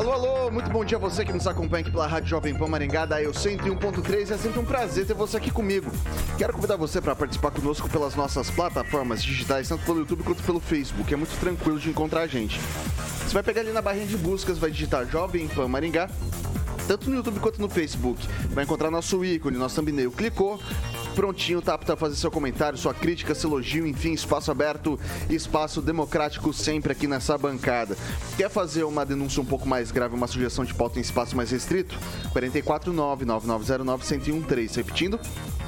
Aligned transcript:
Alô, 0.00 0.12
alô, 0.12 0.50
muito 0.50 0.70
bom 0.70 0.82
dia 0.82 0.96
a 0.96 1.00
você 1.00 1.26
que 1.26 1.32
nos 1.32 1.46
acompanha 1.46 1.82
aqui 1.82 1.90
pela 1.90 2.06
Rádio 2.06 2.30
Jovem 2.30 2.54
Pan 2.54 2.66
Maringá, 2.66 3.04
da 3.04 3.22
Eu 3.22 3.32
101.3. 3.32 4.30
É 4.30 4.38
sempre 4.38 4.58
um 4.58 4.64
prazer 4.64 5.06
ter 5.06 5.12
você 5.12 5.36
aqui 5.36 5.50
comigo. 5.50 5.92
Quero 6.38 6.54
convidar 6.54 6.76
você 6.76 7.02
para 7.02 7.14
participar 7.14 7.50
conosco 7.50 7.86
pelas 7.86 8.14
nossas 8.14 8.48
plataformas 8.48 9.22
digitais, 9.22 9.68
tanto 9.68 9.84
pelo 9.84 9.98
YouTube 9.98 10.22
quanto 10.22 10.42
pelo 10.42 10.58
Facebook. 10.58 11.12
É 11.12 11.18
muito 11.18 11.38
tranquilo 11.38 11.78
de 11.78 11.90
encontrar 11.90 12.22
a 12.22 12.26
gente. 12.26 12.58
Você 12.58 13.34
vai 13.34 13.42
pegar 13.42 13.60
ali 13.60 13.72
na 13.72 13.82
barrinha 13.82 14.06
de 14.06 14.16
buscas, 14.16 14.56
vai 14.56 14.70
digitar 14.70 15.06
Jovem 15.06 15.46
Pan 15.48 15.68
Maringá 15.68 16.08
tanto 16.90 17.08
no 17.08 17.16
YouTube 17.16 17.38
quanto 17.38 17.60
no 17.60 17.68
Facebook. 17.68 18.26
Vai 18.48 18.64
encontrar 18.64 18.90
nosso 18.90 19.24
ícone, 19.24 19.56
nosso 19.56 19.76
thumbnail. 19.76 20.10
Clicou, 20.10 20.58
prontinho, 21.10 21.60
tá 21.60 21.74
apto 21.74 21.92
a 21.92 21.96
fazer 21.96 22.16
seu 22.16 22.30
comentário, 22.30 22.78
sua 22.78 22.94
crítica, 22.94 23.34
seu 23.34 23.50
elogio, 23.50 23.86
enfim, 23.86 24.12
espaço 24.12 24.50
aberto, 24.50 24.98
espaço 25.28 25.82
democrático 25.82 26.52
sempre 26.52 26.92
aqui 26.92 27.06
nessa 27.06 27.38
bancada. 27.38 27.96
Quer 28.36 28.50
fazer 28.50 28.84
uma 28.84 29.04
denúncia 29.04 29.42
um 29.42 29.44
pouco 29.44 29.68
mais 29.68 29.90
grave, 29.90 30.14
uma 30.14 30.26
sugestão 30.26 30.64
de 30.64 30.72
pauta 30.74 30.98
em 30.98 31.02
espaço 31.02 31.36
mais 31.36 31.50
restrito? 31.50 31.98
449-9909-1013. 32.34 34.76
Repetindo, 34.76 35.18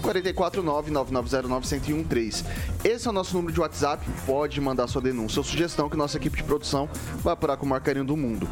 449-9909-1013. 0.02 2.44
Esse 2.84 3.06
é 3.06 3.10
o 3.10 3.12
nosso 3.12 3.36
número 3.36 3.52
de 3.52 3.60
WhatsApp. 3.60 4.02
Pode 4.26 4.58
mandar 4.60 4.86
sua 4.86 5.02
denúncia 5.02 5.40
ou 5.40 5.44
sugestão 5.44 5.88
que 5.88 5.96
nossa 5.96 6.16
equipe 6.16 6.36
de 6.36 6.44
produção 6.44 6.88
vai 7.22 7.34
apurar 7.34 7.56
com 7.56 7.66
o 7.66 7.68
maior 7.68 7.80
carinho 7.80 8.04
do 8.04 8.16
mundo. 8.16 8.48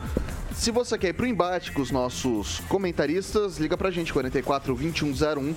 Se 0.55 0.71
você 0.71 0.99
quer 0.99 1.09
ir 1.09 1.13
pro 1.15 1.27
embate 1.27 1.73
com 1.73 1.81
os 1.81 1.91
nossos 1.91 2.61
comentaristas, 2.69 3.59
liga 3.59 3.77
pra 3.77 3.91
gente, 3.91 4.13
44 4.13 4.75
2101 4.75 5.55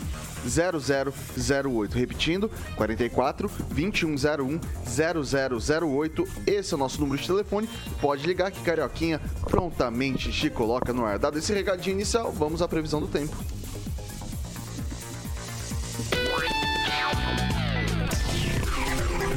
0008. 0.47 1.97
Repetindo, 1.97 2.49
44 2.75 3.51
2101 3.69 4.59
0008. 4.85 6.27
Esse 6.47 6.73
é 6.73 6.75
o 6.75 6.79
nosso 6.79 7.01
número 7.01 7.21
de 7.21 7.27
telefone. 7.27 7.69
Pode 7.99 8.25
ligar 8.25 8.51
que 8.51 8.61
Carioquinha 8.61 9.19
prontamente 9.49 10.31
te 10.31 10.49
coloca 10.49 10.93
no 10.93 11.05
ar. 11.05 11.19
Dado 11.19 11.37
esse 11.37 11.53
recadinho 11.53 11.95
inicial, 11.95 12.31
vamos 12.31 12.61
à 12.61 12.67
previsão 12.67 13.01
do 13.01 13.07
tempo. 13.07 13.35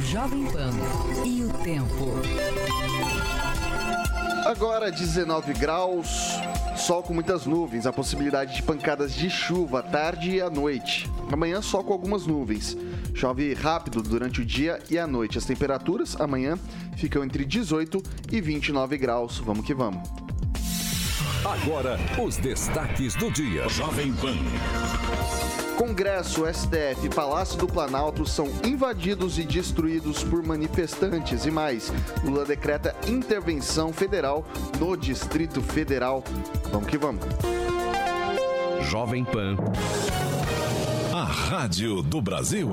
Jovem 0.05 0.45
Pan 0.45 0.71
e 1.25 1.43
o 1.43 1.49
tempo. 1.63 2.86
Agora 4.47 4.89
19 4.89 5.53
graus, 5.55 6.07
sol 6.77 7.03
com 7.03 7.13
muitas 7.13 7.45
nuvens, 7.45 7.85
a 7.85 7.91
possibilidade 7.91 8.55
de 8.55 8.63
pancadas 8.63 9.13
de 9.13 9.29
chuva 9.29 9.79
à 9.79 9.83
tarde 9.83 10.31
e 10.31 10.41
à 10.41 10.49
noite. 10.49 11.05
Amanhã 11.29 11.61
sol 11.61 11.83
com 11.83 11.91
algumas 11.91 12.25
nuvens. 12.25 12.77
Chove 13.13 13.53
rápido 13.53 14.01
durante 14.01 14.39
o 14.39 14.45
dia 14.45 14.79
e 14.89 14.97
à 14.97 15.05
noite. 15.05 15.37
As 15.37 15.43
temperaturas 15.43 16.15
amanhã 16.17 16.57
ficam 16.95 17.25
entre 17.25 17.43
18 17.43 18.01
e 18.31 18.39
29 18.39 18.97
graus. 18.97 19.37
Vamos 19.39 19.65
que 19.65 19.73
vamos. 19.73 20.07
Agora, 21.43 21.99
os 22.17 22.37
destaques 22.37 23.15
do 23.15 23.29
dia. 23.29 23.67
Jovem 23.67 24.13
Pan. 24.13 25.46
Congresso, 25.77 26.51
STF 26.51 27.05
e 27.05 27.09
Palácio 27.09 27.55
do 27.59 27.67
Planalto 27.67 28.25
são 28.25 28.47
invadidos 28.65 29.37
e 29.37 29.43
destruídos 29.43 30.23
por 30.23 30.43
manifestantes 30.43 31.45
e 31.45 31.51
mais. 31.51 31.93
Lula 32.23 32.43
decreta 32.43 32.95
intervenção 33.07 33.93
federal 33.93 34.43
no 34.79 34.97
Distrito 34.97 35.61
Federal. 35.61 36.23
Vamos 36.71 36.89
que 36.89 36.97
vamos. 36.97 37.23
Jovem 38.89 39.23
Pan. 39.23 39.55
A 41.13 41.23
rádio 41.23 42.01
do 42.01 42.21
Brasil. 42.23 42.69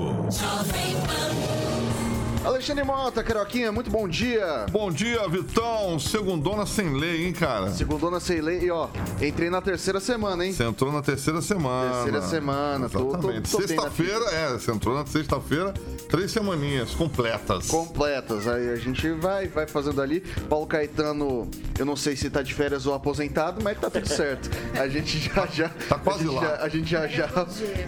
Alexandre 2.45 2.83
Mota, 2.83 3.23
Caroquinha, 3.23 3.71
muito 3.71 3.89
bom 3.89 4.07
dia. 4.07 4.67
Bom 4.71 4.91
dia, 4.91 5.27
Vitão. 5.27 5.97
Segundona 5.99 6.63
sem 6.67 6.93
lei, 6.95 7.25
hein, 7.25 7.33
cara? 7.33 7.71
Segundona 7.71 8.19
sem 8.19 8.39
lei 8.39 8.59
e 8.65 8.69
ó, 8.71 8.87
entrei 9.19 9.49
na 9.49 9.61
terceira 9.61 9.99
semana, 9.99 10.45
hein? 10.45 10.53
Você 10.53 10.63
entrou 10.63 10.91
na 10.91 11.01
terceira 11.01 11.41
semana. 11.41 11.91
Terceira 12.03 12.21
semana, 12.21 12.85
Exatamente. 12.85 13.49
Sexta-feira, 13.49 14.25
é, 14.31 14.49
você 14.53 14.71
entrou 14.71 14.93
na 14.95 15.05
sexta-feira, 15.07 15.73
três 16.07 16.31
semaninhas 16.31 16.91
completas. 16.91 17.67
completas. 17.67 18.47
Aí 18.47 18.69
a 18.69 18.75
gente 18.75 19.09
vai, 19.13 19.47
vai 19.47 19.65
fazendo 19.65 19.99
ali. 19.99 20.19
Paulo 20.47 20.67
Caetano, 20.67 21.49
eu 21.79 21.85
não 21.85 21.95
sei 21.95 22.15
se 22.15 22.29
tá 22.29 22.43
de 22.43 22.53
férias 22.53 22.85
ou 22.85 22.93
aposentado, 22.93 23.59
mas 23.63 23.79
tá 23.79 23.89
tudo 23.89 24.07
certo. 24.07 24.51
A 24.79 24.87
gente 24.87 25.17
já 25.17 25.47
já 25.47 25.69
Tá 25.89 25.97
quase 25.97 26.19
a 26.19 26.23
gente 26.27 26.35
lá. 26.35 26.41
já- 26.41 26.55
a 26.63 26.69
gente 26.69 26.89
já 26.91 27.07
já 27.07 27.29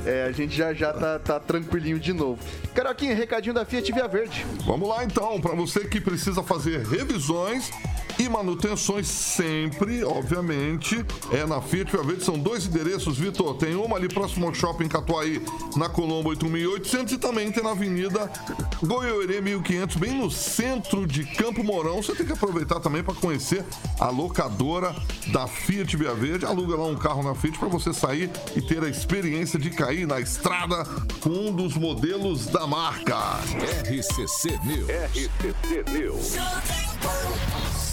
é, 0.04 0.24
a 0.24 0.32
gente 0.32 0.56
já 0.56 0.74
já 0.74 0.92
tá, 0.94 1.20
tá 1.20 1.40
tranquilinho 1.40 2.00
de 2.00 2.12
novo. 2.12 2.40
Caroquinha, 2.74 3.14
recadinho 3.14 3.54
da 3.54 3.64
Fiat 3.64 3.92
Via 3.92 4.08
Verde. 4.08 4.47
Vamos 4.66 4.90
lá 4.90 5.04
então, 5.04 5.40
para 5.40 5.56
você 5.56 5.82
que 5.86 6.02
precisa 6.02 6.44
fazer 6.44 6.86
revisões 6.86 7.72
e 8.20 8.28
manutenções 8.28 9.08
sempre, 9.08 10.04
obviamente, 10.04 11.06
é 11.32 11.46
na 11.46 11.62
Fiat 11.62 11.92
Via 11.92 12.04
Verde. 12.04 12.24
São 12.24 12.38
dois 12.38 12.66
endereços, 12.66 13.18
Vitor. 13.18 13.56
Tem 13.58 13.76
uma 13.76 13.96
ali 13.96 14.08
próximo 14.08 14.48
ao 14.48 14.54
Shopping 14.54 14.88
Catuaí, 14.88 15.42
na 15.76 15.88
Colombo 15.88 16.30
8800 16.30 17.14
e 17.14 17.18
também 17.18 17.52
tem 17.52 17.64
na 17.64 17.72
Avenida 17.72 18.32
Goiôerê 18.84 19.42
1500, 19.42 19.96
bem 19.98 20.18
no 20.18 20.32
centro 20.32 21.06
de 21.06 21.24
Campo 21.24 21.64
Mourão. 21.64 22.02
Você 22.02 22.16
tem 22.16 22.26
que 22.26 22.34
aproveitar 22.34 22.80
também 22.80 23.04
para 23.04 23.14
conhecer 23.14 23.64
a 24.00 24.10
locadora 24.10 24.96
da 25.28 25.48
Fiat 25.48 25.96
Via 25.96 26.14
Verde. 26.14 26.46
Aluga 26.46 26.76
lá 26.76 26.86
um 26.86 26.96
carro 26.96 27.24
na 27.24 27.36
Fiat 27.36 27.58
para 27.58 27.68
você 27.68 27.94
sair 27.94 28.30
e 28.56 28.62
ter 28.62 28.84
a 28.84 28.90
experiência 28.90 29.60
de 29.60 29.70
cair 29.70 30.08
na 30.08 30.20
estrada 30.20 30.84
com 31.22 31.30
um 31.30 31.52
dos 31.52 31.76
modelos 31.76 32.48
da 32.48 32.66
marca. 32.66 33.18
RCC 33.86 34.60
News. 34.64 34.90
RCC 34.90 35.84
News. 35.92 36.38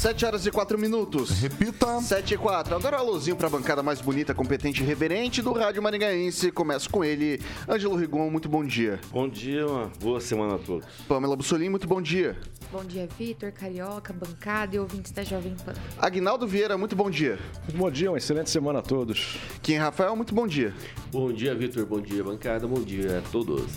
7 0.04 0.13
horas 0.22 0.44
e 0.44 0.50
4 0.50 0.78
minutos. 0.78 1.30
Repita. 1.40 1.98
7 2.02 2.34
e 2.34 2.36
4. 2.36 2.76
Agora 2.76 2.98
alôzinho 2.98 3.34
pra 3.34 3.48
bancada 3.48 3.82
mais 3.82 4.02
bonita, 4.02 4.34
competente 4.34 4.82
e 4.82 4.84
reverente 4.84 5.40
do 5.40 5.52
Rádio 5.52 5.82
Maringaense. 5.82 6.52
Começo 6.52 6.90
com 6.90 7.02
ele, 7.02 7.40
Ângelo 7.66 7.96
Rigon, 7.96 8.28
muito 8.30 8.48
bom 8.48 8.62
dia. 8.62 9.00
Bom 9.10 9.26
dia, 9.26 9.66
uma 9.66 9.90
boa 9.98 10.20
semana 10.20 10.56
a 10.56 10.58
todos. 10.58 10.86
Pamela 11.08 11.34
Bussolini, 11.34 11.70
muito 11.70 11.88
bom 11.88 12.02
dia. 12.02 12.36
Bom 12.70 12.84
dia, 12.84 13.08
Vitor, 13.18 13.52
Carioca, 13.52 14.12
bancada 14.12 14.76
e 14.76 14.78
ouvintes 14.78 15.12
da 15.12 15.22
Jovem 15.22 15.56
Pan. 15.64 15.72
Aguinaldo 15.98 16.46
Vieira, 16.46 16.76
muito 16.76 16.94
bom 16.94 17.08
dia. 17.08 17.38
Muito 17.62 17.78
bom 17.78 17.90
dia, 17.90 18.10
uma 18.10 18.18
excelente 18.18 18.50
semana 18.50 18.80
a 18.80 18.82
todos. 18.82 19.38
Kim 19.62 19.76
Rafael, 19.76 20.14
muito 20.14 20.34
bom 20.34 20.46
dia. 20.46 20.74
Bom 21.10 21.32
dia, 21.32 21.54
Vitor. 21.54 21.86
Bom 21.86 22.00
dia, 22.00 22.22
bancada. 22.22 22.66
Bom 22.66 22.82
dia 22.82 23.18
a 23.18 23.30
todos. 23.30 23.72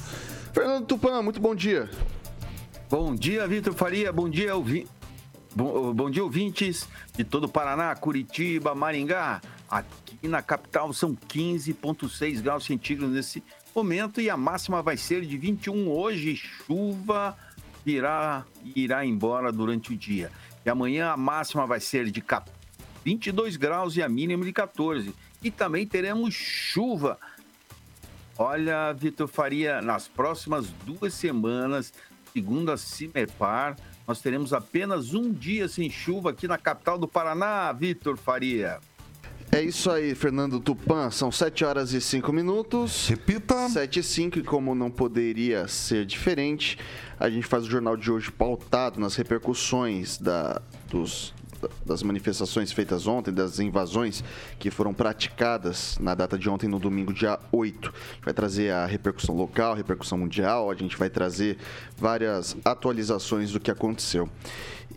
Fernando 0.51 0.85
Tupan, 0.85 1.21
muito 1.21 1.39
bom 1.39 1.55
dia. 1.55 1.89
Bom 2.89 3.13
dia, 3.13 3.47
Vitor 3.47 3.73
Faria. 3.73 4.11
Bom 4.11 4.27
dia, 4.27 4.55
ouvi... 4.55 4.87
bom, 5.57 5.91
bom 5.91 6.09
dia, 6.09 6.23
ouvintes 6.23 6.87
de 7.15 7.23
todo 7.23 7.45
o 7.45 7.49
Paraná, 7.49 7.95
Curitiba, 7.95 8.75
Maringá. 8.75 9.41
Aqui 9.67 10.27
na 10.27 10.41
capital 10.41 10.93
são 10.93 11.15
15,6 11.15 12.41
graus 12.41 12.63
centígrados 12.63 13.15
nesse 13.15 13.43
momento 13.75 14.21
e 14.21 14.29
a 14.29 14.37
máxima 14.37 14.83
vai 14.83 14.95
ser 14.95 15.25
de 15.25 15.35
21 15.35 15.89
hoje. 15.89 16.35
Chuva 16.35 17.35
irá, 17.83 18.45
irá 18.75 19.03
embora 19.03 19.51
durante 19.51 19.93
o 19.93 19.97
dia. 19.97 20.31
E 20.63 20.69
amanhã 20.69 21.09
a 21.09 21.17
máxima 21.17 21.65
vai 21.65 21.79
ser 21.79 22.11
de 22.11 22.23
22 23.03 23.57
graus 23.57 23.97
e 23.97 24.03
a 24.03 24.07
mínima 24.07 24.45
de 24.45 24.53
14. 24.53 25.11
E 25.43 25.49
também 25.49 25.87
teremos 25.87 26.35
chuva 26.35 27.17
Olha, 28.39 28.93
Vitor 28.93 29.27
Faria, 29.27 29.81
nas 29.81 30.07
próximas 30.07 30.67
duas 30.85 31.15
semanas, 31.15 31.91
segundo 32.31 32.71
a 32.71 32.77
Cimepar, 32.77 33.75
nós 34.07 34.21
teremos 34.21 34.53
apenas 34.53 35.13
um 35.13 35.31
dia 35.31 35.67
sem 35.67 35.89
chuva 35.89 36.29
aqui 36.29 36.47
na 36.47 36.57
capital 36.57 36.97
do 36.97 37.07
Paraná, 37.07 37.73
Vitor 37.73 38.15
Faria. 38.15 38.79
É 39.51 39.61
isso 39.61 39.89
aí, 39.89 40.15
Fernando 40.15 40.59
Tupan. 40.59 41.09
São 41.09 41.31
7 41.31 41.65
horas 41.65 41.93
e 41.93 41.99
5 41.99 42.31
minutos. 42.31 43.07
Repita. 43.07 43.67
7 43.69 43.99
e 43.99 44.03
5, 44.03 44.39
e 44.39 44.43
como 44.43 44.73
não 44.75 44.89
poderia 44.89 45.67
ser 45.67 46.05
diferente, 46.05 46.77
a 47.19 47.29
gente 47.29 47.47
faz 47.47 47.65
o 47.65 47.69
jornal 47.69 47.97
de 47.97 48.11
hoje 48.11 48.31
pautado 48.31 48.99
nas 48.99 49.15
repercussões 49.15 50.17
da, 50.17 50.61
dos, 50.89 51.33
das 51.85 52.03
manifestações 52.03 52.71
feitas 52.71 53.07
ontem, 53.07 53.31
das 53.31 53.59
invasões 53.59 54.23
que 54.59 54.69
foram 54.69 54.93
praticadas 54.93 55.97
na 55.99 56.15
data 56.15 56.37
de 56.37 56.49
ontem, 56.49 56.67
no 56.67 56.79
domingo, 56.79 57.13
dia 57.13 57.39
8. 57.51 57.89
A 57.89 58.13
gente 58.13 58.25
vai 58.25 58.33
trazer 58.33 58.71
a 58.71 58.85
repercussão 58.85 59.35
local, 59.35 59.73
repercussão 59.73 60.17
mundial, 60.17 60.69
a 60.71 60.75
gente 60.75 60.97
vai 60.97 61.09
trazer 61.09 61.57
várias 61.97 62.55
atualizações 62.63 63.51
do 63.51 63.59
que 63.59 63.71
aconteceu. 63.71 64.29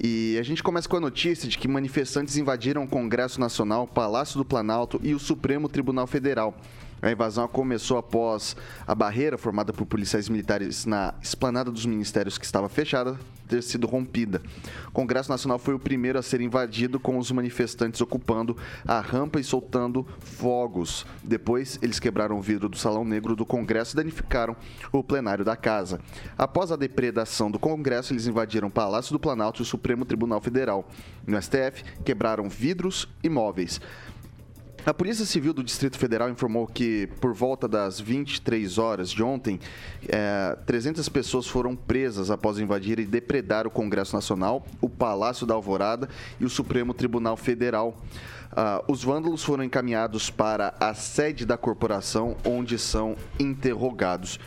E 0.03 0.39
a 0.39 0.43
gente 0.43 0.63
começa 0.63 0.89
com 0.89 0.97
a 0.97 1.01
notícia 1.01 1.49
de 1.49 1.59
que 1.59 1.69
manifestantes 1.69 2.37
invadiram 2.37 2.85
o 2.85 2.89
Congresso 2.89 3.39
Nacional, 3.39 3.87
Palácio 3.87 4.39
do 4.39 4.45
Planalto 4.45 5.01
e 5.03 5.15
o 5.15 5.19
Supremo 5.19 5.69
Tribunal 5.69 6.07
Federal. 6.07 6.55
A 7.03 7.11
invasão 7.11 7.49
começou 7.49 7.97
após 7.97 8.57
a 8.87 8.95
barreira 8.95 9.39
formada 9.39 9.73
por 9.73 9.87
policiais 9.87 10.29
militares 10.29 10.85
na 10.85 11.15
esplanada 11.23 11.71
dos 11.71 11.87
ministérios 11.87 12.37
que 12.37 12.45
estava 12.45 12.69
fechada 12.69 13.19
ter 13.51 13.63
sido 13.63 13.87
rompida. 13.87 14.41
O 14.89 14.93
Congresso 14.93 15.29
Nacional 15.29 15.59
foi 15.59 15.75
o 15.75 15.79
primeiro 15.79 16.19
a 16.19 16.23
ser 16.23 16.41
invadido 16.41 17.01
com 17.01 17.19
os 17.19 17.31
manifestantes 17.33 18.01
ocupando 18.01 18.57
a 18.87 19.01
rampa 19.01 19.41
e 19.41 19.45
soltando 19.45 20.07
fogos. 20.21 21.05
Depois, 21.23 21.79
eles 21.83 21.99
quebraram 21.99 22.39
o 22.39 22.43
vidro 22.43 22.69
do 22.69 22.79
Salão 22.79 23.05
Negro 23.05 23.35
do 23.35 23.45
Congresso 23.45 23.95
e 23.95 23.97
danificaram 23.97 24.57
o 24.93 25.03
plenário 25.03 25.45
da 25.45 25.57
casa. 25.57 26.01
Após 26.39 26.71
a 26.71 26.77
depredação 26.77 27.51
do 27.51 27.59
Congresso, 27.59 28.13
eles 28.13 28.27
invadiram 28.27 28.69
o 28.69 28.71
Palácio 28.71 29.13
do 29.13 29.19
Planalto 29.19 29.61
e 29.61 29.65
o 29.65 29.67
Supremo 29.67 30.05
Tribunal 30.05 30.41
Federal. 30.41 30.89
No 31.27 31.41
STF, 31.41 31.83
quebraram 32.05 32.49
vidros 32.49 33.09
e 33.23 33.29
móveis. 33.29 33.81
A 34.87 34.95
Polícia 34.95 35.27
Civil 35.27 35.53
do 35.53 35.63
Distrito 35.63 35.99
Federal 35.99 36.31
informou 36.31 36.67
que, 36.67 37.07
por 37.21 37.35
volta 37.35 37.69
das 37.69 38.01
23 38.01 38.79
horas 38.79 39.11
de 39.11 39.23
ontem, 39.23 39.61
é, 40.09 40.57
300 40.65 41.07
pessoas 41.11 41.47
foram 41.47 41.77
presas 41.77 42.31
após 42.31 42.59
invadir 42.59 42.99
e 42.99 43.05
depredar 43.05 43.67
o 43.67 43.71
Congresso 43.71 44.17
Nacional, 44.17 44.67
o 44.81 44.89
Palácio 44.89 45.47
da 45.47 45.53
Alvorada 45.53 46.09
e 46.41 46.47
o 46.47 46.51
Supremo 46.51 46.95
Tribunal 46.95 47.37
Federal. 47.37 47.95
Ah, 48.53 48.83
os 48.89 49.05
vândalos 49.05 49.45
foram 49.45 49.63
encaminhados 49.63 50.29
para 50.29 50.75
a 50.81 50.93
sede 50.95 51.47
da 51.47 51.57
corporação, 51.57 52.37
onde 52.45 52.79
são 52.79 53.17
interrogados. 53.39 54.41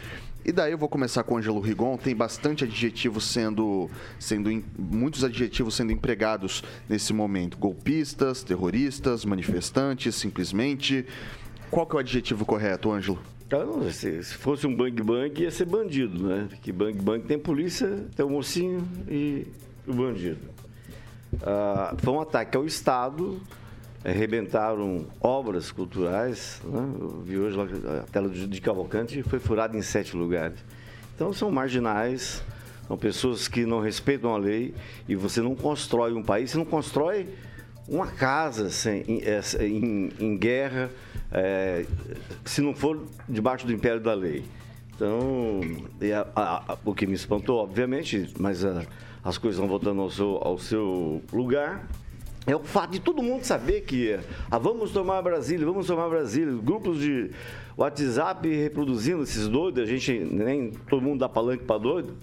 E 0.46 0.52
daí 0.52 0.74
eu 0.74 0.78
vou 0.78 0.90
começar 0.90 1.24
com 1.24 1.36
o 1.36 1.38
Ângelo 1.38 1.62
Rigon. 1.62 1.96
Tem 1.98 2.14
bastante 2.14 2.66
adjetivo 2.66 3.22
sendo, 3.22 3.90
sendo 4.20 4.50
muitos 4.78 5.24
adjetivos 5.24 5.76
sendo 5.76 5.92
empregados 5.92 6.64
nesse 6.90 7.14
momento: 7.14 7.58
golpistas, 7.58 8.44
terroristas, 8.44 9.24
manifestantes, 9.24 10.16
simplesmente. 10.16 11.06
Qual 11.72 11.88
que 11.88 11.96
é 11.96 11.98
o 11.98 12.00
adjetivo 12.00 12.46
correto, 12.46 12.92
Ângelo? 12.92 13.20
Então, 13.48 13.90
se, 13.90 14.24
se 14.24 14.34
fosse 14.34 14.68
um 14.68 14.76
bang 14.76 15.02
bang, 15.02 15.42
ia 15.42 15.52
ser 15.52 15.66
bandido, 15.66 16.28
né? 16.28 16.50
Que 16.62 16.72
bang 16.72 17.00
bang 17.00 17.24
tem 17.24 17.40
polícia, 17.40 18.06
tem 18.16 18.26
o 18.26 18.30
mocinho 18.30 18.88
e 19.08 19.48
o 19.88 19.94
bandido. 19.94 20.40
Ah, 21.42 21.96
foi 21.98 22.14
um 22.14 22.20
ataque 22.20 22.58
ao 22.58 22.66
Estado 22.66 23.40
arrebentaram 24.04 25.06
obras 25.22 25.72
culturais. 25.72 26.62
Né? 26.66 26.94
Eu 27.00 27.22
vi 27.22 27.38
hoje 27.38 27.58
a 27.60 28.04
tela 28.12 28.30
de 28.30 28.62
Cavalcante 28.62 29.24
foi 29.24 29.40
furada 29.40 29.78
em 29.78 29.82
sete 29.82 30.16
lugares. 30.16 30.60
Então 31.16 31.32
são 31.32 31.50
marginais, 31.50 32.44
são 32.88 32.98
pessoas 32.98 33.48
que 33.48 33.66
não 33.66 33.80
respeitam 33.80 34.34
a 34.34 34.38
lei 34.38 34.74
e 35.08 35.16
você 35.16 35.42
não 35.42 35.56
constrói 35.56 36.14
um 36.14 36.24
país, 36.24 36.52
você 36.52 36.58
não 36.58 36.66
constrói 36.66 37.28
uma 37.88 38.08
casa 38.08 38.70
sem, 38.70 39.04
em, 39.08 39.22
em, 39.60 40.12
em 40.20 40.38
guerra 40.38 40.90
é, 41.32 41.86
se 42.46 42.62
não 42.62 42.74
for 42.74 43.06
debaixo 43.28 43.66
do 43.66 43.74
império 43.74 44.00
da 44.00 44.14
lei. 44.14 44.44
Então, 44.96 45.62
a, 46.36 46.74
a, 46.74 46.78
o 46.86 46.94
que 46.94 47.08
me 47.08 47.14
espantou, 47.14 47.58
obviamente, 47.58 48.32
mas 48.40 48.64
as 49.24 49.38
coisas 49.38 49.60
vão 49.60 49.68
voltando 49.68 50.02
ao 50.02 50.10
seu, 50.10 50.40
ao 50.42 50.58
seu 50.58 51.22
lugar 51.32 51.88
é 52.46 52.56
o 52.56 52.60
fato 52.60 52.92
de 52.92 53.00
todo 53.00 53.24
mundo 53.24 53.44
saber 53.44 53.82
que 53.82 54.20
ah, 54.52 54.58
vamos 54.58 54.92
tomar 54.92 55.22
Brasília, 55.22 55.66
vamos 55.66 55.88
tomar 55.88 56.10
Brasília, 56.10 56.54
grupos 56.62 57.00
de 57.00 57.32
WhatsApp 57.78 58.48
reproduzindo 58.48 59.24
esses 59.24 59.48
doidos, 59.48 59.82
a 59.82 59.86
gente 59.86 60.12
nem 60.20 60.72
todo 60.72 61.02
mundo 61.02 61.20
dá 61.20 61.30
palanque 61.30 61.64
para 61.64 61.78
doido, 61.78 62.18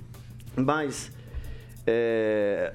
mas 0.55 1.11
é, 1.87 2.73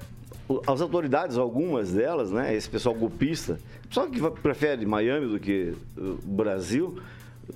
as 0.66 0.80
autoridades, 0.80 1.38
algumas 1.38 1.92
delas, 1.92 2.30
né, 2.30 2.54
esse 2.54 2.68
pessoal 2.68 2.94
golpista, 2.94 3.58
só 3.90 4.06
que 4.06 4.20
prefere 4.42 4.84
Miami 4.84 5.26
do 5.26 5.38
que 5.38 5.72
o 5.96 6.18
Brasil, 6.24 6.98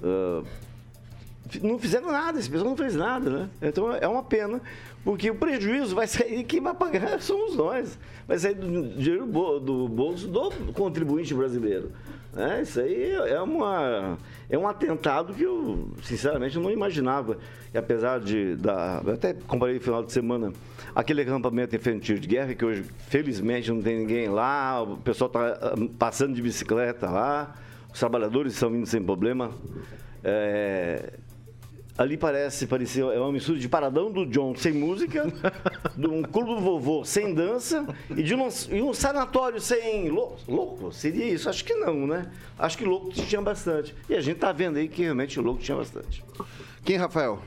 uh, 0.03 0.45
não 1.63 1.79
fizeram 1.79 2.13
nada, 2.13 2.39
esse 2.39 2.49
pessoal 2.49 2.71
não 2.71 2.77
fez 2.77 2.95
nada, 2.95 3.31
né? 3.31 3.49
Então 3.61 3.93
é 3.93 4.07
uma 4.07 4.23
pena, 4.23 4.61
porque 5.05 5.31
o 5.31 5.35
prejuízo 5.35 5.95
vai 5.95 6.07
sair, 6.07 6.45
quem 6.45 6.61
vai 6.61 6.75
pagar 6.75 7.21
somos 7.23 7.57
nós. 7.57 7.99
Vai 8.27 8.39
sair 8.39 8.55
do 8.55 8.89
dinheiro 8.97 9.27
do 9.61 9.89
bolso 9.89 10.29
do 10.29 10.51
contribuinte 10.73 11.35
brasileiro. 11.35 11.91
É, 12.37 12.63
isso 12.63 12.79
aí 12.79 13.13
é, 13.13 13.41
uma, 13.41 14.17
é 14.49 14.57
um 14.57 14.69
atentado 14.69 15.35
que 15.35 15.43
eu, 15.43 15.89
sinceramente, 16.03 16.59
não 16.59 16.71
imaginava. 16.71 17.39
E 17.75 17.79
apesar 17.79 18.21
de. 18.21 18.55
Da, 18.57 18.99
até 18.99 19.35
comparei 19.35 19.75
no 19.77 19.81
final 19.81 20.05
de 20.05 20.13
semana 20.13 20.53
aquele 20.95 21.23
acampamento 21.23 21.75
infantil 21.75 22.19
de 22.19 22.29
guerra, 22.29 22.55
que 22.55 22.65
hoje, 22.65 22.85
felizmente, 23.09 23.73
não 23.73 23.83
tem 23.83 23.99
ninguém 23.99 24.29
lá, 24.29 24.83
o 24.83 24.97
pessoal 24.99 25.29
está 25.29 25.49
ah, 25.49 25.75
passando 25.99 26.35
de 26.35 26.43
bicicleta 26.43 27.11
lá, 27.11 27.57
os 27.93 27.99
trabalhadores 27.99 28.53
estão 28.53 28.71
vindo 28.71 28.87
sem 28.87 29.03
problema. 29.03 29.51
É, 30.23 31.15
Ali 32.01 32.17
parece, 32.17 32.67
parecia, 32.67 33.03
é 33.03 33.21
uma 33.21 33.31
mistura 33.31 33.59
de 33.59 33.69
Paradão 33.69 34.11
do 34.11 34.25
John 34.25 34.57
sem 34.57 34.73
música, 34.73 35.27
de 35.95 36.07
um 36.07 36.23
clube 36.23 36.55
do 36.55 36.61
vovô 36.63 37.05
sem 37.05 37.35
dança 37.35 37.87
e 38.17 38.23
de 38.23 38.35
um, 38.35 38.49
e 38.71 38.81
um 38.81 38.95
sanatório 38.95 39.61
sem 39.61 40.09
louco, 40.09 40.39
louco. 40.49 40.93
Seria 40.93 41.27
isso? 41.27 41.51
Acho 41.51 41.63
que 41.63 41.75
não, 41.75 42.07
né? 42.07 42.31
Acho 42.59 42.79
que 42.79 42.87
louco 42.87 43.11
tinha 43.11 43.43
bastante. 43.43 43.95
E 44.09 44.15
a 44.15 44.21
gente 44.23 44.39
tá 44.39 44.51
vendo 44.51 44.79
aí 44.79 44.89
que 44.89 45.03
realmente 45.03 45.39
o 45.39 45.43
louco 45.43 45.61
tinha 45.61 45.77
bastante. 45.77 46.25
Quem, 46.87 46.97
Rafael? 46.97 47.43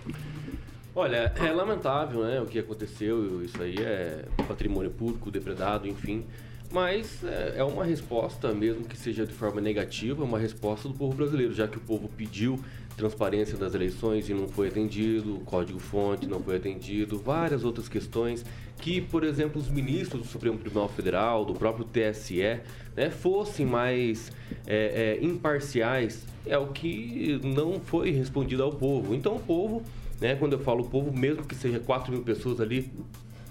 Olha, 0.94 1.33
é 1.35 1.51
lamentável, 1.51 2.23
né, 2.23 2.39
o 2.39 2.45
que 2.45 2.59
aconteceu. 2.59 3.44
Isso 3.44 3.59
aí 3.59 3.77
é 3.79 4.25
patrimônio 4.47 4.91
público 4.91 5.31
depredado, 5.31 5.88
enfim. 5.88 6.27
Mas 6.73 7.23
é, 7.23 7.56
é 7.57 7.63
uma 7.63 7.85
resposta, 7.85 8.51
mesmo 8.51 8.83
que 8.85 8.97
seja 8.97 9.27
de 9.27 9.33
forma 9.33 9.61
negativa, 9.61 10.23
uma 10.23 10.39
resposta 10.39 10.88
do 10.88 10.94
povo 10.95 11.15
brasileiro, 11.15 11.53
já 11.53 11.67
que 11.67 11.77
o 11.77 11.81
povo 11.81 12.09
pediu 12.17 12.59
transparência 12.95 13.57
das 13.57 13.74
eleições 13.74 14.30
e 14.30 14.34
não 14.34 14.48
foi 14.48 14.68
atendido, 14.68 15.42
código-fonte 15.45 16.28
não 16.28 16.40
foi 16.40 16.57
atendido, 16.57 17.18
várias 17.18 17.63
outras 17.63 17.90
questões 17.90 18.45
que, 18.78 19.00
por 19.00 19.24
exemplo, 19.24 19.62
os 19.62 19.69
ministros 19.69 20.22
do 20.22 20.28
Supremo 20.28 20.57
Tribunal 20.57 20.90
Federal, 20.90 21.45
do 21.45 21.54
próprio 21.54 21.86
TSE, 21.86 22.60
né, 22.95 23.10
fossem 23.10 23.66
mais 23.66 24.31
é, 24.68 25.18
é, 25.22 25.25
imparciais, 25.25 26.25
é 26.45 26.57
o 26.57 26.68
que 26.68 27.40
não 27.44 27.80
foi 27.80 28.12
respondido 28.12 28.62
ao 28.62 28.72
povo. 28.72 29.16
Então, 29.16 29.36
o 29.36 29.40
povo, 29.40 29.81
né, 30.19 30.36
quando 30.36 30.54
eu 30.54 30.60
falo 30.60 30.84
povo, 30.84 31.18
mesmo 31.18 31.45
que 31.45 31.56
seja 31.56 31.80
4 31.80 32.12
mil 32.12 32.24
pessoas 32.24 32.60
ali, 32.60 32.92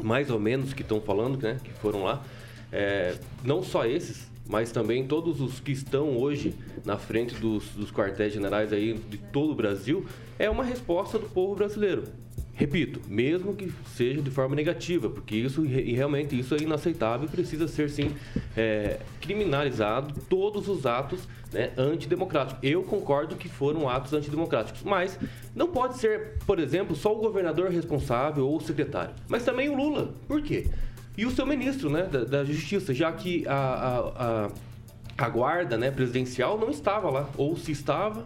mais 0.03 0.31
ou 0.31 0.39
menos, 0.39 0.75
que 0.75 0.83
estão 0.83 1.01
falando, 1.01 1.41
né, 1.43 1.59
que 1.65 1.71
foram 1.73 2.05
lá, 2.05 2.23
é, 2.71 3.15
não 3.43 3.63
só 3.63 3.87
esses, 3.87 4.31
mas 4.49 4.73
também 4.73 5.07
todos 5.07 5.41
os 5.41 5.61
que 5.61 5.73
estão 5.73 6.17
hoje 6.17 6.55
na 6.85 6.99
frente 6.99 7.35
dos, 7.35 7.69
dos 7.71 7.91
quartéis 7.91 8.33
generais 8.33 8.73
aí 8.73 8.95
de 8.95 9.19
todo 9.19 9.53
o 9.53 9.55
Brasil, 9.55 10.05
é 10.39 10.51
uma 10.51 10.65
resposta 10.65 11.19
do 11.19 11.29
povo 11.29 11.55
brasileiro. 11.55 12.05
Repito, 12.55 13.01
mesmo 13.09 13.55
que 13.55 13.73
seja 13.97 14.21
de 14.21 14.31
forma 14.31 14.55
negativa, 14.55 15.09
porque 15.09 15.35
isso 15.35 15.65
e 15.65 15.95
realmente 15.95 16.39
isso 16.39 16.55
é 16.55 16.59
inaceitável 16.59 17.27
e 17.27 17.31
precisa 17.31 17.67
ser 17.67 17.89
sim 17.89 18.13
é, 18.55 19.01
criminalizado 19.21 20.13
todos 20.29 20.69
os 20.69 20.85
atos 20.85 21.27
né, 21.51 21.73
antidemocráticos. 21.79 22.63
Eu 22.63 22.83
concordo 22.83 23.37
que 23.37 23.49
foram 23.49 23.89
atos 23.89 24.13
antidemocráticos, 24.13 24.83
mas 24.83 25.19
não 25.55 25.69
pode 25.69 25.97
ser, 25.97 26.39
por 26.47 26.59
exemplo, 26.59 26.95
só 26.95 27.17
o 27.17 27.21
governador 27.21 27.71
responsável 27.71 28.47
ou 28.47 28.59
o 28.59 28.61
secretário, 28.61 29.15
mas 29.29 29.45
também 29.45 29.71
o 29.71 29.77
Lula. 29.77 30.15
Por 30.29 30.43
quê? 30.43 30.69
E 31.17 31.27
o 31.27 31.31
seu 31.31 31.47
ministro 31.47 31.91
né, 31.91 32.05
da, 32.05 32.25
da 32.25 32.45
Justiça, 32.45 32.95
já 32.95 33.13
que 33.13 33.47
a, 33.47 33.55
a, 33.55 33.99
a, 34.45 34.51
a 35.19 35.29
guarda 35.29 35.77
né, 35.77 35.91
presidencial 35.91 36.59
não 36.59 36.71
estava 36.71 37.11
lá, 37.11 37.29
ou 37.37 37.57
se 37.57 37.73
estava, 37.73 38.25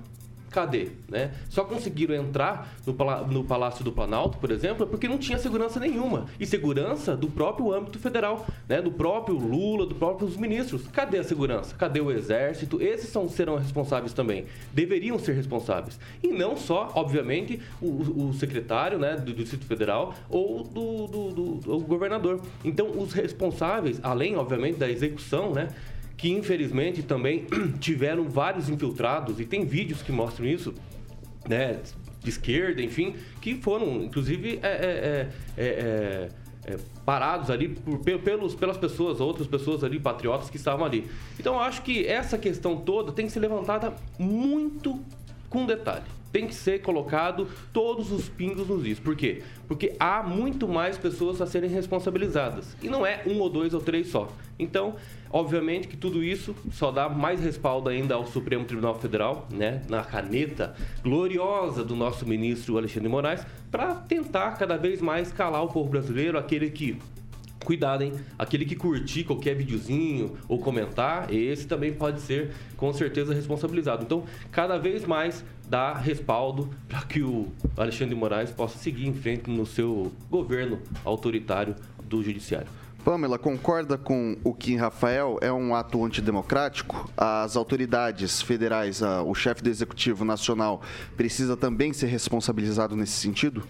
cadê? 0.57 0.89
Né? 1.07 1.33
Só 1.51 1.65
conseguiram 1.65 2.15
entrar 2.15 2.75
no, 2.87 2.95
no 3.27 3.45
Palácio 3.45 3.85
do 3.85 3.93
Planalto, 3.93 4.39
por 4.39 4.51
exemplo, 4.51 4.87
porque 4.87 5.07
não 5.07 5.19
tinha 5.19 5.37
segurança 5.37 5.79
nenhuma. 5.79 6.25
E 6.41 6.47
segurança 6.47 7.15
do 7.15 7.29
próprio 7.29 7.75
âmbito 7.75 7.99
federal, 7.99 8.47
né? 8.67 8.81
do 8.81 8.91
próprio 8.91 9.37
Lula, 9.37 9.85
dos 9.85 9.99
próprios 9.99 10.35
ministros. 10.35 10.89
Cadê 10.89 11.19
a 11.19 11.25
segurança? 11.25 11.75
Cadê 11.75 12.01
o 12.01 12.11
Exército? 12.11 12.81
Esses 12.81 13.11
são, 13.11 13.29
serão 13.29 13.57
responsáveis 13.57 14.15
também. 14.15 14.47
Deveriam 14.73 15.19
ser 15.19 15.35
responsáveis. 15.35 16.01
E 16.23 16.29
não 16.29 16.57
só, 16.57 16.91
obviamente, 16.95 17.61
o, 17.83 18.29
o 18.29 18.33
secretário 18.33 18.99
né, 18.99 19.15
do, 19.15 19.35
Distrito 19.35 19.67
Federal 19.67 20.15
ou 20.31 20.63
do, 20.63 21.07
do, 21.07 21.31
do, 21.33 21.55
do 21.57 21.79
governador. 21.81 22.41
Então, 22.65 22.91
os 22.99 23.13
responsáveis, 23.13 24.01
além, 24.03 24.37
obviamente, 24.37 24.79
da 24.79 24.89
execução, 24.89 25.53
né? 25.53 25.69
Que 26.17 26.31
infelizmente 26.31 27.03
também 27.03 27.47
tiveram 27.79 28.29
vários 28.29 28.69
infiltrados, 28.69 29.39
e 29.41 29.45
tem 29.45 29.65
vídeos 29.65 30.03
que 30.03 30.13
mostram 30.13 30.47
isso, 30.47 30.75
né, 31.49 31.81
de 32.23 32.31
esquerda, 32.31 32.83
enfim, 32.83 33.15
que 33.41 33.55
foram, 33.57 34.03
inclusive, 34.03 34.59
é, 34.63 35.31
é, 35.57 36.29
é, 36.67 36.79
parados 37.05 37.51
ali 37.51 37.69
por, 37.69 38.01
pelos, 38.01 38.55
pelas 38.55 38.77
pessoas, 38.77 39.21
outras 39.21 39.47
pessoas 39.47 39.85
ali, 39.85 40.01
patriotas 40.01 40.51
que 40.51 40.57
estavam 40.57 40.85
ali. 40.85 41.07
Então 41.39 41.55
eu 41.55 41.61
acho 41.61 41.83
que 41.83 42.05
essa 42.07 42.37
questão 42.37 42.77
toda 42.77 43.13
tem 43.13 43.27
que 43.27 43.33
ser 43.33 43.41
levantada 43.41 43.95
muito 44.19 45.01
com 45.49 45.65
detalhe. 45.65 46.16
Tem 46.37 46.47
que 46.47 46.55
ser 46.55 46.83
colocado 46.83 47.49
todos 47.73 48.13
os 48.13 48.29
pingos 48.29 48.69
nos 48.69 48.87
is. 48.87 49.01
Por 49.01 49.17
quê? 49.17 49.43
Porque 49.67 49.97
há 49.99 50.23
muito 50.23 50.69
mais 50.69 50.99
pessoas 50.99 51.41
a 51.41 51.47
serem 51.47 51.71
responsabilizadas. 51.71 52.77
E 52.83 52.91
não 52.91 53.07
é 53.07 53.23
um 53.27 53.41
ou 53.41 53.49
dois 53.49 53.73
ou 53.73 53.81
três 53.81 54.09
só. 54.09 54.29
Então, 54.59 54.97
obviamente 55.31 55.89
que 55.89 55.97
tudo 55.97 56.23
isso 56.23 56.55
só 56.71 56.91
dá 56.91 57.09
mais 57.09 57.41
respaldo 57.41 57.89
ainda 57.89 58.17
ao 58.17 58.27
Supremo 58.27 58.67
Tribunal 58.67 58.97
Federal, 58.97 59.49
né, 59.51 59.81
na 59.89 60.05
caneta 60.05 60.75
gloriosa 61.03 61.83
do 61.83 61.97
nosso 61.97 62.27
ministro 62.27 62.77
Alexandre 62.77 63.05
de 63.05 63.09
Moraes, 63.09 63.47
para 63.71 63.95
tentar 63.95 64.59
cada 64.59 64.77
vez 64.77 65.01
mais 65.01 65.33
calar 65.33 65.65
o 65.65 65.69
povo 65.69 65.89
brasileiro, 65.89 66.37
aquele 66.37 66.69
que 66.69 66.99
cuidado, 67.67 68.05
hein? 68.05 68.13
Aquele 68.39 68.65
que 68.65 68.77
curtir 68.77 69.25
qualquer 69.25 69.57
videozinho 69.57 70.37
ou 70.47 70.61
comentar, 70.61 71.35
esse 71.35 71.67
também 71.67 71.93
pode 71.93 72.21
ser 72.21 72.53
com 72.77 72.93
certeza 72.93 73.35
responsabilizado. 73.35 74.05
Então, 74.05 74.23
cada 74.53 74.79
vez 74.79 75.05
mais 75.05 75.45
dá 75.69 75.93
respaldo 75.95 76.71
para 76.89 77.03
que 77.03 77.23
o 77.23 77.49
Alexandre 77.77 78.15
de 78.15 78.21
Moraes 78.21 78.51
possa 78.51 78.79
seguir 78.79 79.07
em 79.07 79.15
frente 79.15 79.51
no 79.51 79.67
seu 79.67 80.13
governo 80.31 80.79
autoritário 81.05 81.75
do 82.05 82.23
judiciário. 82.23 82.69
Pamela, 83.05 83.39
concorda 83.39 83.97
com 83.97 84.37
o 84.43 84.53
Kim 84.53 84.77
Rafael? 84.77 85.39
É 85.41 85.53
um 85.53 85.77
ato 85.77 86.05
antidemocrático? 86.05 87.09
As 87.17 87.57
autoridades 87.57 88.43
federais, 88.43 89.01
o 89.25 89.33
chefe 89.33 89.63
do 89.63 89.69
Executivo 89.69 90.25
Nacional, 90.25 90.83
precisa 91.17 91.57
também 91.57 91.93
ser 91.93 92.07
responsabilizado 92.07 92.97
nesse 92.97 93.13
sentido? 93.13 93.63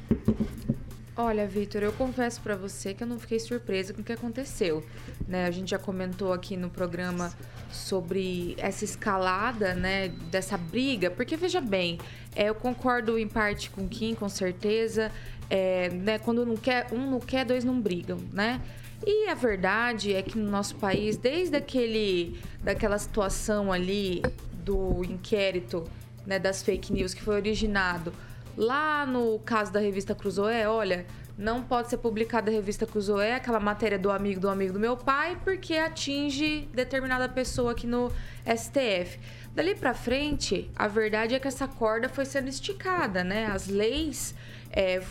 Olha, 1.19 1.47
Vitor, 1.47 1.83
eu 1.83 1.93
confesso 1.95 2.43
para 2.43 2.55
você 2.55 2.93
que 2.93 3.03
eu 3.03 3.07
não 3.07 3.19
fiquei 3.19 3.39
surpresa 3.39 3.95
com 3.95 4.03
o 4.03 4.05
que 4.05 4.13
aconteceu. 4.13 4.85
Né? 5.27 5.47
A 5.47 5.51
gente 5.51 5.71
já 5.71 5.79
comentou 5.79 6.31
aqui 6.31 6.59
no 6.59 6.69
programa 6.69 7.33
sobre 7.71 8.55
essa 8.59 8.85
escalada, 8.85 9.75
né, 9.75 10.09
dessa 10.31 10.59
briga, 10.59 11.11
porque 11.11 11.35
veja 11.35 11.59
bem, 11.59 11.99
é, 12.35 12.51
eu 12.51 12.55
concordo 12.55 13.19
em 13.19 13.27
parte 13.27 13.71
com 13.71 13.85
o 13.85 13.89
Kim, 13.89 14.15
com 14.15 14.29
certeza. 14.29 15.11
É, 15.49 15.89
né, 15.89 16.19
quando 16.19 16.45
não 16.45 16.57
quer, 16.57 16.89
um 16.93 17.11
não 17.11 17.21
quer, 17.21 17.47
dois 17.47 17.65
não 17.65 17.81
brigam, 17.81 18.19
né? 18.31 18.61
E 19.07 19.29
a 19.29 19.35
verdade 19.35 20.13
é 20.13 20.21
que 20.21 20.37
no 20.37 20.51
nosso 20.51 20.77
país, 20.77 21.17
desde 21.17 21.57
aquele, 21.57 22.39
daquela 22.63 22.99
situação 22.99 23.73
ali 23.73 24.23
do 24.65 25.03
inquérito 25.05 25.85
né, 26.27 26.39
das 26.39 26.63
fake 26.63 26.93
news 26.93 27.15
que 27.15 27.23
foi 27.23 27.37
originado 27.37 28.13
Lá 28.57 29.05
no 29.05 29.39
caso 29.41 29.73
da 29.73 29.81
revista 29.81 30.15
Cruzoé, 30.15 30.69
olha, 30.69 31.07
não 31.37 31.63
pode 31.63 31.91
ser 31.91 31.99
publicada 31.99 32.51
a 32.51 32.55
revista 32.55 32.87
Cruzoé, 32.87 33.35
aquela 33.35 33.61
matéria 33.61 33.99
do 33.99 34.11
amigo 34.11 34.41
do 34.41 34.49
amigo 34.49 34.73
do 34.73 34.81
meu 34.81 34.97
pai, 34.97 35.39
porque 35.45 35.75
atinge 35.75 36.69
determinada 36.73 37.29
pessoa 37.29 37.73
aqui 37.73 37.87
no 37.87 38.11
STF. 38.47 39.19
Dali 39.55 39.75
para 39.75 39.93
frente, 39.93 40.71
a 40.75 40.89
verdade 40.89 41.35
é 41.35 41.39
que 41.39 41.49
essa 41.49 41.69
corda 41.69 42.09
foi 42.09 42.25
sendo 42.25 42.49
esticada, 42.49 43.23
né? 43.23 43.47
As 43.47 43.69
leis 43.69 44.35
é, 44.71 45.03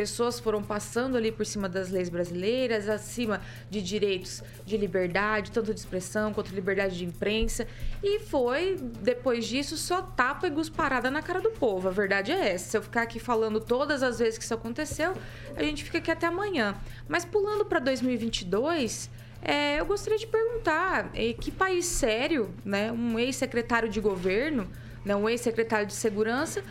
pessoas 0.00 0.40
foram 0.40 0.62
passando 0.62 1.14
ali 1.14 1.30
por 1.30 1.44
cima 1.44 1.68
das 1.68 1.90
leis 1.90 2.08
brasileiras, 2.08 2.88
acima 2.88 3.38
de 3.68 3.82
direitos 3.82 4.42
de 4.64 4.74
liberdade, 4.78 5.50
tanto 5.50 5.74
de 5.74 5.78
expressão 5.78 6.32
quanto 6.32 6.48
de 6.48 6.54
liberdade 6.54 6.96
de 6.96 7.04
imprensa. 7.04 7.66
E 8.02 8.18
foi, 8.20 8.76
depois 9.02 9.46
disso, 9.46 9.76
só 9.76 10.00
tapa 10.00 10.46
e 10.46 10.50
gusparada 10.50 11.10
na 11.10 11.20
cara 11.20 11.38
do 11.42 11.50
povo. 11.50 11.88
A 11.88 11.90
verdade 11.90 12.32
é 12.32 12.52
essa. 12.54 12.70
Se 12.70 12.78
eu 12.78 12.82
ficar 12.82 13.02
aqui 13.02 13.20
falando 13.20 13.60
todas 13.60 14.02
as 14.02 14.18
vezes 14.18 14.38
que 14.38 14.44
isso 14.44 14.54
aconteceu, 14.54 15.12
a 15.54 15.62
gente 15.62 15.84
fica 15.84 15.98
aqui 15.98 16.10
até 16.10 16.28
amanhã. 16.28 16.74
Mas 17.06 17.26
pulando 17.26 17.66
para 17.66 17.78
2022. 17.78 19.10
É, 19.42 19.80
eu 19.80 19.86
gostaria 19.86 20.18
de 20.18 20.26
perguntar, 20.26 21.12
que 21.40 21.50
país 21.50 21.84
sério, 21.84 22.54
né, 22.64 22.90
um 22.90 23.18
ex-secretário 23.18 23.88
de 23.88 23.98
governo, 23.98 24.66
né, 25.04 25.14
um 25.16 25.26
ex-secretário 25.28 25.86
de 25.86 25.94
segurança, 25.94 26.62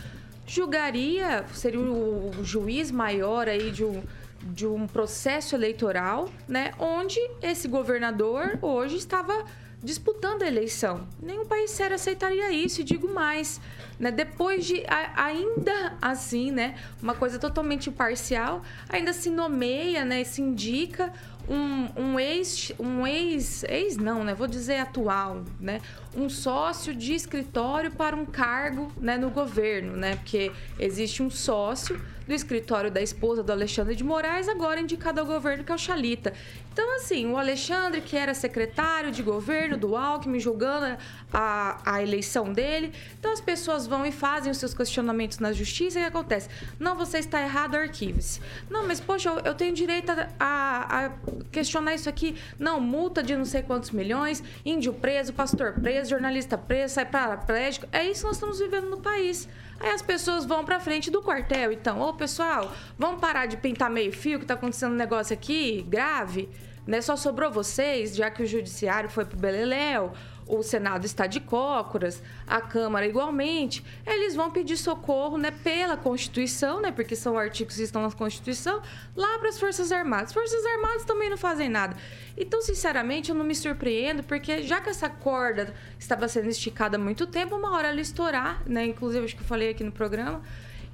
julgaria, 0.50 1.46
seria 1.54 1.80
o 1.80 2.32
juiz 2.44 2.90
maior 2.90 3.48
aí 3.48 3.70
de 3.70 3.86
um, 3.86 4.02
de 4.42 4.66
um 4.66 4.88
processo 4.88 5.56
eleitoral, 5.56 6.28
né, 6.48 6.72
onde 6.80 7.20
esse 7.40 7.68
governador 7.68 8.58
hoje 8.60 8.98
estava 8.98 9.46
disputando 9.82 10.42
a 10.42 10.48
eleição. 10.48 11.08
Nenhum 11.22 11.46
país 11.46 11.70
sério 11.70 11.96
aceitaria 11.96 12.52
isso, 12.52 12.82
e 12.82 12.84
digo 12.84 13.14
mais, 13.14 13.62
né, 14.00 14.12
depois 14.12 14.66
de 14.66 14.84
ainda 15.16 15.96
assim, 16.02 16.50
né, 16.52 16.76
uma 17.02 17.14
coisa 17.14 17.38
totalmente 17.38 17.88
imparcial, 17.90 18.64
ainda 18.90 19.14
se 19.14 19.30
nomeia, 19.30 20.04
né, 20.04 20.24
se 20.24 20.42
indica 20.42 21.14
um, 21.50 21.90
um 21.96 22.20
ex, 22.20 22.72
um 22.80 23.08
ex, 23.08 23.64
ex 23.64 23.98
não, 23.98 24.24
né? 24.24 24.34
Vou 24.36 24.48
dizer 24.48 24.78
atual, 24.78 25.44
né? 25.60 25.82
Um 26.16 26.30
sócio 26.30 26.94
de 26.94 27.14
escritório 27.14 27.92
para 27.92 28.16
um 28.16 28.26
cargo, 28.26 28.92
né, 28.98 29.18
no 29.18 29.30
governo, 29.30 29.98
né? 29.98 30.16
Porque 30.18 30.52
existe 30.80 31.24
um 31.24 31.30
sócio 31.30 32.00
do 32.30 32.36
escritório 32.36 32.92
da 32.92 33.02
esposa 33.02 33.42
do 33.42 33.52
Alexandre 33.52 33.96
de 33.96 34.04
Moraes, 34.04 34.48
agora 34.48 34.80
indicado 34.80 35.20
ao 35.20 35.26
governo, 35.26 35.64
que 35.64 35.72
é 35.72 35.76
o 35.76 35.80
Chalita. 35.80 36.32
Então, 36.72 36.96
assim, 36.96 37.26
o 37.26 37.36
Alexandre, 37.36 38.02
que 38.02 38.16
era 38.16 38.36
secretário 38.36 39.12
de 39.12 39.24
governo 39.24 39.76
do 39.76 39.98
Alckmin, 39.98 40.40
julgando 40.40 40.96
a, 41.34 41.82
a 41.84 42.04
eleição 42.04 42.54
dele. 42.54 42.94
Então, 43.20 43.34
as 43.34 43.42
pessoas 43.42 43.88
vão 43.88 44.06
e 44.06 44.12
fazem 44.12 44.52
os 44.52 44.60
seus 44.60 44.76
questionamentos 44.76 45.40
na 45.40 45.52
justiça 45.52 46.00
e 46.00 46.04
acontece? 46.04 46.48
Não, 46.80 46.96
você 46.96 47.18
está 47.18 47.42
errado, 47.42 47.76
arquive-se. 47.76 48.40
Não, 48.70 48.86
mas, 48.88 49.00
poxa, 49.00 49.30
eu, 49.30 49.40
eu 49.40 49.56
tenho 49.56 49.74
direito 49.74 50.12
a, 50.12 50.28
a, 50.40 51.06
a, 51.08 51.12
questionar 51.52 51.96
isso 51.96 52.08
aqui. 52.08 52.36
Não, 52.60 52.80
multa 52.80 53.24
de 53.24 53.36
não 53.36 53.44
sei 53.44 53.64
quantos 53.64 53.90
milhões, 53.90 54.44
índio 54.64 54.94
preso, 54.94 55.34
pastor 55.34 55.74
preso, 55.74 56.12
jornalista 56.12 56.60
preso, 56.60 56.94
sai 56.94 57.06
paraplégico. 57.06 57.88
É 57.92 58.04
isso 58.04 58.22
que 58.22 58.28
nós 58.28 58.36
estamos 58.36 58.60
vivendo 58.60 58.88
no 58.88 59.02
país. 59.02 59.50
Aí 59.80 59.92
as 59.92 60.02
pessoas 60.02 60.46
vão 60.46 60.66
pra 60.66 60.80
frente 60.80 61.10
do 61.10 61.22
quartel, 61.22 61.72
então, 61.72 62.02
ô 62.02 62.14
pessoal, 62.14 62.72
vamos 62.98 63.22
parar 63.22 63.46
de 63.46 63.56
pintar 63.56 63.90
meio 63.90 64.12
fio 64.12 64.40
que 64.40 64.46
tá 64.46 64.56
acontecendo 64.56 64.92
um 64.92 64.98
negócio 64.98 65.34
aqui 65.34 65.84
grave, 65.88 66.50
né? 66.86 67.02
Só 67.02 67.16
sobrou 67.16 67.50
vocês, 67.50 68.16
já 68.16 68.30
que 68.30 68.44
o 68.44 68.46
judiciário 68.46 69.10
foi 69.10 69.24
pro 69.24 69.38
Beleléu, 69.38 70.12
o 70.50 70.64
Senado 70.64 71.06
está 71.06 71.28
de 71.28 71.40
cócoras, 71.40 72.24
a 72.48 72.60
Câmara 72.60 73.06
igualmente, 73.06 73.86
eles 74.06 74.36
vão 74.36 74.50
pedir 74.50 74.76
socorro 74.78 75.38
né, 75.38 75.52
pela 75.52 75.96
Constituição, 75.96 76.82
né, 76.82 76.92
porque 76.92 77.16
são 77.16 77.38
artigos 77.38 77.76
que 77.76 77.84
estão 77.84 78.02
na 78.02 78.12
Constituição, 78.12 78.82
lá 79.16 79.38
para 79.38 79.50
as 79.50 79.60
Forças 79.60 79.92
Armadas. 79.92 80.34
Forças 80.34 80.66
Armadas 80.66 81.06
também 81.06 81.30
não 81.30 81.38
fazem 81.38 81.70
nada. 81.70 81.96
Então, 82.36 82.62
sinceramente, 82.62 83.30
eu 83.30 83.36
não 83.36 83.46
me 83.46 83.56
surpreendo, 83.56 84.24
porque 84.24 84.64
já 84.64 84.82
que 84.82 84.90
essa 84.90 85.08
corda 85.08 85.74
estava 86.00 86.28
sendo 86.28 86.50
esticada 86.50 86.98
há 86.98 87.00
muito 87.00 87.28
tempo, 87.28 87.56
uma 87.56 87.76
hora 87.76 87.90
ela 87.90 88.02
estourar, 88.02 88.64
né? 88.66 88.86
Inclusive, 88.86 89.26
acho 89.26 89.36
que 89.36 89.44
eu 89.44 89.48
falei 89.48 89.70
aqui 89.70 89.84
no 89.84 89.92
programa. 89.92 90.42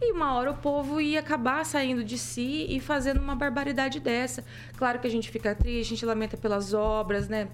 E 0.01 0.11
uma 0.11 0.33
hora 0.33 0.51
o 0.51 0.57
povo 0.57 0.99
ia 0.99 1.21
acabar 1.21 1.65
saindo 1.65 2.03
de 2.03 2.17
si 2.17 2.65
e 2.69 2.81
fazendo 2.81 3.21
uma 3.21 3.35
barbaridade 3.35 4.01
dessa. 4.01 4.43
Claro 4.75 4.99
que 4.99 5.07
a 5.07 5.09
gente 5.09 5.31
fica 5.31 5.55
triste, 5.55 5.93
a 5.93 5.95
gente 5.95 6.05
lamenta 6.05 6.35
pelas 6.35 6.73
obras, 6.73 7.29
né? 7.29 7.47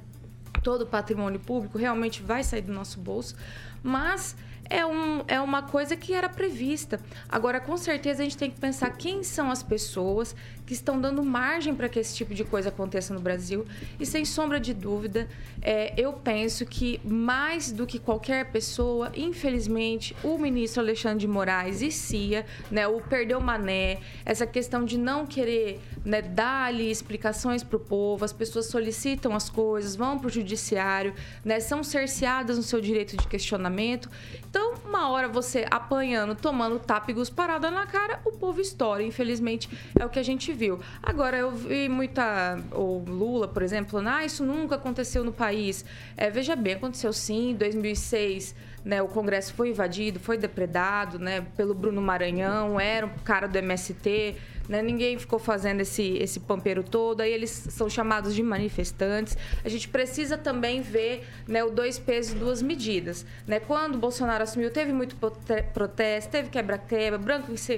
Todo 0.64 0.84
o 0.84 0.86
patrimônio 0.86 1.40
público 1.40 1.78
realmente 1.78 2.22
vai 2.22 2.44
sair 2.44 2.62
do 2.62 2.74
nosso 2.74 3.00
bolso, 3.00 3.36
mas 3.82 4.36
é, 4.72 4.86
um, 4.86 5.24
é 5.28 5.40
uma 5.42 5.62
coisa 5.62 5.98
que 5.98 6.14
era 6.14 6.30
prevista. 6.30 7.00
Agora, 7.28 7.60
com 7.60 7.76
certeza, 7.76 8.22
a 8.22 8.24
gente 8.24 8.38
tem 8.38 8.50
que 8.50 8.60
pensar 8.60 8.90
quem 8.92 9.22
são 9.22 9.52
as 9.52 9.62
pessoas 9.62 10.34
que 10.72 10.76
estão 10.76 11.02
dando 11.02 11.22
margem 11.22 11.76
para 11.76 11.90
que 11.90 12.00
esse 12.00 12.16
tipo 12.16 12.34
de 12.34 12.46
coisa 12.46 12.70
aconteça 12.70 13.14
no 13.14 13.20
Brasil. 13.20 13.66
E, 14.00 14.06
sem 14.06 14.24
sombra 14.24 14.58
de 14.58 14.74
dúvida, 14.74 15.28
é, 15.62 15.94
eu 15.98 16.14
penso 16.14 16.66
que, 16.66 17.02
mais 17.04 17.74
do 17.74 17.86
que 17.86 18.00
qualquer 18.00 18.54
pessoa, 18.54 19.12
infelizmente, 19.14 20.16
o 20.24 20.38
ministro 20.38 20.82
Alexandre 20.82 21.20
de 21.20 21.28
Moraes 21.28 21.82
e 21.82 21.92
CIA, 21.92 22.46
né, 22.72 22.88
o 22.88 23.02
perdeu 23.02 23.42
mané, 23.42 24.00
essa 24.24 24.48
questão 24.48 24.86
de 24.86 24.98
não 24.98 25.26
querer 25.26 25.82
né, 26.06 26.22
dar 26.22 26.68
ali 26.68 26.90
explicações 26.90 27.66
para 27.66 27.76
o 27.76 27.80
povo, 27.80 28.24
as 28.24 28.32
pessoas 28.32 28.68
solicitam 28.68 29.36
as 29.36 29.50
coisas, 29.50 29.94
vão 29.94 30.18
para 30.18 30.28
o 30.28 30.30
judiciário, 30.30 31.14
né, 31.44 31.60
são 31.60 31.84
cerceadas 31.84 32.56
no 32.56 32.64
seu 32.64 32.80
direito 32.80 33.18
de 33.18 33.28
questionamento. 33.28 34.10
Então, 34.50 34.76
uma 34.86 35.10
hora 35.10 35.28
você 35.28 35.66
apanhando, 35.70 36.34
tomando 36.34 36.80
tápigos 36.80 37.30
parada 37.30 37.70
na 37.70 37.86
cara, 37.86 38.22
o 38.24 38.32
povo 38.32 38.62
estoura. 38.62 39.04
Infelizmente, 39.04 39.70
é 40.00 40.06
o 40.06 40.10
que 40.10 40.18
a 40.18 40.24
gente 40.24 40.54
viu. 40.62 40.80
Agora, 41.02 41.38
eu 41.38 41.52
vi 41.52 41.90
muita. 41.90 42.60
O 42.72 43.04
Lula, 43.08 43.48
por 43.48 43.64
exemplo, 43.64 43.92
falando, 43.92 44.10
ah, 44.10 44.24
isso 44.24 44.46
nunca 44.46 44.76
aconteceu 44.76 45.24
no 45.24 45.34
país. 45.34 45.84
É, 46.16 46.30
veja 46.30 46.56
bem, 46.56 46.74
aconteceu 46.74 47.12
sim, 47.12 47.52
em 47.52 47.56
2006. 47.56 48.56
Né, 48.84 49.00
o 49.00 49.08
Congresso 49.08 49.54
foi 49.54 49.70
invadido, 49.70 50.20
foi 50.20 50.40
depredado 50.40 51.20
né, 51.20 51.46
pelo 51.56 51.72
Bruno 51.76 52.02
Maranhão, 52.02 52.80
era 52.80 53.06
um 53.06 53.14
cara 53.24 53.48
do 53.48 53.56
MST, 53.56 54.36
né? 54.68 54.82
Ninguém 54.82 55.18
ficou 55.18 55.40
fazendo 55.40 55.82
esse, 55.82 56.18
esse 56.18 56.40
pampeiro 56.40 56.84
todo, 56.84 57.22
aí 57.22 57.32
eles 57.32 57.50
são 57.50 57.90
chamados 57.90 58.34
de 58.36 58.44
manifestantes. 58.44 59.38
A 59.64 59.70
gente 59.70 59.88
precisa 59.88 60.38
também 60.38 60.82
ver 60.82 61.28
né, 61.48 61.64
o 61.64 61.70
dois 61.70 62.00
pesos 62.00 62.34
e 62.34 62.36
duas 62.36 62.62
medidas. 62.62 63.26
Né? 63.48 63.60
Quando 63.60 63.98
Bolsonaro 63.98 64.44
assumiu, 64.44 64.72
teve 64.72 64.92
muito 64.92 65.16
prote- 65.16 65.64
protesto, 65.74 66.32
teve 66.32 66.50
quebra-quebra, 66.50 67.20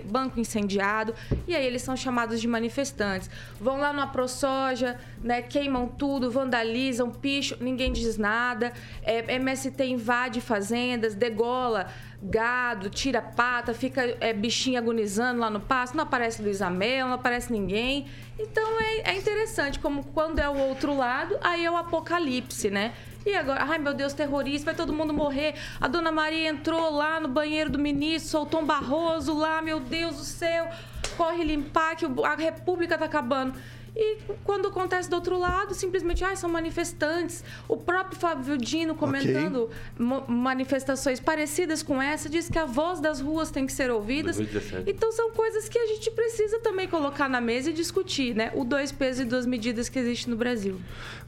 banco 0.05 0.39
incendiado, 0.39 1.13
e 1.47 1.55
aí 1.55 1.65
eles 1.65 1.81
são 1.81 1.95
chamados 1.95 2.39
de 2.39 2.47
manifestantes. 2.47 3.29
Vão 3.59 3.77
lá 3.77 3.91
no 3.93 4.01
AproSoja, 4.01 4.99
né, 5.23 5.41
queimam 5.41 5.87
tudo, 5.87 6.29
vandalizam, 6.29 7.09
picham, 7.09 7.57
ninguém 7.61 7.91
diz 7.91 8.17
nada. 8.17 8.73
É, 9.03 9.35
MST 9.35 9.83
invade 9.85 10.41
fazendas, 10.41 11.15
degola 11.15 11.87
gado, 12.23 12.89
tira 12.89 13.21
pata, 13.21 13.73
fica 13.73 14.15
é, 14.21 14.31
bichinho 14.31 14.79
agonizando 14.79 15.41
lá 15.41 15.49
no 15.49 15.59
pasto, 15.59 15.95
não 15.95 16.03
aparece 16.03 16.41
Luiz 16.41 16.61
Amel, 16.61 17.07
não 17.07 17.15
aparece 17.15 17.51
ninguém. 17.51 18.07
Então 18.39 18.79
é, 18.79 19.11
é 19.11 19.17
interessante 19.17 19.77
como 19.77 20.03
quando 20.05 20.39
é 20.39 20.47
o 20.47 20.57
outro 20.57 20.95
lado, 20.95 21.37
aí 21.41 21.65
é 21.65 21.69
o 21.69 21.75
apocalipse, 21.75 22.69
né? 22.69 22.93
E 23.25 23.35
agora, 23.35 23.63
ai 23.63 23.77
meu 23.77 23.93
Deus, 23.93 24.13
terrorista, 24.13 24.65
vai 24.65 24.75
todo 24.75 24.93
mundo 24.93 25.13
morrer. 25.13 25.55
A 25.79 25.87
dona 25.87 26.11
Maria 26.11 26.49
entrou 26.49 26.91
lá 26.91 27.19
no 27.19 27.27
banheiro 27.27 27.69
do 27.69 27.79
ministro, 27.79 28.31
soltou 28.31 28.61
um 28.61 28.65
barroso 28.65 29.37
lá, 29.37 29.61
meu 29.61 29.79
Deus 29.79 30.17
do 30.17 30.23
céu, 30.23 30.69
corre 31.17 31.43
limpar 31.43 31.95
que 31.95 32.05
a 32.05 32.35
república 32.35 32.97
tá 32.97 33.05
acabando. 33.05 33.53
E 33.95 34.17
quando 34.43 34.67
acontece 34.69 35.07
do 35.09 35.15
outro 35.15 35.37
lado, 35.37 35.73
simplesmente, 35.75 36.23
ah, 36.23 36.35
são 36.35 36.49
manifestantes. 36.49 37.43
O 37.67 37.77
próprio 37.77 38.19
Fábio 38.19 38.57
Dino 38.57 38.95
comentando 38.95 39.69
mo- 39.99 40.23
manifestações 40.27 41.19
parecidas 41.19 41.83
com 41.83 42.01
essa, 42.01 42.27
diz 42.27 42.49
que 42.49 42.57
a 42.57 42.65
voz 42.65 42.99
das 42.99 43.19
ruas 43.21 43.51
tem 43.51 43.67
que 43.67 43.71
ser 43.73 43.91
ouvidas. 43.91 44.37
2017. 44.37 44.89
Então 44.89 45.11
são 45.11 45.31
coisas 45.31 45.69
que 45.69 45.77
a 45.77 45.85
gente 45.87 46.09
precisa 46.11 46.59
também 46.59 46.87
colocar 46.87 47.29
na 47.29 47.39
mesa 47.39 47.69
e 47.69 47.73
discutir, 47.73 48.35
né? 48.35 48.51
O 48.55 48.63
dois 48.63 48.91
pesos 48.91 49.21
e 49.21 49.25
duas 49.25 49.45
medidas 49.45 49.89
que 49.89 49.99
existe 49.99 50.27
no 50.29 50.35
Brasil. 50.35 50.79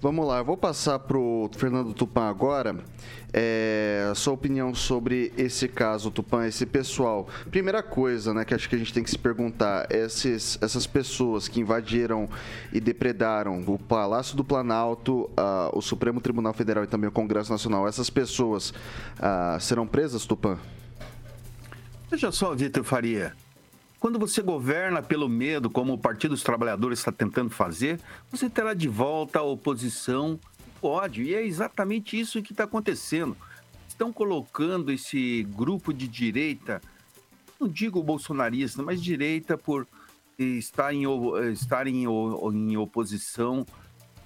Vamos 0.02 0.26
lá, 0.26 0.40
eu 0.40 0.46
vou 0.46 0.58
passar 0.58 0.98
pro 1.00 1.50
Fernando 1.56 1.94
Tupan 1.94 2.30
agora. 2.30 2.76
É, 3.38 4.08
a 4.10 4.16
sua 4.16 4.34
opinião 4.34 4.74
sobre 4.74 5.34
esse 5.38 5.68
caso, 5.68 6.10
Tupan, 6.10 6.48
esse 6.48 6.66
pessoal. 6.66 7.28
Primeira 7.52 7.84
coisa, 7.84 8.34
né, 8.34 8.46
que 8.46 8.54
acho 8.54 8.70
que 8.70 8.76
a 8.76 8.78
gente 8.78 8.94
tem 8.94 9.04
que 9.04 9.10
se 9.10 9.18
perguntar: 9.18 9.88
esses, 9.92 10.58
essas 10.62 10.88
pessoas 10.88 11.48
que 11.50 11.60
invadiram 11.60 12.30
e 12.72 12.80
depredaram 12.80 13.64
o 13.68 13.78
Palácio 13.78 14.36
do 14.36 14.44
Planalto, 14.44 15.30
ah, 15.38 15.70
o 15.74 15.82
Supremo 15.82 16.22
Tribunal 16.22 16.54
Federal 16.54 16.84
e 16.84 16.88
também 16.88 17.08
o 17.08 17.12
Congresso 17.12 17.52
Nacional, 17.52 17.88
essas 17.88 18.10
pessoas 18.10 18.74
ah, 19.20 19.58
serão 19.60 19.88
presas, 19.88 20.26
Tupan? 20.26 20.58
Veja 22.10 22.32
só, 22.32 22.54
Vitor 22.54 22.84
Faria. 22.84 23.34
Quando 24.00 24.20
você 24.20 24.42
governa 24.42 25.02
pelo 25.02 25.28
medo, 25.28 25.70
como 25.70 25.94
o 25.94 25.98
Partido 25.98 26.32
dos 26.32 26.44
Trabalhadores 26.44 27.00
está 27.00 27.12
tentando 27.12 27.50
fazer, 27.50 28.00
você 28.32 28.50
terá 28.50 28.74
de 28.74 28.88
volta 28.88 29.40
a 29.40 29.44
oposição 29.44 30.40
ódio. 30.82 31.24
E 31.24 31.34
é 31.34 31.46
exatamente 31.46 32.20
isso 32.20 32.42
que 32.42 32.54
está 32.54 32.66
acontecendo. 32.66 33.36
Estão 33.88 34.12
colocando 34.12 34.92
esse 34.92 35.44
grupo 35.56 35.94
de 35.94 36.08
direita, 36.08 36.82
não 37.60 37.68
digo 37.68 38.04
bolsonarista, 38.04 38.84
mas 38.84 39.02
direita 39.02 39.58
por 39.58 39.88
estar 40.38 40.94
em, 40.94 41.04
estar 41.52 41.88
em, 41.88 42.06
em 42.06 42.78
oposição 42.78 43.66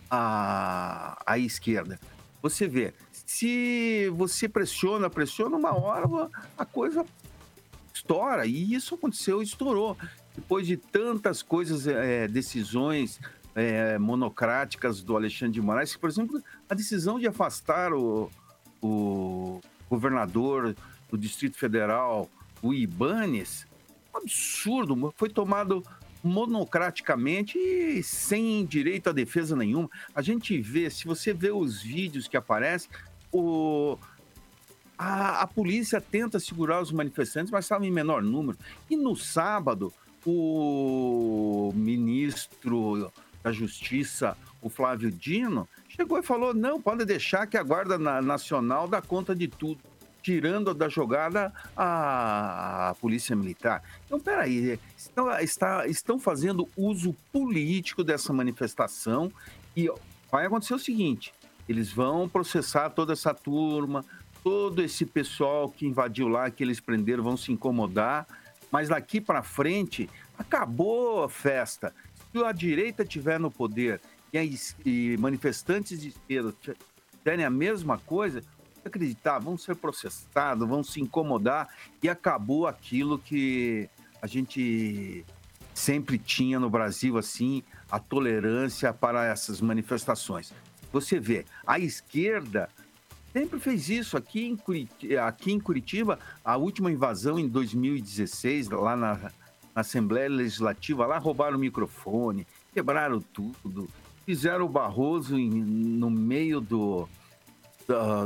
à, 0.10 1.22
à 1.26 1.38
esquerda. 1.38 2.00
Você 2.42 2.68
vê, 2.68 2.94
se 3.12 4.10
você 4.16 4.48
pressiona, 4.48 5.10
pressiona, 5.10 5.58
uma 5.58 5.76
hora 5.76 6.30
a 6.58 6.66
coisa 6.66 7.06
estoura. 7.94 8.46
E 8.46 8.74
isso 8.74 8.96
aconteceu, 8.96 9.42
estourou. 9.42 9.98
Depois 10.36 10.66
de 10.66 10.78
tantas 10.78 11.42
coisas, 11.42 11.86
eh, 11.86 12.28
decisões 12.28 13.20
eh, 13.56 13.98
monocráticas 14.00 15.02
do 15.02 15.16
Alexandre 15.16 15.54
de 15.54 15.62
Moraes, 15.62 15.96
por 15.96 16.10
exemplo, 16.10 16.42
a 16.70 16.74
decisão 16.74 17.20
de 17.20 17.28
afastar 17.28 17.94
o, 17.94 18.30
o 18.82 19.60
governador 19.90 20.76
do 21.10 21.18
Distrito 21.18 21.58
Federal, 21.58 22.30
o 22.62 22.74
Ibanes, 22.74 23.68
um 24.14 24.18
absurdo, 24.20 25.14
foi 25.18 25.30
tomado 25.30 25.84
monocraticamente 26.24 27.58
e 27.58 28.04
sem 28.04 28.66
direito 28.66 29.10
à 29.10 29.14
defesa 29.14 29.56
nenhuma. 29.56 29.90
A 30.14 30.22
gente 30.22 30.60
vê, 30.62 30.90
se 30.90 31.06
você 31.06 31.34
vê 31.34 31.52
os 31.52 31.82
vídeos 31.82 32.28
que 32.28 32.38
aparecem, 32.38 32.90
o, 33.32 33.98
a, 34.98 35.42
a 35.42 35.48
polícia 35.48 36.02
tenta 36.02 36.40
segurar 36.40 36.82
os 36.82 36.92
manifestantes, 36.92 37.52
mas 37.52 37.66
estava 37.66 37.86
em 37.86 37.92
menor 37.92 38.22
número. 38.22 38.58
E 38.90 38.98
no 38.98 39.16
sábado, 39.16 39.94
o 40.26 41.72
ministro 41.74 43.12
da 43.42 43.52
Justiça, 43.52 44.36
o 44.62 44.70
Flávio 44.70 45.10
Dino, 45.10 45.68
chegou 45.88 46.20
e 46.20 46.24
falou: 46.24 46.54
não, 46.54 46.82
pode 46.82 47.06
deixar 47.06 47.48
que 47.48 47.58
a 47.58 47.64
Guarda 47.64 47.98
Na- 47.98 48.22
Nacional 48.22 48.88
dá 48.88 49.02
conta 49.02 49.34
de 49.34 49.48
tudo, 49.48 49.80
tirando 50.22 50.74
da 50.74 50.90
jogada 50.90 51.54
a, 51.76 52.90
a 52.90 52.96
Polícia 52.96 53.36
Militar. 53.36 53.82
Então, 54.06 54.20
peraí, 54.20 54.80
estão, 54.98 55.30
está, 55.40 55.88
estão 55.88 56.20
fazendo 56.20 56.68
uso 56.76 57.16
político 57.32 58.04
dessa 58.04 58.34
manifestação 58.34 59.32
e 59.76 59.90
vai 60.32 60.46
acontecer 60.46 60.74
o 60.74 60.80
seguinte: 60.80 61.34
eles 61.68 61.92
vão 61.92 62.28
processar 62.28 62.90
toda 62.90 63.14
essa 63.14 63.34
turma, 63.34 64.04
todo 64.44 64.82
esse 64.82 65.06
pessoal 65.06 65.70
que 65.70 65.86
invadiu 65.86 66.28
lá, 66.28 66.50
que 66.50 66.64
eles 66.64 66.80
prenderam, 66.80 67.24
vão 67.24 67.38
se 67.38 67.52
incomodar. 67.52 68.28
Mas 68.72 68.90
daqui 68.90 69.20
para 69.20 69.42
frente, 69.42 70.10
acabou 70.38 71.24
a 71.24 71.30
festa. 71.30 71.94
Se 72.32 72.44
a 72.44 72.52
direita 72.52 73.04
tiver 73.04 73.40
no 73.40 73.50
poder 73.50 74.00
e, 74.32 74.38
a 74.38 74.44
e 74.44 75.18
manifestantes 75.18 76.00
de 76.00 76.10
esquerda 76.10 76.54
fizerem 77.12 77.46
a 77.46 77.50
mesma 77.50 77.98
coisa, 77.98 78.44
acreditar, 78.90 79.40
vão 79.40 79.58
ser 79.58 79.76
processados, 79.76 80.68
vão 80.68 80.84
se 80.84 81.00
incomodar 81.00 81.68
e 82.04 82.10
acabou 82.10 82.68
aquilo 82.68 83.18
que 83.18 83.90
a 84.22 84.28
gente 84.28 85.24
sempre 85.74 86.18
tinha 86.18 86.60
no 86.60 86.70
Brasil, 86.70 87.18
assim, 87.18 87.64
a 87.90 87.98
tolerância 88.00 88.92
para 88.92 89.26
essas 89.26 89.62
manifestações. 89.62 90.52
Você 90.92 91.20
vê, 91.20 91.46
a 91.66 91.80
esquerda 91.80 92.68
sempre 93.32 93.60
fez 93.60 93.90
isso. 93.90 94.18
Aqui 94.18 94.46
em, 94.46 94.58
Curiti- 94.58 95.16
aqui 95.18 95.52
em 95.54 95.60
Curitiba, 95.60 96.20
a 96.44 96.58
última 96.58 96.92
invasão 96.92 97.40
em 97.40 97.48
2016, 97.48 98.70
lá 98.70 98.96
na, 98.98 99.14
na 99.16 99.32
Assembleia 99.76 100.28
Legislativa, 100.30 101.06
lá 101.06 101.18
roubaram 101.18 101.56
o 101.56 101.60
microfone, 101.60 102.46
quebraram 102.74 103.22
tudo, 103.22 103.88
fizeram 104.26 104.66
o 104.66 104.70
Barroso 104.70 105.38
em- 105.38 105.50
no 105.50 106.10
meio 106.10 106.60
do, 106.60 107.08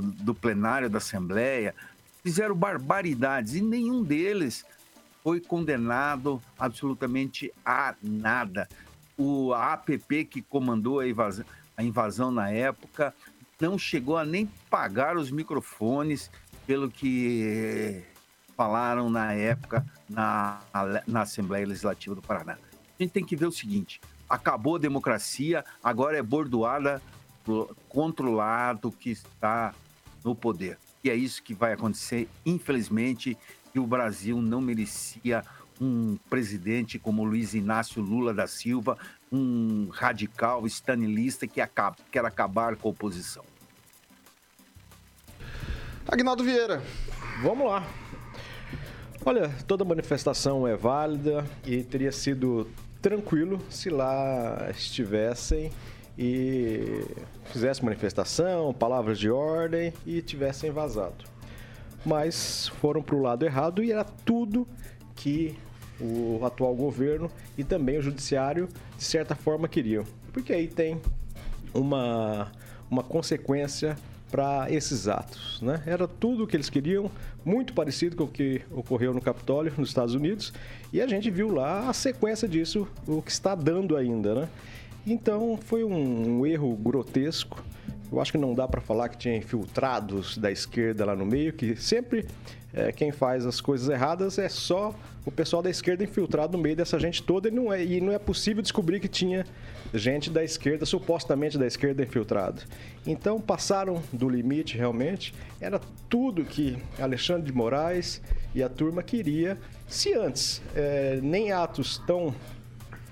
do 0.02 0.34
plenário 0.34 0.90
da 0.90 0.98
Assembleia, 0.98 1.74
fizeram 2.24 2.56
barbaridades 2.56 3.56
e 3.56 3.62
nenhum 3.62 4.04
deles 4.04 4.66
foi 5.24 5.40
condenado 5.40 6.42
absolutamente 6.60 7.52
a 7.66 7.96
nada. 8.02 8.68
O 9.18 9.54
APP 9.54 10.26
que 10.26 10.42
comandou 10.42 11.00
a 11.00 11.08
invasão, 11.08 11.46
a 11.78 11.84
invasão 11.84 12.32
na 12.32 12.50
época 12.50 13.14
não 13.60 13.78
chegou 13.78 14.18
a 14.18 14.26
nem 14.26 14.46
pagar 14.70 15.16
os 15.16 15.32
microfones 15.32 16.30
pelo 16.68 16.90
que 16.90 18.04
falaram 18.56 19.10
na 19.10 19.34
época 19.34 19.86
na, 20.10 20.60
na 21.08 21.22
Assembleia 21.22 21.66
Legislativa 21.66 22.16
do 22.16 22.22
Paraná. 22.22 22.54
A 23.00 23.04
gente 23.04 23.12
tem 23.12 23.26
que 23.26 23.36
ver 23.36 23.46
o 23.46 23.52
seguinte: 23.52 24.02
acabou 24.30 24.76
a 24.76 24.80
democracia, 24.80 25.64
agora 25.84 26.18
é 26.18 26.22
bordoada 26.22 27.02
pro- 27.44 27.76
contra 27.90 28.26
o 28.26 28.32
lado 28.32 28.92
que 28.92 29.12
está 29.12 29.74
no 30.24 30.34
poder. 30.36 30.78
E 31.04 31.10
é 31.10 31.16
isso 31.16 31.44
que 31.44 31.54
vai 31.54 31.74
acontecer, 31.74 32.30
infelizmente, 32.46 33.38
e 33.76 33.80
o 33.80 33.86
Brasil 33.86 34.42
não 34.42 34.62
merecia 34.62 35.44
um 35.82 36.18
presidente 36.30 36.98
como 36.98 37.24
Luiz 37.24 37.54
Inácio 37.54 38.02
Lula 38.02 38.34
da 38.34 38.48
Silva, 38.48 38.98
um 39.32 39.90
radical 39.92 40.66
stalinista 40.68 41.48
que 41.48 41.60
acaba, 41.60 41.98
quer 42.12 42.24
acabar 42.24 42.76
com 42.76 42.88
a 42.88 42.92
oposição. 42.92 43.44
Agnaldo 46.08 46.44
Vieira. 46.44 46.82
Vamos 47.42 47.68
lá. 47.68 47.86
Olha, 49.26 49.50
toda 49.68 49.84
manifestação 49.86 50.68
é 50.68 50.76
válida 50.76 51.46
e 51.66 51.82
teria 51.84 52.12
sido 52.12 52.70
tranquilo 53.02 53.60
se 53.70 53.90
lá 53.90 54.70
estivessem 54.70 55.72
e 56.18 57.06
fizessem 57.46 57.84
manifestação, 57.84 58.74
palavras 58.74 59.18
de 59.20 59.30
ordem 59.30 59.94
e 60.06 60.22
tivessem 60.22 60.72
vazado. 60.72 61.26
Mas 62.06 62.68
foram 62.80 63.02
para 63.02 63.16
o 63.16 63.22
lado 63.22 63.46
errado 63.46 63.84
e 63.84 63.92
era 63.92 64.04
tudo 64.04 64.68
que 65.16 65.58
o 66.00 66.44
atual 66.46 66.76
governo 66.76 67.32
e 67.58 67.64
também 67.64 67.98
o 67.98 68.02
judiciário, 68.02 68.68
de 68.98 69.04
certa 69.04 69.36
forma, 69.36 69.68
queriam. 69.68 70.04
Porque 70.32 70.52
aí 70.52 70.68
tem 70.68 71.00
uma, 71.74 72.52
uma 72.90 73.04
consequência 73.04 73.96
para 74.34 74.66
esses 74.72 75.08
atos. 75.08 75.62
Né? 75.62 75.82
Era 75.86 76.08
tudo 76.08 76.44
o 76.44 76.48
que 76.48 76.56
eles 76.58 76.70
queriam, 76.70 77.10
muito 77.46 77.72
parecido 77.74 78.16
com 78.16 78.24
o 78.24 78.28
que 78.28 78.62
ocorreu 78.72 79.14
no 79.14 79.22
Capitólio, 79.22 79.72
nos 79.78 79.90
Estados 79.90 80.16
Unidos, 80.16 80.52
e 80.92 81.02
a 81.02 81.08
gente 81.08 81.30
viu 81.30 81.54
lá 81.54 81.88
a 81.88 81.94
sequência 81.94 82.48
disso, 82.48 82.88
o 83.08 83.22
que 83.22 83.30
está 83.30 83.54
dando 83.54 83.96
ainda. 83.96 84.34
Né? 84.34 84.50
Então 85.06 85.58
foi 85.58 85.84
um, 85.84 86.46
erro 86.46 86.76
grotesco. 86.76 87.64
Eu 88.12 88.22
acho 88.22 88.32
que 88.32 88.38
não 88.38 88.54
dá 88.54 88.68
para 88.68 88.80
falar 88.80 89.10
que 89.10 89.18
tinha 89.18 89.36
infiltrados 89.36 90.38
da 90.38 90.52
esquerda 90.52 91.04
lá 91.04 91.16
no 91.16 91.26
meio, 91.26 91.52
que 91.52 91.76
sempre 91.76 92.28
é, 92.74 92.92
quem 92.92 93.12
faz 93.12 93.46
as 93.46 93.60
coisas 93.60 93.90
erradas 93.90 94.38
é 94.38 94.48
só 94.48 94.96
o 95.26 95.32
pessoal 95.32 95.62
da 95.62 95.70
esquerda 95.70 96.04
infiltrado 96.04 96.58
no 96.58 96.64
meio 96.64 96.76
dessa 96.76 97.00
gente 97.00 97.24
toda 97.24 97.48
e 97.48 97.52
não 97.52 97.72
é, 97.72 97.84
e 97.84 98.02
não 98.02 98.12
é 98.12 98.20
possível 98.20 98.62
descobrir 98.62 99.00
que 99.00 99.08
tinha 99.08 99.46
gente 99.94 100.30
da 100.30 100.44
esquerda, 100.44 100.86
supostamente 100.86 101.58
da 101.58 101.66
esquerda 101.66 102.04
infiltrada. 102.04 102.62
Então 103.06 103.40
passaram 103.40 104.02
do 104.12 104.28
limite 104.30 104.78
realmente, 104.78 105.34
era 105.62 105.80
tudo 106.10 106.44
que 106.44 106.78
Alexandre 107.00 107.44
de 107.44 107.54
Moraes 107.54 108.22
e 108.54 108.62
a 108.62 108.70
turma 108.70 109.02
queria, 109.02 109.58
se 109.88 110.14
antes 110.14 110.62
é, 110.76 111.20
nem 111.22 111.52
atos 111.52 112.00
tão 112.06 112.34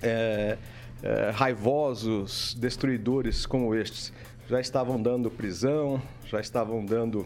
é, 0.02 0.58
é, 1.04 1.30
raivosos, 1.32 2.56
destruidores 2.60 3.46
como 3.46 3.74
estes 3.76 4.14
já 4.48 4.60
estavam 4.60 5.02
dando 5.02 5.32
prisão, 5.32 6.02
já 6.26 6.40
estavam 6.40 6.86
dando 6.86 7.26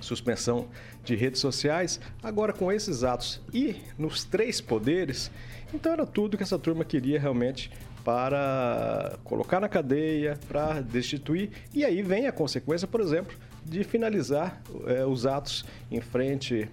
suspensão 0.00 0.68
de 1.04 1.14
redes 1.14 1.40
sociais, 1.40 2.00
agora 2.22 2.52
com 2.52 2.70
esses 2.70 3.04
atos 3.04 3.40
e 3.52 3.76
nos 3.98 4.24
três 4.24 4.60
poderes, 4.60 5.30
então 5.72 5.92
era 5.92 6.06
tudo 6.06 6.36
que 6.36 6.42
essa 6.42 6.58
turma 6.58 6.84
queria 6.84 7.18
realmente 7.18 7.70
para 8.04 9.18
colocar 9.24 9.60
na 9.60 9.68
cadeia, 9.68 10.38
para 10.48 10.80
destituir, 10.80 11.50
e 11.74 11.84
aí 11.84 12.02
vem 12.02 12.26
a 12.26 12.32
consequência, 12.32 12.88
por 12.88 13.00
exemplo, 13.00 13.36
de 13.64 13.84
finalizar 13.84 14.60
é, 14.86 15.04
os 15.04 15.26
atos 15.26 15.64
em 15.90 16.00
frente 16.00 16.68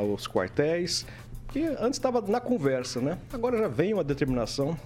aos 0.00 0.26
quartéis, 0.28 1.04
que 1.48 1.64
antes 1.64 1.98
estava 1.98 2.20
na 2.20 2.40
conversa, 2.40 3.00
né? 3.00 3.18
Agora 3.32 3.58
já 3.58 3.68
vem 3.68 3.92
uma 3.92 4.04
determinação 4.04 4.78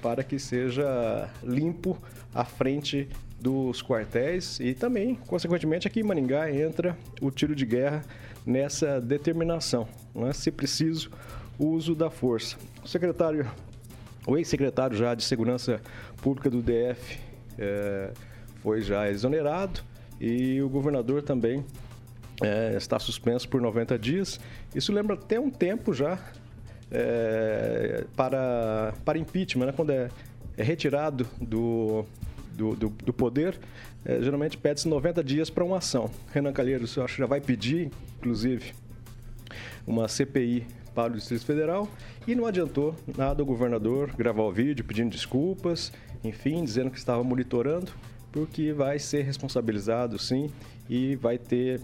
para 0.00 0.22
que 0.22 0.38
seja 0.38 1.28
limpo 1.42 1.98
a 2.34 2.44
frente 2.44 3.08
dos 3.40 3.82
quartéis 3.82 4.60
e 4.60 4.74
também, 4.74 5.14
consequentemente, 5.14 5.86
aqui 5.86 6.00
em 6.00 6.02
Maringá 6.02 6.52
entra 6.52 6.96
o 7.20 7.30
tiro 7.30 7.54
de 7.54 7.64
guerra 7.64 8.04
nessa 8.44 9.00
determinação, 9.00 9.88
né? 10.14 10.32
se 10.32 10.50
preciso, 10.50 11.10
o 11.58 11.66
uso 11.66 11.94
da 11.94 12.10
força. 12.10 12.56
O 12.84 12.88
secretário, 12.88 13.50
o 14.26 14.36
ex-secretário 14.36 14.96
já 14.96 15.14
de 15.14 15.24
Segurança 15.24 15.80
Pública 16.22 16.50
do 16.50 16.62
DF 16.62 17.18
é, 17.58 18.12
foi 18.62 18.80
já 18.82 19.10
exonerado 19.10 19.80
e 20.20 20.60
o 20.60 20.68
governador 20.68 21.22
também 21.22 21.64
é, 22.42 22.74
está 22.76 22.98
suspenso 22.98 23.48
por 23.48 23.60
90 23.60 23.98
dias. 23.98 24.40
Isso 24.74 24.92
lembra 24.92 25.14
até 25.14 25.38
um 25.40 25.50
tempo 25.50 25.92
já 25.92 26.18
é, 26.90 28.04
para, 28.16 28.94
para 29.04 29.18
impeachment, 29.18 29.66
né? 29.66 29.72
quando 29.72 29.90
é, 29.90 30.08
é 30.56 30.62
retirado 30.62 31.26
do, 31.40 32.04
do, 32.52 32.74
do, 32.74 32.88
do 32.88 33.12
poder, 33.12 33.58
é, 34.04 34.20
geralmente 34.22 34.56
pede-se 34.56 34.88
90 34.88 35.22
dias 35.22 35.50
para 35.50 35.64
uma 35.64 35.78
ação. 35.78 36.10
Renan 36.32 36.52
Calheiros, 36.52 36.96
eu 36.96 37.04
acho 37.04 37.14
que 37.14 37.20
já 37.20 37.26
vai 37.26 37.40
pedir, 37.40 37.90
inclusive, 38.18 38.72
uma 39.86 40.08
CPI 40.08 40.66
para 40.94 41.12
o 41.12 41.16
Distrito 41.16 41.44
Federal 41.44 41.88
e 42.26 42.34
não 42.34 42.46
adiantou 42.46 42.94
nada 43.16 43.42
o 43.42 43.46
governador 43.46 44.12
gravar 44.16 44.42
o 44.42 44.52
vídeo 44.52 44.84
pedindo 44.84 45.10
desculpas, 45.10 45.92
enfim, 46.24 46.64
dizendo 46.64 46.90
que 46.90 46.98
estava 46.98 47.22
monitorando, 47.22 47.92
porque 48.32 48.72
vai 48.72 48.98
ser 48.98 49.22
responsabilizado 49.22 50.18
sim 50.18 50.50
e 50.88 51.16
vai 51.16 51.38
ter 51.38 51.80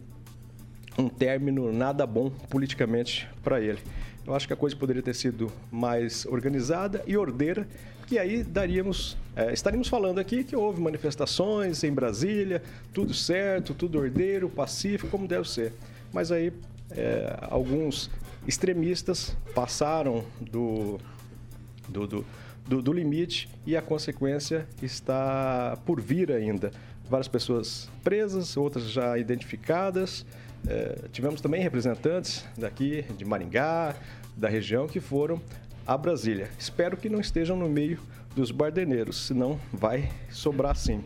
um 0.98 1.08
término 1.08 1.72
nada 1.72 2.06
bom 2.06 2.30
politicamente 2.30 3.28
para 3.42 3.60
ele. 3.60 3.78
Eu 4.26 4.34
acho 4.34 4.46
que 4.46 4.52
a 4.52 4.56
coisa 4.56 4.74
poderia 4.74 5.02
ter 5.02 5.14
sido 5.14 5.52
mais 5.70 6.26
organizada 6.26 7.02
e 7.06 7.16
ordeira, 7.16 7.68
que 8.06 8.18
aí 8.18 8.42
daríamos, 8.42 9.16
é, 9.36 9.52
estaríamos 9.52 9.86
falando 9.86 10.18
aqui 10.18 10.42
que 10.42 10.56
houve 10.56 10.80
manifestações 10.80 11.84
em 11.84 11.92
Brasília, 11.92 12.60
tudo 12.92 13.14
certo, 13.14 13.72
tudo 13.72 13.98
ordeiro, 13.98 14.48
pacífico, 14.48 15.08
como 15.08 15.28
deve 15.28 15.48
ser. 15.48 15.72
Mas 16.12 16.32
aí 16.32 16.52
é, 16.90 17.36
alguns 17.42 18.10
extremistas 18.48 19.36
passaram 19.54 20.24
do, 20.40 20.98
do, 21.88 22.06
do, 22.06 22.26
do, 22.66 22.82
do 22.82 22.92
limite 22.92 23.48
e 23.64 23.76
a 23.76 23.82
consequência 23.82 24.66
está 24.82 25.78
por 25.86 26.00
vir 26.00 26.32
ainda. 26.32 26.72
Várias 27.08 27.28
pessoas 27.28 27.88
presas, 28.02 28.56
outras 28.56 28.90
já 28.90 29.16
identificadas. 29.16 30.26
É, 30.66 31.08
tivemos 31.12 31.40
também 31.40 31.60
representantes 31.62 32.44
daqui 32.56 33.04
de 33.16 33.24
Maringá, 33.24 33.94
da 34.36 34.48
região, 34.48 34.86
que 34.86 35.00
foram 35.00 35.40
a 35.86 35.96
Brasília. 35.96 36.50
Espero 36.58 36.96
que 36.96 37.08
não 37.08 37.20
estejam 37.20 37.56
no 37.56 37.68
meio 37.68 37.98
dos 38.34 38.50
bardeneiros, 38.50 39.26
senão 39.26 39.58
vai 39.72 40.10
sobrar 40.30 40.76
sim. 40.76 41.02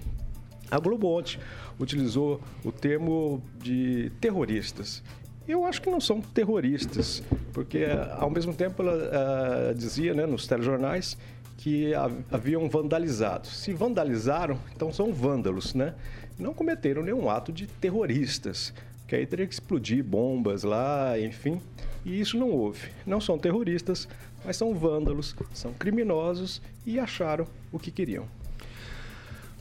A 0.70 0.78
Globo 0.78 1.08
ontem 1.08 1.38
utilizou 1.78 2.40
o 2.64 2.72
termo 2.72 3.42
de 3.58 4.10
terroristas. 4.20 5.02
Eu 5.46 5.64
acho 5.64 5.82
que 5.82 5.90
não 5.90 6.00
são 6.00 6.20
terroristas, 6.20 7.22
porque 7.52 7.86
ao 8.18 8.30
mesmo 8.30 8.54
tempo 8.54 8.82
ela 8.82 9.72
uh, 9.72 9.74
dizia 9.74 10.14
né, 10.14 10.26
nos 10.26 10.46
telejornais 10.46 11.16
que 11.56 11.92
haviam 12.30 12.68
vandalizado. 12.68 13.46
Se 13.46 13.72
vandalizaram, 13.74 14.58
então 14.74 14.92
são 14.92 15.12
vândalos, 15.12 15.74
né? 15.74 15.94
Não 16.38 16.54
cometeram 16.54 17.02
nenhum 17.02 17.28
ato 17.28 17.52
de 17.52 17.66
terroristas 17.66 18.72
que 19.11 19.16
aí 19.16 19.27
teria 19.27 19.44
que 19.44 19.53
explodir 19.53 20.05
bombas 20.05 20.62
lá, 20.62 21.18
enfim. 21.18 21.61
E 22.05 22.20
isso 22.20 22.38
não 22.38 22.49
houve. 22.49 22.92
Não 23.05 23.20
são 23.20 23.37
terroristas, 23.37 24.07
mas 24.44 24.57
são 24.57 24.73
vândalos, 24.73 25.35
são 25.53 25.73
criminosos 25.73 26.62
e 26.87 26.96
acharam 26.96 27.44
o 27.73 27.79
que 27.81 27.90
queriam. 27.90 28.29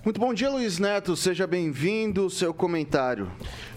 Muito 0.05 0.19
bom 0.19 0.35
dia, 0.35 0.51
Luiz 0.51 0.77
Neto. 0.77 1.15
Seja 1.15 1.47
bem-vindo. 1.47 2.29
Seu 2.29 2.53
comentário. 2.53 3.31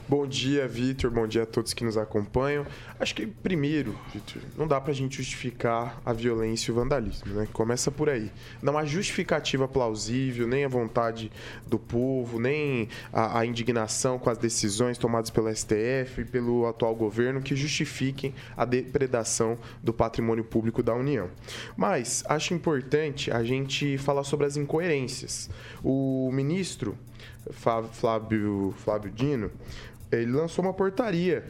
Bom 0.09 0.27
dia, 0.27 0.67
Vitor. 0.67 1.11
Bom 1.11 1.29
dia 1.29 1.45
a 1.45 1.47
todos 1.47 1.73
que 1.73 1.85
nos 1.85 1.97
acompanham. 1.97 2.67
Acho 2.99 3.15
que, 3.15 3.25
primeiro, 3.25 3.97
Vitor, 4.12 4.43
não 4.59 4.67
dá 4.67 4.81
pra 4.81 4.93
gente 4.93 5.17
justificar 5.17 6.03
a 6.05 6.12
violência 6.12 6.71
e 6.71 6.73
o 6.73 6.75
vandalismo, 6.75 7.33
né? 7.33 7.49
Começa 7.53 7.91
por 7.91 8.11
aí. 8.11 8.31
Não 8.61 8.77
há 8.77 8.85
justificativa 8.85 9.69
plausível, 9.69 10.47
nem 10.47 10.65
a 10.65 10.69
vontade 10.69 11.31
do 11.67 11.79
povo, 11.79 12.41
nem 12.41 12.88
a, 13.12 13.38
a 13.38 13.47
indignação 13.47 14.19
com 14.19 14.29
as 14.29 14.37
decisões 14.38 14.99
tomadas 14.99 15.31
pelo 15.31 15.55
STF 15.55 16.21
e 16.21 16.25
pelo 16.25 16.67
atual 16.67 16.95
governo 16.97 17.41
que 17.41 17.55
justifiquem 17.55 18.35
a 18.57 18.65
depredação 18.65 19.57
do 19.83 19.93
patrimônio 19.93 20.45
público 20.45 20.83
da 20.83 20.95
União. 20.95 21.31
Mas 21.77 22.25
acho 22.29 22.53
importante 22.53 23.31
a 23.31 23.45
gente 23.45 23.97
falar 23.99 24.25
sobre 24.25 24.47
as 24.47 24.57
incoerências. 24.57 25.49
O 25.83 26.29
ministro 26.33 26.99
Flávio, 27.51 28.75
Flávio 28.79 29.11
Dino 29.11 29.51
ele 30.12 30.33
lançou 30.33 30.64
uma 30.64 30.75
portaria 30.75 31.44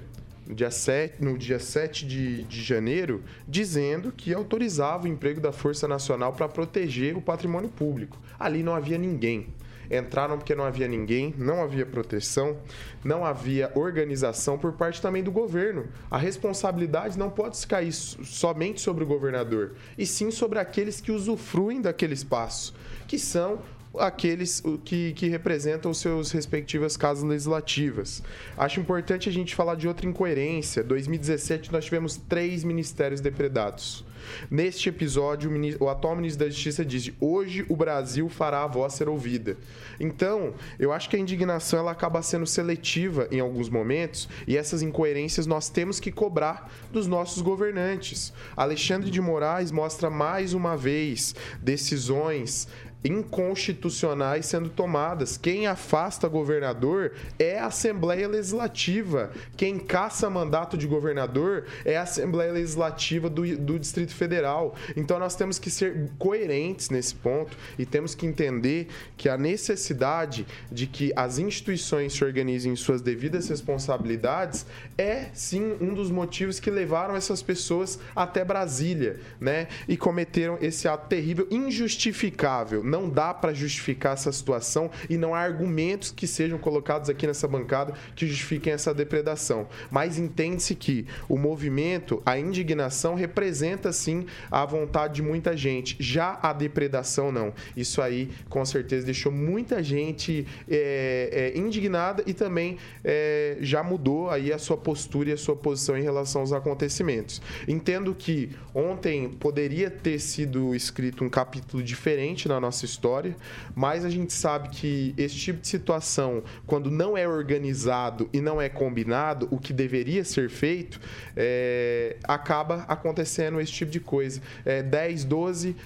no 0.46 0.54
dia 0.54 0.70
7, 0.70 1.22
no 1.22 1.38
dia 1.38 1.58
7 1.58 2.06
de, 2.06 2.42
de 2.44 2.62
janeiro, 2.62 3.22
dizendo 3.46 4.12
que 4.12 4.34
autorizava 4.34 5.04
o 5.04 5.08
emprego 5.08 5.40
da 5.40 5.52
Força 5.52 5.86
Nacional 5.86 6.32
para 6.32 6.48
proteger 6.48 7.16
o 7.16 7.22
patrimônio 7.22 7.68
público. 7.68 8.18
Ali 8.38 8.62
não 8.62 8.74
havia 8.74 8.98
ninguém. 8.98 9.48
Entraram 9.90 10.38
porque 10.38 10.54
não 10.54 10.64
havia 10.64 10.88
ninguém, 10.88 11.34
não 11.36 11.62
havia 11.62 11.84
proteção, 11.84 12.56
não 13.04 13.26
havia 13.26 13.70
organização 13.74 14.56
por 14.56 14.72
parte 14.72 15.02
também 15.02 15.22
do 15.22 15.30
governo. 15.30 15.86
A 16.10 16.16
responsabilidade 16.16 17.18
não 17.18 17.28
pode 17.28 17.64
cair 17.66 17.92
somente 17.92 18.80
sobre 18.80 19.04
o 19.04 19.06
governador, 19.06 19.74
e 19.98 20.06
sim 20.06 20.30
sobre 20.30 20.58
aqueles 20.58 21.00
que 21.00 21.12
usufruem 21.12 21.82
daquele 21.82 22.14
espaço, 22.14 22.74
que 23.06 23.18
são 23.18 23.58
aqueles 23.98 24.62
que, 24.84 25.12
que 25.12 25.28
representam 25.28 25.92
seus 25.92 26.30
respectivas 26.32 26.96
casas 26.96 27.24
legislativas. 27.24 28.22
Acho 28.56 28.80
importante 28.80 29.28
a 29.28 29.32
gente 29.32 29.54
falar 29.54 29.74
de 29.74 29.86
outra 29.86 30.06
incoerência. 30.06 30.82
2017 30.82 31.72
nós 31.72 31.84
tivemos 31.84 32.16
três 32.16 32.64
ministérios 32.64 33.20
depredados. 33.20 34.04
Neste 34.50 34.88
episódio, 34.88 35.50
o, 35.50 35.84
o 35.84 35.88
atual 35.88 36.16
ministro 36.16 36.44
da 36.44 36.50
Justiça 36.50 36.84
diz: 36.84 37.10
hoje 37.20 37.64
o 37.68 37.76
Brasil 37.76 38.28
fará 38.28 38.62
a 38.62 38.66
voz 38.66 38.94
ser 38.94 39.08
ouvida. 39.08 39.56
Então, 39.98 40.54
eu 40.78 40.92
acho 40.92 41.08
que 41.08 41.16
a 41.16 41.18
indignação 41.18 41.78
ela 41.78 41.90
acaba 41.90 42.22
sendo 42.22 42.46
seletiva 42.46 43.28
em 43.30 43.40
alguns 43.40 43.68
momentos 43.68 44.28
e 44.46 44.56
essas 44.56 44.82
incoerências 44.82 45.46
nós 45.46 45.68
temos 45.68 46.00
que 46.00 46.12
cobrar 46.12 46.72
dos 46.90 47.06
nossos 47.06 47.42
governantes. 47.42 48.32
Alexandre 48.56 49.10
de 49.10 49.20
Moraes 49.20 49.70
mostra 49.70 50.08
mais 50.08 50.54
uma 50.54 50.76
vez 50.76 51.34
decisões 51.60 52.68
inconstitucionais 53.04 54.46
sendo 54.46 54.68
tomadas. 54.68 55.36
Quem 55.36 55.66
afasta 55.66 56.28
governador 56.28 57.12
é 57.38 57.58
a 57.58 57.66
Assembleia 57.66 58.28
Legislativa. 58.28 59.32
Quem 59.56 59.78
caça 59.78 60.30
mandato 60.30 60.76
de 60.76 60.86
governador 60.86 61.64
é 61.84 61.96
a 61.96 62.02
Assembleia 62.02 62.52
Legislativa 62.52 63.28
do, 63.28 63.56
do 63.56 63.78
Distrito 63.78 64.14
Federal. 64.14 64.74
Então 64.96 65.18
nós 65.18 65.34
temos 65.34 65.58
que 65.58 65.70
ser 65.70 66.10
coerentes 66.18 66.90
nesse 66.90 67.14
ponto 67.14 67.56
e 67.78 67.84
temos 67.84 68.14
que 68.14 68.26
entender 68.26 68.88
que 69.16 69.28
a 69.28 69.36
necessidade 69.36 70.46
de 70.70 70.86
que 70.86 71.12
as 71.16 71.38
instituições 71.38 72.12
se 72.12 72.24
organizem 72.24 72.72
em 72.72 72.76
suas 72.76 73.00
devidas 73.00 73.48
responsabilidades 73.48 74.66
é 74.96 75.26
sim 75.32 75.76
um 75.80 75.94
dos 75.94 76.10
motivos 76.10 76.60
que 76.60 76.70
levaram 76.70 77.16
essas 77.16 77.42
pessoas 77.42 77.98
até 78.14 78.44
Brasília, 78.44 79.20
né? 79.40 79.68
E 79.88 79.96
cometeram 79.96 80.58
esse 80.60 80.86
ato 80.86 81.08
terrível, 81.08 81.46
injustificável. 81.50 82.82
Não 82.92 83.08
dá 83.08 83.32
para 83.32 83.54
justificar 83.54 84.12
essa 84.12 84.30
situação 84.30 84.90
e 85.08 85.16
não 85.16 85.34
há 85.34 85.40
argumentos 85.40 86.10
que 86.10 86.26
sejam 86.26 86.58
colocados 86.58 87.08
aqui 87.08 87.26
nessa 87.26 87.48
bancada 87.48 87.94
que 88.14 88.26
justifiquem 88.26 88.70
essa 88.70 88.92
depredação. 88.92 89.66
Mas 89.90 90.18
entende-se 90.18 90.74
que 90.74 91.06
o 91.26 91.38
movimento, 91.38 92.22
a 92.26 92.38
indignação 92.38 93.14
representa 93.14 93.90
sim 93.94 94.26
a 94.50 94.66
vontade 94.66 95.14
de 95.14 95.22
muita 95.22 95.56
gente. 95.56 95.96
Já 95.98 96.38
a 96.42 96.52
depredação 96.52 97.32
não. 97.32 97.54
Isso 97.74 98.02
aí 98.02 98.28
com 98.50 98.62
certeza 98.62 99.06
deixou 99.06 99.32
muita 99.32 99.82
gente 99.82 100.46
é, 100.68 101.52
é, 101.54 101.58
indignada 101.58 102.22
e 102.26 102.34
também 102.34 102.76
é, 103.02 103.56
já 103.62 103.82
mudou 103.82 104.28
aí 104.28 104.52
a 104.52 104.58
sua 104.58 104.76
postura 104.76 105.30
e 105.30 105.32
a 105.32 105.38
sua 105.38 105.56
posição 105.56 105.96
em 105.96 106.02
relação 106.02 106.42
aos 106.42 106.52
acontecimentos. 106.52 107.40
Entendo 107.66 108.14
que 108.14 108.50
ontem 108.74 109.30
poderia 109.30 109.90
ter 109.90 110.18
sido 110.18 110.74
escrito 110.74 111.24
um 111.24 111.30
capítulo 111.30 111.82
diferente 111.82 112.46
na 112.48 112.60
nossa 112.60 112.81
história, 112.84 113.36
mas 113.74 114.04
a 114.04 114.10
gente 114.10 114.32
sabe 114.32 114.68
que 114.68 115.14
esse 115.16 115.36
tipo 115.36 115.60
de 115.60 115.68
situação, 115.68 116.42
quando 116.66 116.90
não 116.90 117.16
é 117.16 117.26
organizado 117.26 118.28
e 118.32 118.40
não 118.40 118.60
é 118.60 118.68
combinado, 118.68 119.48
o 119.50 119.58
que 119.58 119.72
deveria 119.72 120.24
ser 120.24 120.48
feito, 120.50 121.00
é, 121.36 122.16
acaba 122.24 122.84
acontecendo 122.88 123.60
esse 123.60 123.72
tipo 123.72 123.90
de 123.90 124.00
coisa. 124.00 124.40
É, 124.64 124.82
10, 124.82 125.24
12 125.24 125.76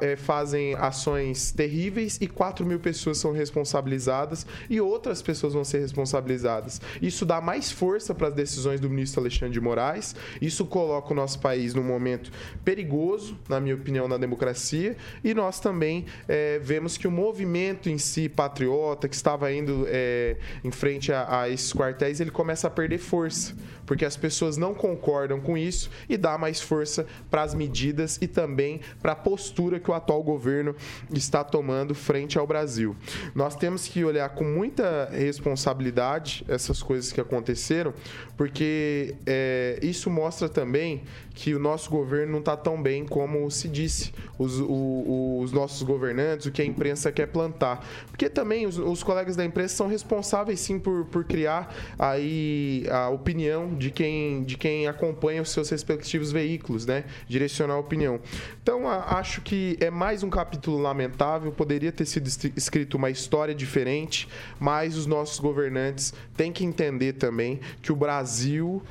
é, 0.00 0.16
fazem 0.16 0.74
ações 0.74 1.52
terríveis 1.52 2.18
e 2.20 2.26
4 2.26 2.64
mil 2.64 2.78
pessoas 2.78 3.18
são 3.18 3.32
responsabilizadas 3.32 4.46
e 4.68 4.80
outras 4.80 5.22
pessoas 5.22 5.54
vão 5.54 5.64
ser 5.64 5.78
responsabilizadas. 5.78 6.80
Isso 7.00 7.24
dá 7.24 7.40
mais 7.40 7.70
força 7.70 8.14
para 8.14 8.28
as 8.28 8.34
decisões 8.34 8.80
do 8.80 8.88
ministro 8.90 9.20
Alexandre 9.20 9.52
de 9.52 9.60
Moraes. 9.60 10.14
Isso 10.40 10.64
coloca 10.64 11.12
o 11.12 11.16
nosso 11.16 11.38
país 11.38 11.74
num 11.74 11.82
momento 11.82 12.30
perigoso, 12.64 13.38
na 13.48 13.60
minha 13.60 13.74
opinião, 13.74 14.06
na 14.08 14.16
democracia. 14.16 14.96
E 15.22 15.34
nós 15.34 15.60
também 15.60 16.06
é, 16.28 16.58
vemos 16.58 16.96
que 16.96 17.06
o 17.06 17.10
movimento 17.10 17.88
em 17.88 17.98
si, 17.98 18.28
patriota, 18.28 19.08
que 19.08 19.14
estava 19.14 19.52
indo 19.52 19.86
é, 19.88 20.36
em 20.62 20.70
frente 20.70 21.12
a, 21.12 21.42
a 21.42 21.48
esses 21.48 21.72
quartéis, 21.72 22.20
ele 22.20 22.30
começa 22.30 22.66
a 22.66 22.70
perder 22.70 22.98
força 22.98 23.54
porque 23.86 24.04
as 24.04 24.16
pessoas 24.16 24.56
não 24.56 24.74
concordam 24.74 25.40
com 25.40 25.56
isso 25.58 25.90
e 26.08 26.16
dá 26.16 26.38
mais 26.38 26.60
força 26.60 27.06
para 27.30 27.42
as 27.42 27.54
medidas 27.54 28.18
e 28.22 28.26
também 28.26 28.80
para 29.00 29.12
a 29.12 29.16
postura 29.16 29.61
que 29.80 29.90
o 29.90 29.94
atual 29.94 30.22
governo 30.22 30.74
está 31.12 31.42
tomando 31.44 31.94
frente 31.94 32.38
ao 32.38 32.46
Brasil. 32.46 32.96
Nós 33.34 33.56
temos 33.56 33.88
que 33.88 34.04
olhar 34.04 34.28
com 34.30 34.44
muita 34.44 35.08
responsabilidade 35.10 36.44
essas 36.48 36.82
coisas 36.82 37.12
que 37.12 37.20
aconteceram, 37.20 37.94
porque 38.36 39.14
é, 39.26 39.78
isso 39.82 40.10
mostra 40.10 40.48
também 40.48 41.02
que 41.34 41.54
o 41.54 41.58
nosso 41.58 41.90
governo 41.90 42.32
não 42.32 42.38
está 42.40 42.56
tão 42.56 42.80
bem 42.80 43.06
como 43.06 43.50
se 43.50 43.68
disse 43.68 44.12
os, 44.38 44.60
o, 44.60 45.40
os, 45.40 45.52
nossos 45.52 45.82
governantes, 45.82 46.46
o 46.46 46.52
que 46.52 46.60
a 46.60 46.64
imprensa 46.64 47.10
quer 47.10 47.26
plantar. 47.26 47.86
Porque 48.08 48.28
também 48.28 48.66
os, 48.66 48.78
os, 48.78 49.02
colegas 49.02 49.36
da 49.36 49.44
imprensa 49.44 49.76
são 49.76 49.86
responsáveis 49.86 50.60
sim 50.60 50.78
por, 50.78 51.06
por 51.06 51.24
criar 51.24 51.74
aí 51.98 52.84
a 52.90 53.08
opinião 53.08 53.74
de 53.74 53.90
quem, 53.90 54.42
de 54.42 54.56
quem 54.56 54.86
acompanha 54.86 55.42
os 55.42 55.50
seus 55.50 55.70
respectivos 55.70 56.32
veículos, 56.32 56.86
né? 56.86 57.04
Direcionar 57.26 57.76
a 57.76 57.78
opinião. 57.78 58.20
Então, 58.62 58.88
a, 58.88 59.18
acho 59.18 59.40
que 59.40 59.51
é 59.80 59.90
mais 59.90 60.22
um 60.22 60.30
capítulo 60.30 60.78
lamentável, 60.78 61.52
poderia 61.52 61.92
ter 61.92 62.06
sido 62.06 62.26
escrito 62.56 62.96
uma 62.96 63.10
história 63.10 63.54
diferente, 63.54 64.28
mas 64.58 64.96
os 64.96 65.06
nossos 65.06 65.38
governantes 65.38 66.14
têm 66.36 66.52
que 66.52 66.64
entender 66.64 67.14
também 67.14 67.60
que 67.82 67.92
o 67.92 67.96
Brasil 67.96 68.82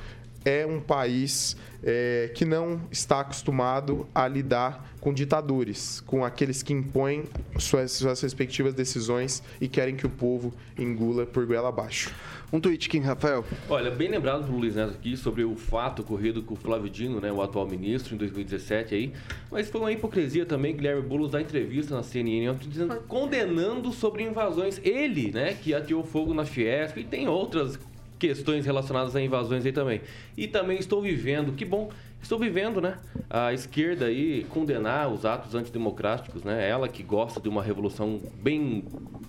é 0.43 0.65
um 0.65 0.79
país 0.79 1.55
é, 1.83 2.31
que 2.33 2.45
não 2.45 2.81
está 2.91 3.21
acostumado 3.21 4.07
a 4.13 4.27
lidar 4.27 4.89
com 4.99 5.11
ditadores, 5.13 6.01
com 6.01 6.23
aqueles 6.23 6.61
que 6.61 6.73
impõem 6.73 7.23
suas, 7.57 7.91
suas 7.91 8.21
respectivas 8.21 8.73
decisões 8.73 9.41
e 9.59 9.67
querem 9.67 9.95
que 9.95 10.05
o 10.05 10.09
povo 10.09 10.53
engula 10.77 11.25
por 11.25 11.45
goela 11.45 11.69
abaixo. 11.69 12.13
Um 12.53 12.59
tweet, 12.59 12.89
Kim 12.89 12.99
Rafael. 12.99 13.45
Olha, 13.69 13.89
bem 13.89 14.09
lembrado 14.09 14.43
pelo 14.43 14.57
Luiz 14.57 14.75
Neto 14.75 14.91
aqui 14.91 15.15
sobre 15.15 15.43
o 15.45 15.55
fato 15.55 16.01
ocorrido 16.01 16.43
com 16.43 16.53
o 16.53 16.57
Flávio 16.57 16.89
Dino, 16.89 17.21
né, 17.21 17.31
o 17.31 17.41
atual 17.41 17.65
ministro, 17.65 18.13
em 18.13 18.17
2017 18.17 18.93
aí. 18.93 19.13
Mas 19.49 19.69
foi 19.69 19.79
uma 19.79 19.91
hipocrisia 19.91 20.45
também, 20.45 20.75
Guilherme 20.75 21.01
Boulos, 21.01 21.31
da 21.31 21.41
entrevista 21.41 21.95
na 21.95 22.03
CNN, 22.03 22.53
dizendo, 22.59 22.95
condenando 23.07 23.93
sobre 23.93 24.23
invasões. 24.23 24.81
Ele, 24.83 25.31
né, 25.31 25.53
que 25.53 25.73
ateou 25.73 26.03
fogo 26.03 26.33
na 26.33 26.43
Fiesp 26.43 26.97
e 26.97 27.03
tem 27.05 27.25
outras 27.25 27.79
questões 28.21 28.67
relacionadas 28.67 29.15
a 29.15 29.21
invasões 29.21 29.65
aí 29.65 29.71
também. 29.71 29.99
E 30.37 30.47
também 30.47 30.77
estou 30.77 31.01
vivendo, 31.01 31.53
que 31.53 31.65
bom, 31.65 31.89
estou 32.21 32.37
vivendo, 32.37 32.79
né? 32.79 32.99
A 33.27 33.51
esquerda 33.51 34.05
aí 34.05 34.45
condenar 34.47 35.11
os 35.11 35.25
atos 35.25 35.55
antidemocráticos, 35.55 36.43
né? 36.43 36.69
Ela 36.69 36.87
que 36.87 37.01
gosta 37.01 37.41
de 37.41 37.49
uma 37.49 37.63
revolução 37.63 38.21
bem 38.35 38.85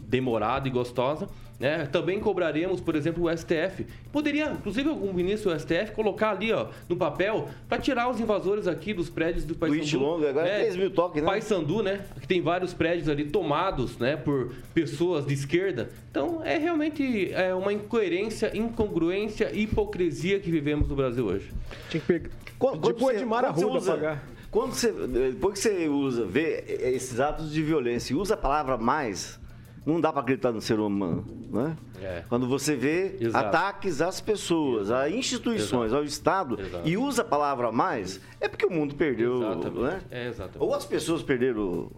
demorada 0.06 0.68
e 0.68 0.70
gostosa, 0.70 1.26
né? 1.62 1.86
Também 1.86 2.18
cobraremos, 2.18 2.80
por 2.80 2.96
exemplo, 2.96 3.24
o 3.24 3.36
STF. 3.36 3.86
Poderia, 4.10 4.50
inclusive, 4.50 4.88
algum 4.88 5.12
ministro 5.12 5.52
do 5.52 5.60
STF 5.60 5.92
colocar 5.92 6.30
ali, 6.30 6.52
ó, 6.52 6.66
no 6.88 6.96
papel, 6.96 7.48
para 7.68 7.78
tirar 7.78 8.10
os 8.10 8.18
invasores 8.18 8.66
aqui 8.66 8.92
dos 8.92 9.08
prédios 9.08 9.44
do 9.44 9.54
Paysandu. 9.54 10.04
longo, 10.04 10.26
agora 10.26 10.48
é 10.48 10.62
3 10.62 10.76
mil 10.76 10.90
toques, 10.90 11.22
né? 11.22 11.28
Paysandu, 11.28 11.80
né? 11.80 12.04
Que 12.20 12.26
tem 12.26 12.42
vários 12.42 12.74
prédios 12.74 13.08
ali 13.08 13.26
tomados, 13.26 13.96
né, 13.96 14.16
por 14.16 14.52
pessoas 14.74 15.24
de 15.24 15.34
esquerda. 15.34 15.88
Então, 16.10 16.42
é 16.44 16.58
realmente 16.58 17.32
é 17.32 17.54
uma 17.54 17.72
incoerência, 17.72 18.50
incongruência 18.56 19.52
e 19.52 19.62
hipocrisia 19.62 20.40
que 20.40 20.50
vivemos 20.50 20.88
no 20.88 20.96
Brasil 20.96 21.24
hoje. 21.24 21.48
Tinha 21.88 22.00
que 22.00 22.06
pegar... 22.06 22.30
Quando, 22.58 22.92
depois 22.92 23.18
de 23.18 23.24
Mara 23.24 23.50
Ruda 23.50 23.80
pagar. 23.80 24.24
Quando 24.50 24.74
você, 24.74 24.92
depois 24.92 25.54
que 25.54 25.60
você 25.60 25.88
usa, 25.88 26.26
vê 26.26 26.64
esses 26.66 27.20
atos 27.20 27.52
de 27.52 27.62
violência 27.62 28.12
e 28.12 28.16
usa 28.16 28.34
a 28.34 28.36
palavra 28.36 28.76
mais, 28.76 29.40
não 29.84 30.00
dá 30.00 30.12
para 30.12 30.22
acreditar 30.22 30.52
no 30.52 30.60
ser 30.60 30.78
humano, 30.78 31.24
né? 31.50 31.76
É. 32.00 32.24
Quando 32.28 32.46
você 32.46 32.76
vê 32.76 33.16
Exato. 33.20 33.46
ataques 33.46 34.00
às 34.00 34.20
pessoas, 34.20 34.88
Exato. 34.88 35.02
a 35.02 35.10
instituições, 35.10 35.86
Exato. 35.86 35.96
ao 35.96 36.04
Estado 36.04 36.58
e 36.84 36.96
usa 36.96 37.22
a 37.22 37.24
palavra 37.24 37.72
mais, 37.72 38.20
é 38.40 38.48
porque 38.48 38.64
o 38.64 38.70
mundo 38.70 38.94
perdeu, 38.94 39.40
né? 39.40 40.00
É, 40.10 40.32
Ou 40.58 40.74
as 40.74 40.84
pessoas 40.84 41.22
perderam 41.22 41.90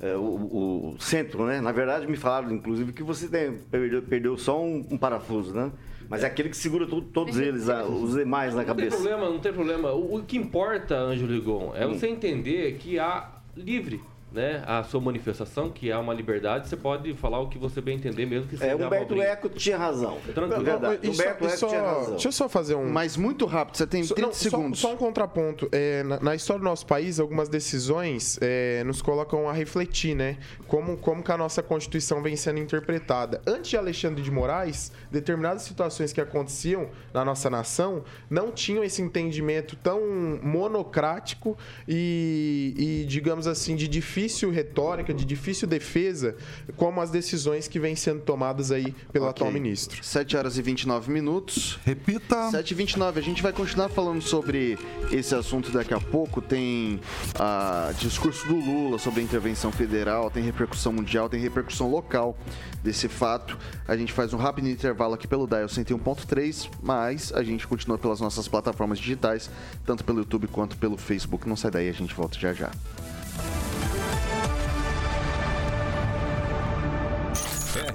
é, 0.00 0.14
o, 0.16 0.94
o, 0.94 0.96
centro, 0.98 1.46
né? 1.46 1.60
Na 1.60 1.72
verdade, 1.72 2.06
me 2.06 2.16
falaram, 2.16 2.52
inclusive, 2.52 2.92
que 2.92 3.02
você 3.02 3.28
tem, 3.28 3.52
perdeu, 3.70 4.02
perdeu 4.02 4.36
só 4.36 4.62
um, 4.62 4.86
um 4.90 4.98
parafuso, 4.98 5.54
né? 5.54 5.70
Mas 6.08 6.24
é 6.24 6.26
aquele 6.26 6.48
que 6.48 6.56
segura 6.56 6.86
todos 6.86 7.38
eles, 7.38 7.68
os 7.68 8.14
demais 8.16 8.52
na 8.52 8.64
cabeça. 8.64 8.96
Não 8.96 9.02
tem 9.04 9.10
problema, 9.12 9.32
não 9.32 9.38
tem 9.38 9.52
problema. 9.52 9.92
O, 9.92 10.16
o 10.16 10.22
que 10.24 10.36
importa, 10.36 10.96
Ângelo 10.96 11.32
Ligon, 11.32 11.72
é 11.74 11.86
hum. 11.86 11.94
você 11.94 12.08
entender 12.08 12.76
que 12.78 12.98
há 12.98 13.30
livre 13.56 14.00
né, 14.32 14.62
a 14.66 14.82
sua 14.84 15.00
manifestação, 15.00 15.70
que 15.70 15.90
há 15.90 15.98
uma 15.98 16.14
liberdade, 16.14 16.68
você 16.68 16.76
pode 16.76 17.12
falar 17.14 17.40
o 17.40 17.48
que 17.48 17.58
você 17.58 17.80
bem 17.80 17.96
entender, 17.96 18.26
mesmo 18.26 18.48
que 18.48 18.56
seja 18.56 18.70
É, 18.70 18.76
Humberto 18.76 19.20
Eco 19.20 19.48
tinha 19.48 19.76
razão. 19.76 20.18
Tranquilo. 20.34 20.64
Verdade. 20.64 21.08
Humberto 21.08 21.44
Eco 21.46 21.66
tinha 21.66 21.82
razão. 21.82 22.10
Deixa 22.10 22.28
eu 22.28 22.32
só 22.32 22.48
fazer 22.48 22.74
um... 22.76 22.88
Mas 22.88 23.16
muito 23.16 23.44
rápido, 23.44 23.76
você 23.76 23.86
tem 23.86 24.04
30 24.04 24.20
não, 24.20 24.32
segundos. 24.32 24.78
Só, 24.78 24.88
só, 24.88 24.94
um 24.94 24.96
contraponto. 24.96 25.68
É, 25.72 26.02
na, 26.04 26.20
na, 26.20 26.34
história 26.34 26.60
do 26.60 26.64
nosso 26.64 26.86
país, 26.86 27.18
algumas 27.18 27.48
decisões 27.48 28.38
é, 28.40 28.84
nos 28.84 29.02
colocam 29.02 29.48
a 29.48 29.52
refletir, 29.52 30.14
né? 30.14 30.38
Como, 30.68 30.96
como 30.96 31.22
que 31.22 31.32
a 31.32 31.36
nossa 31.36 31.62
Constituição 31.62 32.22
vem 32.22 32.36
sendo 32.36 32.60
interpretada. 32.60 33.40
Antes 33.46 33.70
de 33.70 33.76
Alexandre 33.76 34.22
de 34.22 34.30
Moraes, 34.30 34.92
determinadas 35.10 35.62
situações 35.62 36.12
que 36.12 36.20
aconteciam 36.20 36.88
na 37.12 37.24
nossa 37.24 37.50
nação 37.50 38.04
não 38.28 38.52
tinham 38.52 38.84
esse 38.84 39.02
entendimento 39.02 39.76
tão 39.76 40.00
monocrático 40.42 41.58
e, 41.88 42.74
e 42.76 43.06
digamos 43.06 43.46
assim, 43.46 43.74
de 43.74 43.88
difícil 43.88 44.19
difícil 44.20 44.50
retórica, 44.50 45.14
de 45.14 45.24
difícil 45.24 45.66
defesa, 45.66 46.36
como 46.76 47.00
as 47.00 47.10
decisões 47.10 47.66
que 47.66 47.78
vêm 47.78 47.96
sendo 47.96 48.20
tomadas 48.20 48.70
aí 48.70 48.92
pelo 49.12 49.24
okay. 49.24 49.30
atual 49.30 49.50
ministro. 49.50 50.04
7 50.04 50.36
horas 50.36 50.58
e 50.58 50.62
29 50.62 51.10
minutos. 51.10 51.78
Repita. 51.84 52.50
7 52.50 52.70
e 52.70 52.74
29. 52.74 53.18
A 53.18 53.22
gente 53.22 53.42
vai 53.42 53.52
continuar 53.52 53.88
falando 53.88 54.20
sobre 54.20 54.78
esse 55.10 55.34
assunto 55.34 55.70
daqui 55.70 55.94
a 55.94 56.00
pouco. 56.00 56.42
Tem 56.42 57.00
a 57.38 57.92
discurso 57.98 58.46
do 58.46 58.56
Lula 58.56 58.98
sobre 58.98 59.20
a 59.20 59.22
intervenção 59.22 59.72
federal, 59.72 60.30
tem 60.30 60.42
repercussão 60.42 60.92
mundial, 60.92 61.28
tem 61.28 61.40
repercussão 61.40 61.90
local 61.90 62.36
desse 62.82 63.08
fato. 63.08 63.56
A 63.88 63.96
gente 63.96 64.12
faz 64.12 64.34
um 64.34 64.36
rápido 64.36 64.68
intervalo 64.68 65.14
aqui 65.14 65.26
pelo 65.26 65.46
Dial 65.46 65.66
101.3, 65.66 66.70
mas 66.82 67.32
a 67.32 67.42
gente 67.42 67.66
continua 67.66 67.96
pelas 67.96 68.20
nossas 68.20 68.46
plataformas 68.48 68.98
digitais, 68.98 69.50
tanto 69.86 70.04
pelo 70.04 70.18
YouTube 70.18 70.46
quanto 70.48 70.76
pelo 70.76 70.98
Facebook. 70.98 71.48
Não 71.48 71.56
sai 71.56 71.70
daí, 71.70 71.88
a 71.88 71.92
gente 71.92 72.14
volta 72.14 72.38
já 72.38 72.52
já. 72.52 72.70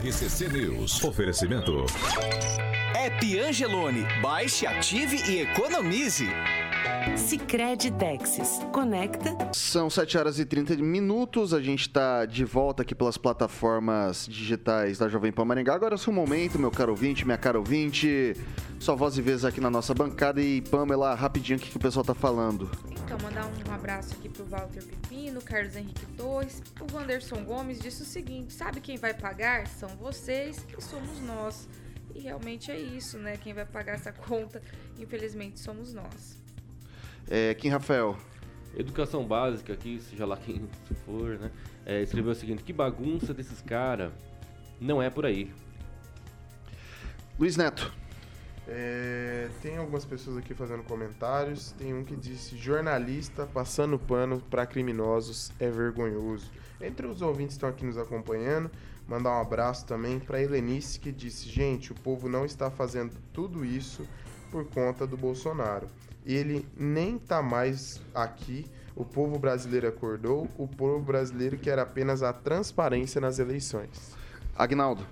RCC 0.05 0.49
News. 0.49 1.03
Oferecimento. 1.03 1.83
App 2.93 3.39
Angelone. 3.39 4.05
Baixe, 4.21 4.67
ative 4.67 5.15
e 5.27 5.41
economize. 5.41 6.27
Sicredi 7.17 7.91
Texas. 7.91 8.59
Conecta. 8.71 9.35
São 9.53 9.89
7 9.89 10.17
horas 10.17 10.39
e 10.39 10.45
30 10.45 10.75
minutos. 10.77 11.53
A 11.53 11.61
gente 11.61 11.81
está 11.81 12.25
de 12.25 12.43
volta 12.43 12.83
aqui 12.83 12.93
pelas 12.93 13.17
plataformas 13.17 14.27
digitais 14.27 14.97
da 14.97 15.07
Jovem 15.07 15.31
Pan 15.31 15.45
Maringá. 15.45 15.73
Agora 15.73 15.93
é 15.93 15.97
o 15.97 15.97
seu 15.97 16.13
momento, 16.13 16.59
meu 16.59 16.71
caro 16.71 16.91
ouvinte, 16.91 17.25
minha 17.25 17.37
cara 17.37 17.57
ouvinte. 17.57 18.35
Sua 18.79 18.95
voz 18.95 19.17
e 19.17 19.21
vez 19.21 19.43
aqui 19.45 19.59
na 19.59 19.69
nossa 19.69 19.93
bancada. 19.93 20.41
E 20.41 20.61
Pamela, 20.61 21.15
rapidinho, 21.15 21.57
o 21.57 21.61
que, 21.61 21.69
que 21.69 21.77
o 21.77 21.79
pessoal 21.79 22.05
tá 22.05 22.13
falando? 22.13 22.69
Então, 23.03 23.17
mandar 23.23 23.45
um 23.45 23.73
abraço 23.73 24.13
aqui 24.13 24.29
pro 24.29 24.45
Walter 24.45 24.83
Pepino, 24.83 25.41
Carlos 25.41 25.75
Henrique 25.75 26.05
Torres. 26.17 26.61
O 26.79 26.95
Wanderson 26.95 27.43
Gomes 27.43 27.79
disse 27.79 28.01
o 28.01 28.05
seguinte: 28.05 28.53
sabe 28.53 28.81
quem 28.81 28.97
vai 28.97 29.13
pagar? 29.13 29.67
São 29.67 29.89
vocês 29.89 30.65
e 30.77 30.81
somos 30.81 31.21
nós. 31.21 31.67
E 32.13 32.19
realmente 32.19 32.71
é 32.71 32.79
isso, 32.79 33.17
né? 33.17 33.37
Quem 33.37 33.53
vai 33.53 33.65
pagar 33.65 33.93
essa 33.93 34.11
conta, 34.11 34.61
infelizmente, 34.99 35.59
somos 35.59 35.93
nós. 35.93 36.44
É, 37.29 37.53
Kim 37.53 37.69
Rafael. 37.69 38.17
Educação 38.77 39.25
básica 39.25 39.73
aqui, 39.73 39.99
seja 40.01 40.25
lá 40.25 40.37
quem 40.37 40.67
for, 41.05 41.39
né? 41.39 41.51
É, 41.85 42.01
escreveu 42.01 42.31
o 42.31 42.35
seguinte: 42.35 42.63
que 42.63 42.73
bagunça 42.73 43.33
desses 43.33 43.61
caras. 43.61 44.11
Não 44.79 45.01
é 45.01 45.09
por 45.09 45.25
aí. 45.25 45.51
Luiz 47.39 47.55
Neto. 47.55 47.91
É, 48.67 49.47
tem 49.61 49.77
algumas 49.77 50.03
pessoas 50.05 50.37
aqui 50.37 50.53
fazendo 50.53 50.83
comentários. 50.83 51.71
Tem 51.73 51.93
um 51.93 52.03
que 52.03 52.15
disse: 52.15 52.57
jornalista 52.57 53.45
passando 53.45 53.97
pano 53.97 54.41
para 54.49 54.65
criminosos 54.65 55.51
é 55.59 55.69
vergonhoso. 55.69 56.51
Entre 56.81 57.07
os 57.07 57.21
ouvintes 57.21 57.55
que 57.55 57.57
estão 57.57 57.69
aqui 57.69 57.85
nos 57.85 57.97
acompanhando, 57.97 58.69
mandar 59.07 59.37
um 59.37 59.41
abraço 59.41 59.85
também 59.85 60.19
para 60.19 60.41
Helenice 60.41 60.99
que 60.99 61.11
disse: 61.11 61.47
gente, 61.47 61.91
o 61.91 61.95
povo 61.95 62.27
não 62.27 62.45
está 62.45 62.69
fazendo 62.69 63.15
tudo 63.31 63.63
isso 63.63 64.05
por 64.51 64.65
conta 64.65 65.05
do 65.05 65.15
Bolsonaro. 65.15 65.87
Ele 66.25 66.65
nem 66.75 67.17
tá 67.17 67.41
mais 67.41 68.01
aqui. 68.13 68.65
O 68.95 69.05
povo 69.05 69.37
brasileiro 69.37 69.87
acordou. 69.87 70.47
O 70.57 70.67
povo 70.67 70.99
brasileiro 70.99 71.57
quer 71.57 71.77
apenas 71.77 72.23
a 72.23 72.33
transparência 72.33 73.21
nas 73.21 73.39
eleições. 73.39 74.15
Agnaldo. 74.55 75.05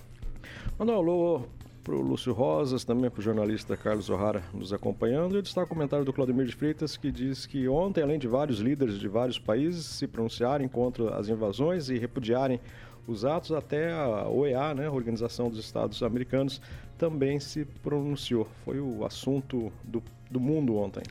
Mandar 0.79 0.93
um 0.93 0.97
alô 0.97 1.41
para 1.83 1.95
o 1.95 2.01
Lúcio 2.01 2.31
Rosas, 2.31 2.85
também 2.85 3.09
para 3.11 3.19
o 3.19 3.23
jornalista 3.23 3.75
Carlos 3.75 4.09
O'Hara 4.09 4.41
nos 4.53 4.71
acompanhando. 4.71 5.33
E 5.33 5.37
eu 5.37 5.41
destaco 5.41 5.65
o 5.65 5.75
comentário 5.75 6.05
do 6.05 6.13
Claudemir 6.13 6.45
de 6.45 6.55
Freitas, 6.55 6.95
que 6.95 7.11
diz 7.11 7.45
que 7.45 7.67
ontem, 7.67 8.01
além 8.01 8.17
de 8.17 8.27
vários 8.27 8.59
líderes 8.59 8.97
de 8.97 9.07
vários 9.07 9.37
países 9.37 9.85
se 9.85 10.07
pronunciarem 10.07 10.67
contra 10.67 11.15
as 11.15 11.27
invasões 11.27 11.89
e 11.89 11.97
repudiarem 11.97 12.59
os 13.05 13.25
atos, 13.25 13.51
até 13.51 13.91
a 13.91 14.29
OEA, 14.29 14.73
né, 14.73 14.87
a 14.87 14.91
Organização 14.91 15.49
dos 15.49 15.59
Estados 15.59 16.01
Americanos, 16.01 16.61
também 16.97 17.37
se 17.37 17.65
pronunciou. 17.65 18.47
Foi 18.63 18.79
o 18.79 19.05
assunto 19.05 19.69
do, 19.83 20.01
do 20.33 20.39
mundo 20.39 20.75
ontem. 20.75 21.03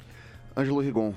Ângelo 0.56 0.80
Rigon. 0.80 1.14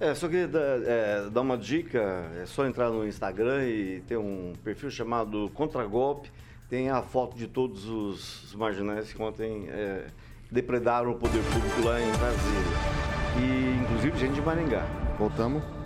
É, 0.00 0.14
só 0.14 0.26
queria 0.28 0.48
dar, 0.48 0.82
é, 0.84 1.30
dar 1.30 1.42
uma 1.42 1.56
dica, 1.58 2.00
é 2.40 2.46
só 2.46 2.66
entrar 2.66 2.90
no 2.90 3.06
Instagram 3.06 3.64
e 3.68 4.00
ter 4.08 4.16
um 4.16 4.52
perfil 4.64 4.90
chamado 4.90 5.50
Contragolpe, 5.54 6.30
tem 6.68 6.88
a 6.88 7.02
foto 7.02 7.36
de 7.36 7.46
todos 7.46 7.86
os 7.86 8.54
marginais 8.54 9.12
que 9.12 9.20
ontem 9.20 9.68
é, 9.68 10.06
depredaram 10.50 11.10
o 11.10 11.14
poder 11.14 11.42
público 11.44 11.84
lá 11.84 12.00
em 12.00 12.10
Brasília. 12.12 13.02
E 13.38 13.82
inclusive 13.82 14.18
gente 14.18 14.34
de 14.34 14.40
Maringá. 14.40 14.86
Voltamos. 15.18 15.81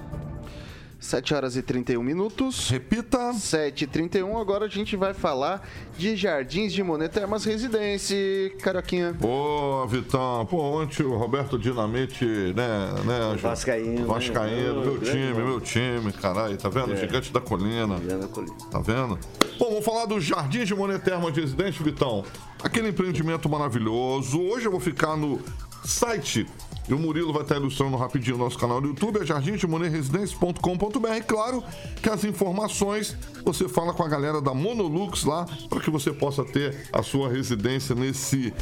7 1.07 1.35
horas 1.35 1.57
e 1.57 1.63
31 1.63 2.03
minutos. 2.03 2.69
Repita. 2.69 3.33
7 3.33 3.85
e 3.85 3.87
31 3.87 4.37
Agora 4.39 4.67
a 4.67 4.69
gente 4.69 4.97
vai 4.97 5.15
falar 5.15 5.67
de 5.97 6.17
Jardins 6.17 6.73
de 6.73 6.83
Monet 6.83 7.13
Termas 7.13 7.45
Residência. 7.45 8.17
Carioquinha. 8.61 9.13
Boa, 9.13 9.87
Vitão. 9.87 10.45
Pô, 10.47 10.59
ontem 10.59 11.05
o 11.05 11.17
Roberto 11.17 11.59
Dinamite, 11.59 12.25
né, 12.25 12.93
né? 13.05 13.37
Vascaíno. 13.41 14.07
Vascaíno, 14.07 14.81
né? 14.81 14.85
meu 14.85 14.95
Oh, 14.95 14.99
time, 14.99 15.33
grande 15.33 15.43
meu 15.43 15.61
time, 15.61 16.13
caralho, 16.13 16.57
tá 16.57 16.69
vendo? 16.69 16.93
É. 16.93 16.97
Gigante 16.97 17.33
da 17.33 17.41
colina. 17.41 17.99
Gigante 17.99 18.21
da 18.23 18.29
colina. 18.29 18.57
Tá 18.71 18.81
vendo? 18.81 19.19
Bom, 19.59 19.71
vamos 19.71 19.85
falar 19.85 20.07
do 20.07 20.21
Jardim 20.21 20.65
de 20.65 20.75
Monet 20.75 21.03
Termas 21.03 21.37
Residência, 21.37 21.85
Vitão. 21.85 22.25
Aquele 22.63 22.89
empreendimento 22.89 23.49
maravilhoso. 23.49 24.41
Hoje 24.41 24.67
eu 24.67 24.73
vou 24.73 24.81
ficar 24.81 25.17
no 25.17 25.41
site 25.85 26.47
e 26.89 26.95
o 26.95 26.99
Murilo 26.99 27.33
vai 27.33 27.43
estar 27.43 27.57
ilustrando 27.57 27.97
rapidinho 27.97 28.37
o 28.37 28.39
nosso 28.39 28.59
canal 28.59 28.81
do 28.81 28.89
YouTube, 28.89 29.21
é 29.21 29.27
jardimdemonerresidência.com.br. 29.27 31.25
Claro 31.27 31.63
que 32.03 32.09
as 32.09 32.25
informações 32.25 33.17
você 33.45 33.69
fala 33.69 33.93
com 33.93 34.03
a 34.03 34.09
galera 34.09 34.41
da 34.41 34.53
Monolux 34.53 35.25
lá, 35.25 35.47
para 35.69 35.81
que 35.81 35.91
você 35.91 36.13
possa 36.13 36.45
ter 36.45 36.89
a 36.93 37.03
sua 37.03 37.29
residência 37.29 37.95
nesse 37.95 38.53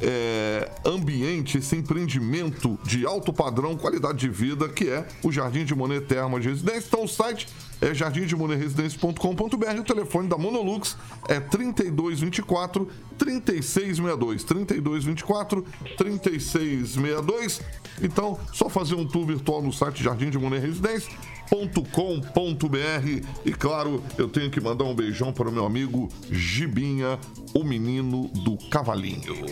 é, 0.00 0.70
ambiente, 0.84 1.58
esse 1.58 1.76
empreendimento 1.76 2.78
de 2.84 3.06
alto 3.06 3.32
padrão, 3.32 3.76
qualidade 3.76 4.18
de 4.18 4.28
vida, 4.28 4.68
que 4.68 4.88
é 4.88 5.06
o 5.22 5.30
Jardim 5.32 5.64
de 5.64 5.74
Monet 5.74 6.06
Termas 6.06 6.42
de 6.42 6.48
Residência. 6.48 6.86
Então 6.88 7.04
o 7.04 7.08
site 7.08 7.46
é 7.80 7.92
jardimdemonerresidência.com.br. 7.92 9.80
O 9.80 9.84
telefone 9.84 10.28
da 10.28 10.38
Monolux 10.38 10.96
é 11.28 11.40
3224 11.40 12.88
3662. 13.18 14.44
3224 14.44 15.64
3662. 15.96 17.60
Então, 18.02 18.38
só 18.52 18.68
fazer 18.68 18.94
um 18.94 19.06
tour 19.06 19.26
virtual 19.26 19.62
no 19.62 19.72
site 19.72 20.02
Jardim 20.02 20.30
de 20.30 20.38
Monet 20.38 20.60
Residência 20.60 21.12
com.br 21.48 23.26
e 23.44 23.52
claro, 23.52 24.02
eu 24.18 24.28
tenho 24.28 24.50
que 24.50 24.60
mandar 24.60 24.84
um 24.84 24.94
beijão 24.94 25.32
para 25.32 25.48
o 25.48 25.52
meu 25.52 25.64
amigo 25.64 26.08
Gibinha, 26.30 27.18
o 27.54 27.62
menino 27.62 28.28
do 28.28 28.56
cavalinho. 28.68 29.44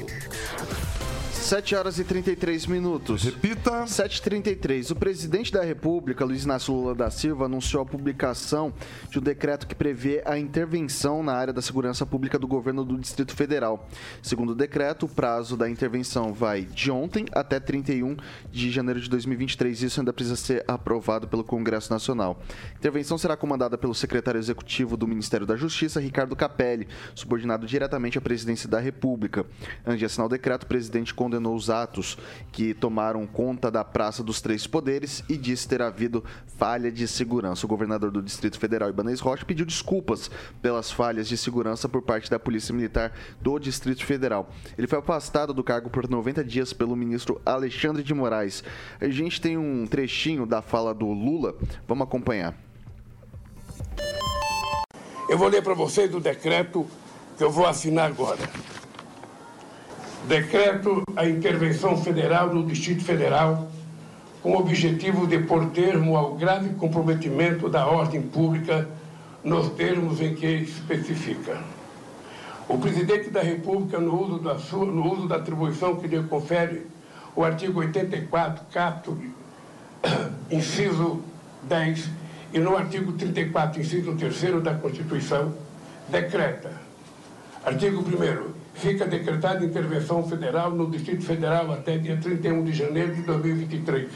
7 1.43 1.75
horas 1.75 1.99
e 1.99 2.05
33 2.05 2.67
minutos. 2.67 3.25
Repita. 3.25 3.85
7h33. 3.85 4.93
O 4.93 4.95
presidente 4.95 5.53
da 5.53 5.63
República, 5.63 6.25
Luiz 6.25 6.45
Inácio 6.45 6.73
Lula 6.73 6.95
da 6.95 7.11
Silva, 7.11 7.47
anunciou 7.47 7.83
a 7.83 7.85
publicação 7.85 8.73
de 9.11 9.19
um 9.19 9.23
decreto 9.23 9.67
que 9.67 9.75
prevê 9.75 10.23
a 10.25 10.39
intervenção 10.39 11.21
na 11.21 11.35
área 11.35 11.53
da 11.53 11.61
segurança 11.61 12.07
pública 12.07 12.39
do 12.39 12.47
governo 12.47 12.85
do 12.85 12.97
Distrito 12.97 13.35
Federal. 13.35 13.89
Segundo 14.23 14.51
o 14.51 14.55
decreto, 14.55 15.07
o 15.07 15.09
prazo 15.09 15.57
da 15.57 15.69
intervenção 15.69 16.33
vai 16.33 16.63
de 16.63 16.93
ontem 16.93 17.27
até 17.33 17.59
31 17.59 18.17
de 18.51 18.71
janeiro 18.71 19.01
de 19.01 19.11
2023. 19.11 19.83
Isso 19.83 20.01
ainda 20.01 20.13
precisa 20.13 20.37
ser 20.37 20.65
aprovado 20.69 21.27
pelo 21.27 21.43
Congresso 21.43 21.82
Nacional. 21.90 22.40
A 22.75 22.79
intervenção 22.79 23.16
será 23.16 23.37
comandada 23.37 23.79
pelo 23.79 23.95
secretário 23.95 24.38
executivo 24.38 24.97
do 24.97 25.09
Ministério 25.09 25.47
da 25.47 25.57
Justiça, 25.57 26.01
Ricardo 26.01 26.37
Capelli, 26.37 26.88
subordinado 27.14 27.66
diretamente 27.66 28.18
à 28.18 28.21
presidência 28.21 28.68
da 28.68 28.79
República. 28.79 29.47
Antes 29.87 29.99
de 29.99 30.05
assinar 30.05 30.27
o 30.27 30.31
decreto, 30.31 30.64
o 30.64 30.66
presidente 30.66 31.14
condenou 31.14 31.55
os 31.55 31.71
atos 31.71 32.18
que 32.51 32.75
tomaram 32.75 33.27
conta 33.27 33.71
da 33.71 33.85
Praça 33.85 34.23
dos 34.23 34.40
Três 34.40 34.66
Poderes 34.66 35.25
e 35.29 35.37
disse 35.37 35.68
ter 35.68 35.83
havido 35.83 36.25
falha 36.57 36.90
de 36.90 37.07
segurança. 37.09 37.66
O 37.66 37.68
governador 37.68 38.11
do 38.11 38.23
Distrito 38.23 38.59
Federal, 38.59 38.88
Ibanez 38.88 39.21
Rocha, 39.21 39.45
pediu 39.45 39.66
desculpas 39.66 40.31
pelas 40.61 40.90
falhas 40.90 41.29
de 41.29 41.37
segurança 41.37 41.88
por 41.88 42.03
parte 42.03 42.31
da 42.31 42.38
Polícia 42.38 42.75
Militar 42.75 43.12
do 43.40 43.59
Distrito 43.59 44.05
Federal. 44.05 44.51
Ele 44.77 44.87
foi 44.87 44.99
afastado 44.99 45.53
do 45.53 45.64
cargo 45.64 45.90
por 45.90 46.09
90 46.09 46.45
dias 46.45 46.73
pelo 46.73 46.97
ministro 46.97 47.40
Alexandre 47.45 48.03
de 48.03 48.14
Moraes. 48.14 48.62
A 49.01 49.09
gente 49.09 49.40
tem 49.40 49.57
um 49.57 49.87
trechinho 49.87 50.47
da 50.47 50.62
fala 50.62 50.95
do 50.95 51.07
Lula. 51.07 51.55
Vamos 51.87 52.07
acompanhar. 52.07 52.55
Eu 55.29 55.39
vou 55.39 55.49
ler 55.49 55.63
para 55.63 55.75
vocês 55.75 56.15
o 56.15 56.21
decreto 56.21 56.87
que 57.39 57.45
eu 57.45 57.51
vou 57.51 57.67
assinar 57.67 58.07
agora. 58.07 58.41
Decreto 60.29 61.03
a 61.17 61.27
intervenção 61.27 61.97
federal 61.97 62.55
no 62.55 62.65
Distrito 62.67 63.03
Federal 63.03 63.69
com 64.43 64.53
o 64.53 64.59
objetivo 64.59 65.27
de 65.27 65.39
pôr 65.39 65.71
termo 65.71 66.17
ao 66.17 66.35
grave 66.35 66.75
comprometimento 66.75 67.69
da 67.69 67.87
ordem 67.87 68.21
pública 68.21 68.89
nos 69.43 69.71
termos 69.71 70.21
em 70.21 70.35
que 70.35 70.47
especifica. 70.47 71.61
O 72.69 72.79
presidente 72.79 73.31
da 73.31 73.43
República, 73.43 73.99
no 73.99 74.21
uso 74.21 74.39
da, 74.39 74.59
sua, 74.59 74.87
no 74.87 75.13
uso 75.13 75.29
da 75.29 75.37
atribuição 75.37 75.97
que 75.97 76.07
lhe 76.07 76.23
confere 76.25 76.87
o 77.35 77.45
artigo 77.45 77.81
84, 77.81 78.65
capto, 78.73 79.19
inciso 80.51 81.23
10, 81.62 82.11
e 82.53 82.59
no 82.59 82.77
artigo 82.77 83.12
34, 83.12 83.81
inciso 83.81 84.14
3 84.14 84.62
da 84.62 84.75
Constituição, 84.75 85.55
decreta. 86.09 86.70
Artigo 87.64 88.01
1 88.01 88.62
Fica 88.75 89.07
decretada 89.07 89.64
intervenção 89.64 90.27
federal 90.27 90.70
no 90.70 90.90
Distrito 90.90 91.25
Federal 91.25 91.72
até 91.72 91.98
dia 91.98 92.16
31 92.16 92.64
de 92.64 92.72
janeiro 92.72 93.14
de 93.14 93.22
2023. 93.22 94.11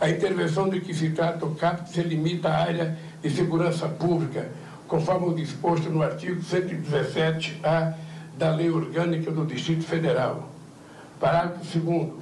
A 0.00 0.08
intervenção 0.08 0.68
de 0.68 0.80
que 0.80 0.94
se 0.94 1.10
trata 1.10 1.44
o 1.44 1.54
capto 1.54 1.90
se 1.90 2.00
limita 2.02 2.48
à 2.48 2.62
área 2.62 2.96
de 3.20 3.30
segurança 3.30 3.88
pública, 3.88 4.48
conforme 4.86 5.26
o 5.26 5.34
disposto 5.34 5.90
no 5.90 6.02
artigo 6.02 6.40
117-A 6.40 7.94
da 8.38 8.54
Lei 8.54 8.70
Orgânica 8.70 9.30
do 9.30 9.44
Distrito 9.44 9.84
Federal. 9.84 10.48
Parágrafo 11.18 11.78
2 11.78 12.12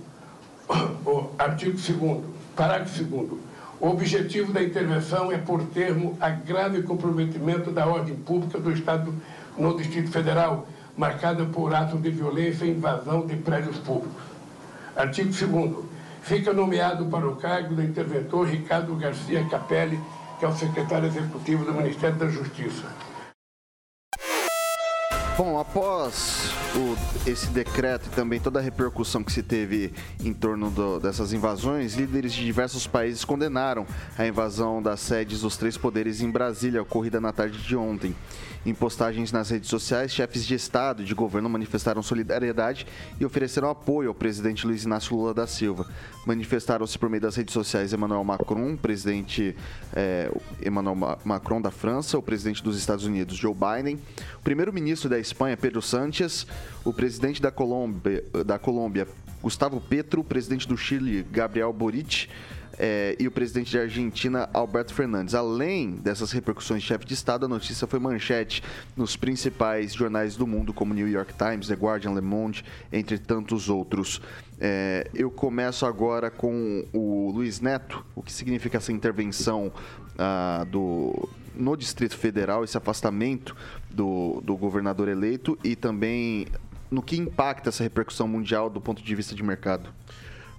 o 1.04 1.30
artigo 1.38 1.76
2 1.76 2.24
parágrafo 2.56 3.04
2 3.04 3.53
o 3.80 3.88
objetivo 3.88 4.52
da 4.52 4.62
intervenção 4.62 5.30
é 5.32 5.38
por 5.38 5.62
termo 5.66 6.16
a 6.20 6.30
grave 6.30 6.82
comprometimento 6.82 7.70
da 7.70 7.86
ordem 7.86 8.14
pública 8.14 8.58
do 8.58 8.72
Estado 8.72 9.14
no 9.56 9.76
Distrito 9.76 10.10
Federal, 10.10 10.66
marcada 10.96 11.44
por 11.44 11.74
atos 11.74 12.00
de 12.00 12.10
violência 12.10 12.64
e 12.64 12.70
invasão 12.70 13.26
de 13.26 13.36
prédios 13.36 13.78
públicos. 13.78 14.22
Artigo 14.96 15.30
2 15.30 15.94
Fica 16.22 16.54
nomeado 16.54 17.04
para 17.06 17.28
o 17.28 17.36
cargo 17.36 17.74
do 17.74 17.82
interventor 17.82 18.48
Ricardo 18.48 18.94
Garcia 18.96 19.44
Capelli, 19.44 20.00
que 20.38 20.44
é 20.46 20.48
o 20.48 20.56
secretário 20.56 21.06
executivo 21.06 21.66
do 21.66 21.74
Ministério 21.74 22.16
da 22.16 22.28
Justiça. 22.28 22.84
Bom, 25.36 25.58
após 25.58 26.52
o- 26.76 27.28
esse 27.28 27.48
decreto 27.48 28.06
e 28.06 28.10
também 28.10 28.38
toda 28.38 28.60
a 28.60 28.62
repercussão 28.62 29.24
que 29.24 29.32
se 29.32 29.42
teve 29.42 29.92
em 30.22 30.32
torno 30.32 30.70
do- 30.70 31.00
dessas 31.00 31.32
invasões, 31.32 31.94
líderes 31.94 32.32
de 32.32 32.44
diversos 32.44 32.86
países 32.86 33.24
condenaram 33.24 33.84
a 34.16 34.24
invasão 34.26 34.80
das 34.80 35.00
sedes 35.00 35.40
dos 35.40 35.56
três 35.56 35.76
poderes 35.76 36.20
em 36.20 36.30
Brasília, 36.30 36.80
ocorrida 36.82 37.20
na 37.20 37.32
tarde 37.32 37.58
de 37.60 37.74
ontem. 37.74 38.14
Em 38.66 38.72
postagens 38.72 39.30
nas 39.30 39.50
redes 39.50 39.68
sociais, 39.68 40.10
chefes 40.10 40.42
de 40.46 40.54
Estado 40.54 41.02
e 41.02 41.04
de 41.04 41.14
governo 41.14 41.50
manifestaram 41.50 42.02
solidariedade 42.02 42.86
e 43.20 43.24
ofereceram 43.24 43.68
apoio 43.68 44.08
ao 44.08 44.14
presidente 44.14 44.66
Luiz 44.66 44.84
Inácio 44.84 45.14
Lula 45.14 45.34
da 45.34 45.46
Silva. 45.46 45.86
Manifestaram-se 46.26 46.98
por 46.98 47.10
meio 47.10 47.20
das 47.20 47.36
redes 47.36 47.52
sociais 47.52 47.92
Emmanuel 47.92 48.24
Macron, 48.24 48.74
presidente 48.74 49.54
eh, 49.94 50.30
Emmanuel 50.64 50.94
Ma- 50.94 51.18
Macron 51.24 51.60
da 51.60 51.70
França, 51.70 52.16
o 52.16 52.22
presidente 52.22 52.62
dos 52.62 52.78
Estados 52.78 53.04
Unidos 53.04 53.36
Joe 53.36 53.54
Biden, 53.54 53.98
o 54.38 54.42
primeiro-ministro 54.42 55.10
da 55.10 55.18
Espanha 55.18 55.58
Pedro 55.58 55.82
Sánchez, 55.82 56.46
o 56.86 56.92
presidente 56.92 57.42
da 57.42 57.50
Colômbia, 57.50 58.24
da 58.46 58.58
Colômbia 58.58 59.06
Gustavo 59.42 59.78
Petro, 59.78 60.22
o 60.22 60.24
presidente 60.24 60.66
do 60.66 60.74
Chile 60.74 61.22
Gabriel 61.30 61.70
Boric, 61.70 62.30
é, 62.78 63.16
e 63.18 63.26
o 63.26 63.30
presidente 63.30 63.76
da 63.76 63.82
Argentina, 63.82 64.48
Alberto 64.52 64.94
Fernandes. 64.94 65.34
Além 65.34 65.92
dessas 65.92 66.32
repercussões 66.32 66.82
de 66.82 66.88
chefe 66.88 67.04
de 67.04 67.14
Estado, 67.14 67.46
a 67.46 67.48
notícia 67.48 67.86
foi 67.86 67.98
manchete 67.98 68.62
nos 68.96 69.16
principais 69.16 69.94
jornais 69.94 70.36
do 70.36 70.46
mundo, 70.46 70.72
como 70.72 70.94
New 70.94 71.08
York 71.08 71.34
Times, 71.34 71.68
The 71.68 71.74
Guardian, 71.74 72.14
Le 72.14 72.20
Monde, 72.20 72.64
entre 72.92 73.18
tantos 73.18 73.68
outros. 73.68 74.20
É, 74.60 75.10
eu 75.14 75.30
começo 75.30 75.84
agora 75.86 76.30
com 76.30 76.84
o 76.92 77.30
Luiz 77.32 77.60
Neto. 77.60 78.04
O 78.14 78.22
que 78.22 78.32
significa 78.32 78.78
essa 78.78 78.92
intervenção 78.92 79.72
ah, 80.18 80.64
do, 80.70 81.28
no 81.54 81.76
Distrito 81.76 82.16
Federal, 82.16 82.64
esse 82.64 82.76
afastamento 82.76 83.56
do, 83.90 84.40
do 84.42 84.56
governador 84.56 85.08
eleito 85.08 85.58
e 85.62 85.76
também 85.76 86.46
no 86.90 87.02
que 87.02 87.16
impacta 87.16 87.70
essa 87.70 87.82
repercussão 87.82 88.28
mundial 88.28 88.70
do 88.70 88.80
ponto 88.80 89.02
de 89.02 89.14
vista 89.14 89.34
de 89.34 89.42
mercado? 89.42 89.88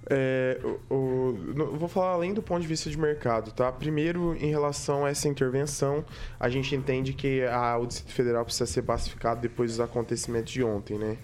É, 0.08 0.58
o- 0.88 0.94
o- 0.94 1.76
vou 1.76 1.88
falar 1.88 2.12
além 2.12 2.32
do 2.32 2.40
ponto 2.40 2.60
de 2.60 2.66
vista 2.68 2.88
de 2.88 2.96
mercado, 2.98 3.50
tá? 3.52 3.72
Primeiro, 3.72 4.36
em 4.36 4.48
relação 4.50 5.04
a 5.04 5.10
essa 5.10 5.28
intervenção, 5.28 6.04
a 6.38 6.48
gente 6.48 6.74
entende 6.76 7.12
que 7.12 7.42
a, 7.44 7.76
o 7.76 7.86
Distrito 7.86 8.12
Federal 8.14 8.44
precisa 8.44 8.66
ser 8.66 8.82
pacificado 8.82 9.40
depois 9.40 9.72
dos 9.72 9.80
acontecimentos 9.80 10.52
de 10.52 10.62
ontem, 10.62 10.96
né? 10.96 11.16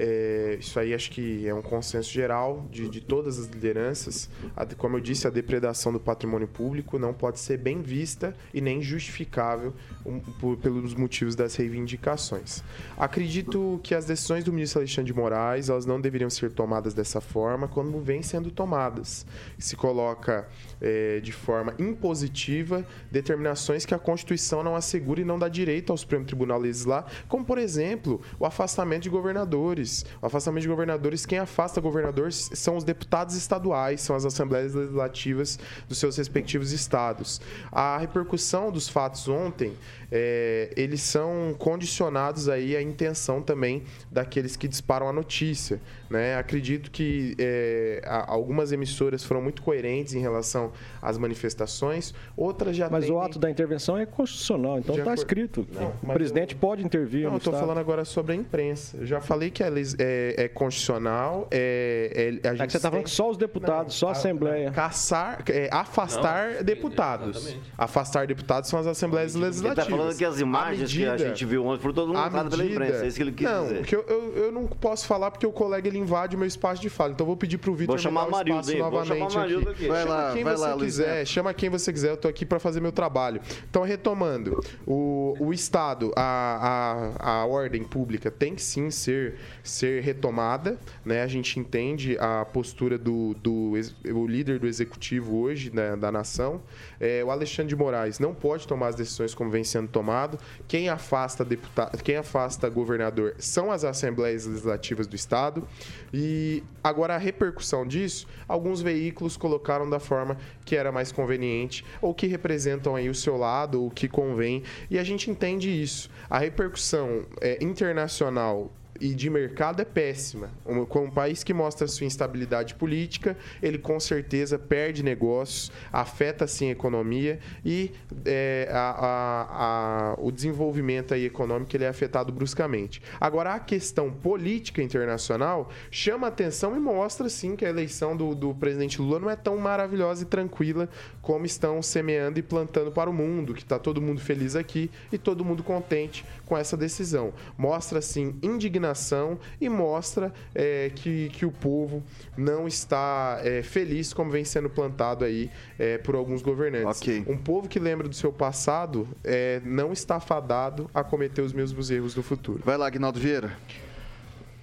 É, 0.00 0.56
isso 0.60 0.78
aí 0.78 0.94
acho 0.94 1.10
que 1.10 1.44
é 1.48 1.52
um 1.52 1.60
consenso 1.60 2.08
geral 2.08 2.64
de, 2.70 2.88
de 2.88 3.00
todas 3.00 3.36
as 3.36 3.46
lideranças. 3.46 4.30
A- 4.56 4.64
como 4.76 4.96
eu 4.96 5.00
disse, 5.00 5.26
a 5.26 5.30
depredação 5.30 5.92
do 5.92 5.98
patrimônio 5.98 6.46
público 6.46 7.00
não 7.00 7.12
pode 7.12 7.40
ser 7.40 7.58
bem 7.58 7.82
vista 7.82 8.32
e 8.54 8.60
nem 8.60 8.80
justificável 8.80 9.74
um, 10.06 10.20
por- 10.20 10.56
pelos 10.58 10.94
motivos 10.94 11.34
das 11.34 11.56
reivindicações. 11.56 12.62
Acredito 12.96 13.80
que 13.82 13.92
as 13.92 14.04
decisões 14.04 14.44
do 14.44 14.52
ministro 14.52 14.78
Alexandre 14.78 15.10
de 15.12 15.18
Moraes 15.18 15.68
elas 15.68 15.84
não 15.84 16.00
deveriam 16.00 16.30
ser 16.30 16.52
tomadas 16.52 16.94
dessa 16.94 17.20
forma, 17.20 17.66
como 17.66 18.00
vêm 18.00 18.22
sendo 18.22 18.52
tomadas. 18.52 19.26
Se 19.58 19.74
coloca 19.74 20.46
é, 20.80 21.18
de 21.18 21.32
forma 21.32 21.74
impositiva 21.76 22.86
determinações 23.10 23.84
que 23.84 23.94
a 23.94 23.98
Constituição 23.98 24.62
não 24.62 24.76
assegura 24.76 25.20
e 25.20 25.24
não 25.24 25.40
dá 25.40 25.48
direito 25.48 25.90
ao 25.90 25.96
Supremo 25.98 26.24
Tribunal 26.24 26.60
legislar, 26.60 27.04
como, 27.26 27.44
por 27.44 27.58
exemplo, 27.58 28.20
o 28.38 28.46
afastamento 28.46 29.02
de 29.02 29.10
governadores. 29.10 29.87
O 30.20 30.26
afastamento 30.26 30.62
de 30.62 30.68
governadores, 30.68 31.26
quem 31.26 31.38
afasta 31.38 31.80
governadores 31.80 32.50
são 32.54 32.76
os 32.76 32.84
deputados 32.84 33.34
estaduais, 33.34 34.00
são 34.00 34.14
as 34.14 34.24
assembleias 34.24 34.74
legislativas 34.74 35.58
dos 35.88 35.98
seus 35.98 36.16
respectivos 36.16 36.72
estados. 36.72 37.40
A 37.70 37.98
repercussão 37.98 38.70
dos 38.70 38.88
fatos 38.88 39.28
ontem, 39.28 39.72
é, 40.10 40.72
eles 40.76 41.02
são 41.02 41.54
condicionados 41.58 42.48
aí 42.48 42.76
à 42.76 42.82
intenção 42.82 43.42
também 43.42 43.82
daqueles 44.10 44.56
que 44.56 44.68
disparam 44.68 45.08
a 45.08 45.12
notícia. 45.12 45.80
Né? 46.10 46.36
Acredito 46.36 46.90
que 46.90 47.34
é, 47.38 48.02
algumas 48.26 48.72
emissoras 48.72 49.22
foram 49.22 49.42
muito 49.42 49.60
coerentes 49.62 50.14
em 50.14 50.20
relação 50.20 50.72
às 51.02 51.18
manifestações, 51.18 52.14
outras 52.36 52.74
já 52.76 52.88
Mas 52.88 53.04
tendem- 53.04 53.16
o 53.16 53.20
ato 53.20 53.38
da 53.38 53.50
intervenção 53.50 53.96
é 53.98 54.06
constitucional, 54.06 54.78
então 54.78 54.96
está 54.96 55.12
escrito. 55.12 55.66
Não, 55.72 55.92
o 56.02 56.12
presidente 56.14 56.54
pode 56.54 56.82
intervir 56.84 57.24
Não, 57.24 57.30
no 57.32 57.36
eu 57.36 57.38
estou 57.38 57.52
falando 57.52 57.78
agora 57.78 58.04
sobre 58.06 58.32
a 58.32 58.36
imprensa. 58.36 58.96
Eu 58.96 59.06
já 59.06 59.20
falei 59.20 59.50
que 59.50 59.62
é, 59.62 59.68
leis- 59.68 59.94
é- 59.98 60.34
é 60.44 60.48
constitucional, 60.48 61.46
é, 61.50 62.38
é, 62.42 62.48
a 62.48 62.52
É 62.52 62.56
gente 62.56 62.66
que 62.66 62.72
você 62.72 62.76
está 62.78 62.90
falando 62.90 63.04
que 63.04 63.10
só 63.10 63.30
os 63.30 63.36
deputados, 63.36 63.94
só 63.94 64.08
a 64.08 64.12
Assembleia. 64.12 64.70
Caçar, 64.70 65.44
é, 65.50 65.68
afastar 65.70 66.64
deputados. 66.64 67.36
exatamente. 67.36 67.70
Afastar 67.76 68.26
deputados 68.26 68.70
são 68.70 68.78
as 68.80 68.86
assembleias 68.86 69.34
Ele 69.34 69.44
legislativas. 69.44 69.84
tá 69.88 69.90
falando 69.96 70.16
que 70.16 70.24
as 70.24 70.38
A 70.38 70.40
imagens 70.40 70.92
que 70.92 71.04
a 71.04 71.10
medida- 71.12 71.28
gente 71.28 71.44
viu 71.44 71.66
ontem 71.66 71.82
foram 71.82 71.94
todo 71.94 72.08
mundo 72.14 72.30
pela 72.30 72.44
medida- 72.44 72.64
imprensa. 72.64 73.04
É 73.04 73.08
isso 73.08 73.16
que 73.16 73.22
ele 73.22 73.32
quis 73.32 73.46
não, 73.48 73.62
dizer. 73.64 73.76
porque 73.78 73.94
eu, 73.96 74.04
eu, 74.08 74.36
eu 74.44 74.52
não 74.52 74.66
posso 74.66 75.06
falar 75.06 75.30
porque 75.30 75.46
o 75.46 75.52
colega 75.52 75.86
ele 75.88 75.97
invade 75.98 76.36
o 76.36 76.38
meu 76.38 76.48
espaço 76.48 76.80
de 76.80 76.88
fala. 76.88 77.12
Então 77.12 77.24
eu 77.24 77.28
vou 77.28 77.36
pedir 77.36 77.58
pro 77.58 77.74
Vitor 77.74 77.98
chamar 77.98 78.26
o 78.26 78.30
espaço 78.30 78.48
hein? 78.48 78.54
Vou 78.54 78.64
chamar 78.64 78.88
o 78.88 78.90
novamente 78.90 79.36
Marildo 79.36 79.70
aqui. 79.70 79.80
aqui. 79.84 79.88
Vai 79.88 80.02
chama 80.02 80.14
lá, 80.14 80.32
quem 80.32 80.44
vai 80.44 80.56
você 80.56 80.62
lá, 80.62 80.74
Luiz 80.74 80.84
quiser, 80.84 81.14
Neto. 81.16 81.28
chama 81.28 81.54
quem 81.54 81.70
você 81.70 81.92
quiser. 81.92 82.10
Eu 82.10 82.16
tô 82.16 82.28
aqui 82.28 82.46
para 82.46 82.58
fazer 82.58 82.80
meu 82.80 82.92
trabalho. 82.92 83.40
Então 83.68 83.82
retomando, 83.82 84.62
o, 84.86 85.34
o 85.38 85.52
Estado, 85.52 86.12
a, 86.16 87.14
a, 87.20 87.40
a 87.40 87.46
ordem 87.46 87.84
pública 87.84 88.30
tem 88.30 88.54
que 88.54 88.62
sim 88.62 88.90
ser 88.90 89.36
ser 89.62 90.02
retomada, 90.02 90.78
né? 91.04 91.22
A 91.22 91.26
gente 91.26 91.58
entende 91.58 92.16
a 92.18 92.44
postura 92.44 92.96
do, 92.96 93.34
do 93.34 93.72
o 94.14 94.26
líder 94.26 94.58
do 94.58 94.66
executivo 94.66 95.38
hoje 95.38 95.70
né, 95.74 95.96
da 95.96 96.10
nação. 96.10 96.60
É, 97.00 97.22
o 97.24 97.30
Alexandre 97.30 97.68
de 97.68 97.76
Moraes 97.76 98.18
não 98.18 98.34
pode 98.34 98.66
tomar 98.66 98.88
as 98.88 98.94
decisões 98.94 99.34
como 99.34 99.50
vem 99.50 99.64
sendo 99.64 99.88
tomado. 99.88 100.38
Quem 100.66 100.88
afasta 100.88 101.44
deputado, 101.44 102.02
quem 102.02 102.16
afasta 102.16 102.68
governador 102.68 103.34
são 103.38 103.70
as 103.70 103.84
assembleias 103.84 104.46
legislativas 104.46 105.06
do 105.06 105.16
estado. 105.16 105.66
E 106.12 106.62
agora 106.82 107.14
a 107.14 107.18
repercussão 107.18 107.86
disso, 107.86 108.26
alguns 108.46 108.80
veículos 108.80 109.36
colocaram 109.36 109.88
da 109.88 110.00
forma 110.00 110.36
que 110.64 110.76
era 110.76 110.90
mais 110.92 111.12
conveniente 111.12 111.84
ou 112.00 112.14
que 112.14 112.26
representam 112.26 112.96
aí 112.96 113.08
o 113.08 113.14
seu 113.14 113.36
lado, 113.36 113.84
o 113.84 113.90
que 113.90 114.08
convém. 114.08 114.62
E 114.90 114.98
a 114.98 115.04
gente 115.04 115.30
entende 115.30 115.70
isso. 115.70 116.10
A 116.28 116.38
repercussão 116.38 117.26
é, 117.40 117.58
internacional 117.62 118.70
e 119.00 119.14
de 119.14 119.28
mercado 119.30 119.80
é 119.80 119.84
péssima. 119.84 120.50
Um- 120.66 120.84
Com 120.84 121.04
um 121.04 121.10
país 121.10 121.44
que 121.44 121.52
mostra 121.54 121.86
sua 121.86 122.06
instabilidade 122.06 122.74
política, 122.74 123.36
ele 123.62 123.78
com 123.78 123.98
certeza 124.00 124.58
perde 124.58 125.02
negócios, 125.02 125.70
afeta 125.92 126.46
sim 126.46 126.68
a 126.68 126.72
economia 126.72 127.38
e 127.64 127.92
é, 128.24 128.68
a- 128.72 128.78
a- 128.98 130.12
a- 130.12 130.14
o 130.18 130.30
desenvolvimento 130.32 131.14
aí 131.14 131.24
econômico 131.24 131.74
ele 131.76 131.84
é 131.84 131.88
afetado 131.88 132.32
bruscamente. 132.32 133.00
Agora, 133.20 133.54
a 133.54 133.58
questão 133.60 134.10
política 134.10 134.82
internacional 134.82 135.70
chama 135.90 136.26
atenção 136.26 136.76
e 136.76 136.80
mostra 136.80 137.28
sim 137.28 137.56
que 137.56 137.64
a 137.64 137.68
eleição 137.68 138.16
do, 138.16 138.34
do 138.34 138.54
presidente 138.54 139.00
Lula 139.00 139.18
não 139.20 139.30
é 139.30 139.36
tão 139.36 139.56
maravilhosa 139.58 140.22
e 140.22 140.26
tranquila 140.26 140.88
como 141.22 141.44
estão 141.46 141.80
semeando 141.82 142.38
e 142.38 142.42
plantando 142.42 142.90
para 142.90 143.08
o 143.10 143.12
mundo, 143.12 143.54
que 143.54 143.62
está 143.62 143.78
todo 143.78 144.00
mundo 144.00 144.20
feliz 144.20 144.56
aqui 144.56 144.90
e 145.12 145.18
todo 145.18 145.44
mundo 145.44 145.62
contente 145.62 146.24
com 146.48 146.56
essa 146.56 146.76
decisão. 146.76 147.32
Mostra, 147.56 148.00
sim, 148.00 148.38
indignação 148.42 149.38
e 149.60 149.68
mostra 149.68 150.32
é, 150.54 150.90
que, 150.94 151.28
que 151.28 151.44
o 151.44 151.52
povo 151.52 152.02
não 152.36 152.66
está 152.66 153.40
é, 153.44 153.62
feliz 153.62 154.12
como 154.14 154.30
vem 154.30 154.44
sendo 154.44 154.70
plantado 154.70 155.24
aí 155.24 155.50
é, 155.78 155.98
por 155.98 156.14
alguns 156.14 156.40
governantes. 156.40 157.02
Um 157.26 157.36
povo 157.36 157.68
que 157.68 157.78
lembra 157.78 158.08
do 158.08 158.14
seu 158.14 158.32
passado 158.32 159.06
é, 159.22 159.60
não 159.64 159.92
está 159.92 160.18
fadado 160.18 160.90
a 160.94 161.04
cometer 161.04 161.42
os 161.42 161.52
mesmos 161.52 161.90
erros 161.90 162.16
no 162.16 162.22
futuro. 162.22 162.62
Vai 162.64 162.76
lá, 162.78 162.86
Agnaldo 162.86 163.20
Vieira. 163.20 163.52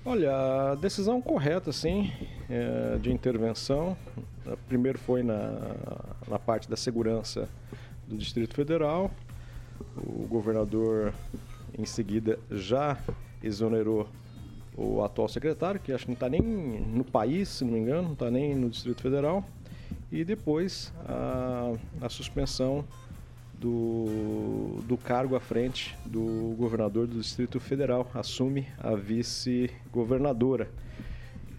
Olha, 0.03 0.71
a 0.71 0.75
decisão 0.75 1.21
correta, 1.21 1.71
sim, 1.71 2.11
é, 2.49 2.97
de 2.97 3.11
intervenção. 3.11 3.97
Primeiro 4.67 4.99
foi 4.99 5.23
na, 5.23 5.59
na 6.27 6.37
parte 6.37 6.69
da 6.69 6.77
segurança 6.77 7.49
do 8.07 8.17
Distrito 8.17 8.53
Federal. 8.55 9.11
O 9.97 10.27
governador, 10.27 11.13
em 11.77 11.85
seguida, 11.85 12.39
já 12.49 12.97
exonerou 13.43 14.07
o 14.77 15.01
atual 15.03 15.27
secretário, 15.27 15.79
que 15.79 15.91
acho 15.91 16.05
que 16.05 16.11
não 16.11 16.15
está 16.15 16.29
nem 16.29 16.41
no 16.41 17.03
país, 17.03 17.47
se 17.49 17.63
não 17.63 17.73
me 17.73 17.79
engano, 17.79 18.03
não 18.03 18.13
está 18.13 18.29
nem 18.29 18.55
no 18.55 18.69
Distrito 18.69 19.01
Federal. 19.01 19.43
E 20.11 20.23
depois 20.23 20.93
a, 21.05 21.73
a 22.01 22.09
suspensão 22.09 22.83
do, 23.59 24.81
do 24.85 24.97
cargo 24.97 25.35
à 25.35 25.39
frente 25.39 25.95
do 26.05 26.55
governador 26.57 27.07
do 27.07 27.19
Distrito 27.19 27.59
Federal, 27.59 28.09
assume 28.13 28.67
a 28.77 28.95
vice-governadora. 28.95 30.69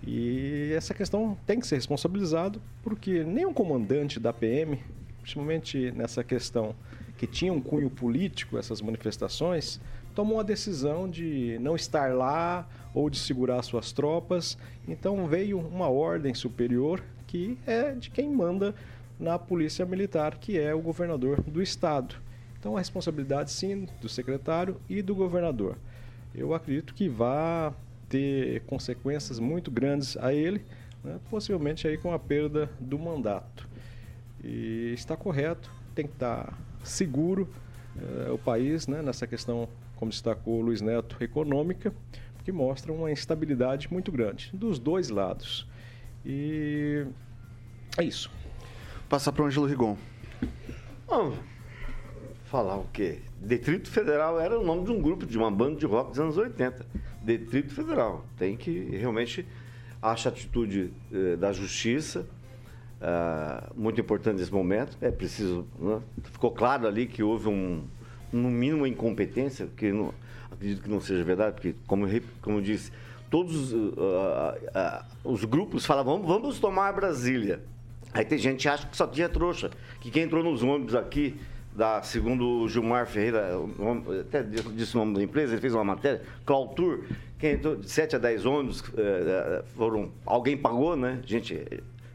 E 0.06 0.72
essa 0.76 0.94
questão 0.94 1.36
tem 1.46 1.58
que 1.58 1.66
ser 1.66 1.76
responsabilizado, 1.76 2.60
porque 2.82 3.24
nenhum 3.24 3.52
comandante 3.52 4.20
da 4.20 4.32
PM, 4.32 4.78
principalmente 5.20 5.90
nessa 5.92 6.22
questão 6.22 6.74
que 7.16 7.26
tinha 7.26 7.52
um 7.52 7.60
cunho 7.60 7.90
político, 7.90 8.58
essas 8.58 8.80
manifestações, 8.80 9.80
tomou 10.16 10.40
a 10.40 10.42
decisão 10.42 11.08
de 11.08 11.58
não 11.60 11.76
estar 11.76 12.14
lá 12.14 12.66
ou 12.94 13.10
de 13.10 13.18
segurar 13.18 13.62
suas 13.62 13.92
tropas. 13.92 14.56
Então 14.88 15.26
veio 15.26 15.58
uma 15.58 15.88
ordem 15.88 16.32
superior 16.32 17.04
que 17.26 17.58
é 17.66 17.92
de 17.92 18.08
quem 18.08 18.30
manda 18.30 18.74
na 19.20 19.38
Polícia 19.38 19.84
Militar, 19.84 20.38
que 20.38 20.58
é 20.58 20.74
o 20.74 20.80
governador 20.80 21.42
do 21.42 21.62
estado. 21.62 22.16
Então 22.58 22.76
a 22.76 22.78
responsabilidade 22.78 23.52
sim 23.52 23.86
do 24.00 24.08
secretário 24.08 24.80
e 24.88 25.02
do 25.02 25.14
governador. 25.14 25.76
Eu 26.34 26.54
acredito 26.54 26.94
que 26.94 27.10
vai 27.10 27.72
ter 28.08 28.62
consequências 28.62 29.38
muito 29.38 29.70
grandes 29.70 30.16
a 30.16 30.32
ele, 30.32 30.64
né? 31.04 31.18
possivelmente 31.28 31.86
aí 31.86 31.98
com 31.98 32.12
a 32.12 32.18
perda 32.18 32.70
do 32.80 32.98
mandato. 32.98 33.68
E 34.42 34.92
está 34.94 35.14
correto, 35.14 35.70
tem 35.94 36.06
que 36.06 36.12
estar 36.14 36.58
seguro 36.82 37.48
eh, 37.98 38.30
o 38.30 38.38
país 38.38 38.86
né? 38.86 39.02
nessa 39.02 39.26
questão, 39.26 39.68
como 39.96 40.10
destacou 40.10 40.58
o 40.58 40.60
Luiz 40.60 40.80
Neto, 40.80 41.16
econômica, 41.20 41.92
que 42.44 42.52
mostra 42.52 42.92
uma 42.92 43.10
instabilidade 43.10 43.92
muito 43.92 44.12
grande 44.12 44.50
dos 44.54 44.78
dois 44.78 45.08
lados. 45.08 45.66
E 46.24 47.04
é 47.98 48.04
isso. 48.04 48.30
Passar 49.08 49.32
para 49.32 49.42
o 49.42 49.46
Ângelo 49.46 49.66
Rigon. 49.66 49.96
Bom, 51.06 51.34
falar 52.44 52.76
o 52.76 52.86
quê? 52.92 53.20
Detrito 53.40 53.90
Federal 53.90 54.40
era 54.40 54.58
o 54.58 54.64
nome 54.64 54.84
de 54.84 54.92
um 54.92 55.00
grupo, 55.00 55.26
de 55.26 55.36
uma 55.36 55.50
banda 55.50 55.78
de 55.78 55.86
rock 55.86 56.10
dos 56.10 56.20
anos 56.20 56.36
80. 56.36 56.86
Detrito 57.22 57.74
Federal. 57.74 58.24
Tem 58.36 58.56
que 58.56 58.70
realmente 58.96 59.46
acha 60.00 60.28
a 60.28 60.32
atitude 60.32 60.92
eh, 61.12 61.36
da 61.36 61.52
justiça 61.52 62.26
ah, 63.00 63.70
muito 63.74 64.00
importante 64.00 64.38
nesse 64.38 64.52
momento. 64.52 64.96
É 65.00 65.10
preciso. 65.10 65.66
né? 65.78 66.00
Ficou 66.24 66.50
claro 66.50 66.86
ali 66.86 67.06
que 67.06 67.22
houve 67.22 67.48
um, 67.48 67.84
no 68.36 68.50
mínimo 68.50 68.78
uma 68.78 68.88
incompetência, 68.88 69.68
que 69.76 69.92
não, 69.92 70.12
acredito 70.50 70.82
que 70.82 70.88
não 70.88 71.00
seja 71.00 71.24
verdade, 71.24 71.54
porque, 71.54 71.74
como, 71.86 72.06
eu 72.06 72.22
como 72.40 72.58
eu 72.58 72.62
disse, 72.62 72.92
todos 73.30 73.74
ah, 73.98 74.58
ah, 74.74 75.04
os 75.24 75.44
grupos 75.44 75.84
falavam, 75.84 76.14
vamos, 76.14 76.28
vamos 76.28 76.58
tomar 76.58 76.92
Brasília. 76.92 77.60
Aí 78.12 78.24
tem 78.24 78.38
gente 78.38 78.62
que 78.62 78.68
acha 78.68 78.86
que 78.86 78.96
só 78.96 79.06
tinha 79.06 79.28
trouxa, 79.28 79.70
que 80.00 80.10
quem 80.10 80.22
entrou 80.22 80.42
nos 80.42 80.62
ônibus 80.62 80.94
aqui, 80.94 81.38
da, 81.74 82.02
segundo 82.02 82.62
o 82.62 82.68
Gilmar 82.68 83.06
Ferreira, 83.06 83.50
até 84.20 84.42
disse 84.42 84.94
o 84.96 85.00
nome 85.00 85.14
da 85.14 85.22
empresa, 85.22 85.52
ele 85.52 85.60
fez 85.60 85.74
uma 85.74 85.84
matéria, 85.84 86.22
Clautur, 86.46 87.04
quem 87.38 87.52
entrou 87.52 87.76
de 87.76 87.90
7 87.90 88.16
a 88.16 88.18
10 88.18 88.46
ônibus, 88.46 88.82
eh, 88.96 89.00
eh, 89.00 89.64
foram, 89.76 90.10
alguém 90.24 90.56
pagou, 90.56 90.96
né? 90.96 91.20
Gente, 91.26 91.62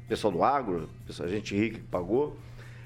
pessoal 0.09 0.33
do 0.33 0.43
agro, 0.43 0.89
pessoal, 1.05 1.29
gente 1.29 1.55
rica 1.55 1.77
que 1.77 1.85
pagou. 1.85 2.35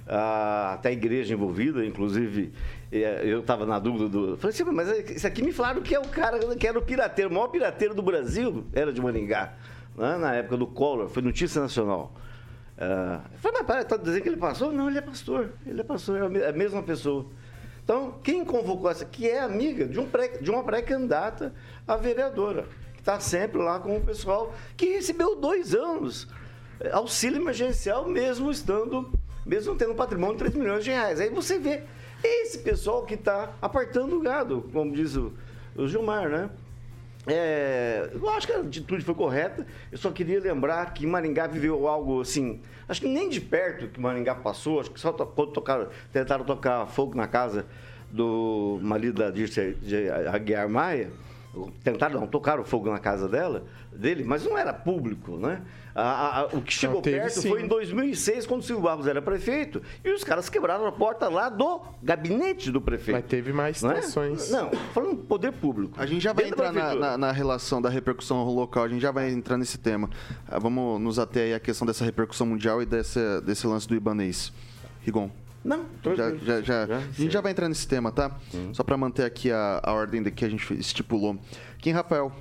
Ah, 0.06 0.74
até 0.74 0.90
a 0.90 0.92
igreja 0.92 1.34
envolvida, 1.34 1.84
inclusive, 1.86 2.52
eu 2.92 3.40
estava 3.40 3.66
na 3.66 3.80
dúvida 3.80 4.08
do. 4.08 4.38
Falei 4.38 4.54
assim, 4.54 4.64
mas 4.66 5.10
isso 5.10 5.28
aqui 5.28 5.44
me 5.44 5.52
falaram 5.52 5.82
que 5.82 5.94
é 5.96 6.00
o 6.00 6.08
cara 6.08 6.40
que 6.56 6.68
era 6.68 6.78
o 6.78 6.82
pirateiro, 6.82 7.30
o 7.30 7.34
maior 7.34 7.48
pirateiro 7.48 7.94
do 7.94 8.02
Brasil 8.02 8.66
era 8.74 8.94
de 8.94 9.02
Maringá, 9.02 9.54
né? 9.96 10.18
na 10.18 10.36
época 10.36 10.58
do 10.58 10.68
Collor, 10.68 11.10
foi 11.10 11.22
notícia 11.22 11.62
nacional. 11.62 12.14
Eu 12.78 13.40
falei, 13.40 13.60
mas 13.60 13.68
para, 13.68 13.82
está 13.82 13.98
dizendo 13.98 14.22
que 14.22 14.30
ele 14.30 14.38
passou? 14.38 14.72
Não, 14.72 14.90
ele 14.90 14.98
é 14.98 15.02
pastor, 15.02 15.54
ele 15.66 15.80
é 15.80 15.84
pastor, 15.84 16.32
é 16.32 16.40
é 16.40 16.50
a 16.50 16.54
mesma 16.54 16.84
pessoa. 16.84 17.26
Então, 17.84 18.16
quem 18.24 18.44
convocou 18.44 18.90
essa, 18.90 19.06
que 19.06 19.30
é 19.30 19.40
amiga 19.42 19.88
de, 19.88 20.00
um 20.00 20.08
pré, 20.08 20.40
de 20.42 20.50
uma 20.50 20.64
pré-candidata 20.64 21.54
a 21.88 21.96
vereadora, 21.96 22.66
que 22.94 23.00
está 23.00 23.20
sempre 23.20 23.60
lá 23.62 23.80
com 23.80 23.96
o 23.96 24.02
pessoal, 24.02 24.54
que 24.76 24.88
recebeu 24.88 25.36
dois 25.36 25.74
anos 25.74 26.28
auxílio 26.92 27.42
emergencial, 27.42 28.08
mesmo 28.08 28.52
estando, 28.52 29.12
mesmo 29.46 29.76
tendo 29.76 29.94
um 29.94 29.96
patrimônio 29.96 30.34
de 30.34 30.40
3 30.40 30.56
milhões 30.56 30.84
de 30.84 30.92
reais. 30.92 31.22
Aí 31.22 31.30
você 31.30 31.60
vê 31.60 31.84
esse 32.26 32.60
pessoal 32.60 33.06
que 33.06 33.14
está 33.14 33.54
apartando 33.62 34.18
o 34.18 34.22
gado, 34.22 34.70
como 34.72 34.94
diz 34.94 35.16
o, 35.16 35.34
o 35.76 35.88
Gilmar, 35.88 36.30
né? 36.30 36.50
É, 37.28 38.10
eu 38.14 38.30
acho 38.30 38.46
que 38.46 38.54
a 38.54 38.60
atitude 38.60 39.04
foi 39.04 39.16
correta. 39.16 39.66
Eu 39.92 39.98
só 39.98 40.12
queria 40.12 40.40
lembrar 40.40 40.94
que 40.94 41.08
Maringá 41.08 41.48
viveu 41.48 41.88
algo 41.88 42.22
assim. 42.22 42.62
Acho 42.88 43.02
que 43.02 43.08
nem 43.08 43.30
de 43.30 43.42
perto 43.42 43.88
que 43.88 44.00
Maringá 44.00 44.36
passou. 44.36 44.80
Acho 44.80 44.92
que 44.92 45.00
só 45.00 45.12
quando 45.12 45.52
tocaram, 45.52 45.88
tentaram 46.12 46.46
tocar 46.46 46.86
fogo 46.86 47.16
na 47.16 47.28
casa 47.28 47.66
do 48.12 48.80
marido 48.82 49.24
da 49.24 49.32
Dirce 49.32 49.76
Aguiar 50.32 50.70
Maia. 50.70 51.12
Tentaram, 51.84 52.20
não, 52.22 52.28
tocaram 52.28 52.64
fogo 52.64 52.90
na 52.92 53.00
casa 53.00 53.28
dela, 53.30 53.64
dele, 53.94 54.24
mas 54.24 54.44
não 54.44 54.58
era 54.58 54.74
público, 54.74 55.38
né? 55.38 55.62
A- 55.94 56.02
a- 56.02 56.40
a- 56.42 56.46
o 56.48 56.62
que 56.62 56.74
chegou 56.74 57.02
teve 57.02 57.20
perto 57.20 57.40
sim. 57.40 57.48
foi 57.50 57.62
em 57.64 57.68
2006, 57.68 58.46
quando 58.46 58.62
o 58.62 58.64
Silvio 58.64 58.84
Barros 58.84 59.08
era 59.08 59.22
prefeito, 59.22 59.82
e 60.04 60.12
os 60.12 60.24
caras 60.24 60.50
quebraram 60.50 60.86
a 60.86 60.92
porta 60.92 61.30
lá 61.30 61.48
do 61.48 61.80
gabinete 62.04 62.70
do 62.72 62.82
prefeito. 62.82 63.16
Mas 63.16 63.26
teve 63.26 63.54
mais 63.54 63.82
Não 63.82 63.92
é? 63.92 63.96
situações. 64.02 64.50
Não, 64.52 64.70
falando 64.94 65.16
poder 65.24 65.54
público. 65.54 65.94
A 65.98 66.06
gente 66.06 66.22
já 66.22 66.34
vai 66.34 66.50
entrar 66.50 66.74
na, 66.74 66.94
na- 66.96 67.18
na 67.18 67.32
relação 67.32 67.82
da 67.82 67.90
repercussão 67.90 68.44
local, 68.44 68.84
a 68.84 68.88
gente 68.90 69.02
já 69.02 69.12
vai 69.12 69.32
entrar 69.32 69.58
nesse 69.58 69.78
tema. 69.78 70.10
Ah, 70.48 70.60
vamos 70.60 71.00
nos 71.00 71.18
ater 71.18 71.44
aí 71.44 71.54
à 71.54 71.60
questão 71.60 71.86
dessa 71.88 72.04
repercussão 72.04 72.46
mundial 72.48 72.82
e 72.82 72.86
dessa, 72.86 73.42
desse 73.42 73.66
lance 73.66 73.88
do 73.88 73.96
Ibanês. 73.96 74.52
Rigon. 75.02 75.30
Não, 75.66 75.84
já, 76.16 76.36
já, 76.36 76.62
já- 76.62 76.98
A 76.98 77.00
gente 77.12 77.32
já 77.34 77.42
vai 77.42 77.52
entrar 77.52 77.68
nesse 77.68 77.88
tema, 77.88 78.12
tá? 78.12 78.38
Só 78.72 78.84
para 78.84 78.96
manter 78.96 79.24
aqui 79.24 79.52
a, 79.52 79.82
a 79.84 79.92
ordem 79.94 80.22
de 80.22 80.30
que 80.30 80.46
a 80.46 80.50
gente 80.50 80.72
estipulou. 80.76 81.38
Kim 81.80 81.92
Rafael. 81.92 82.32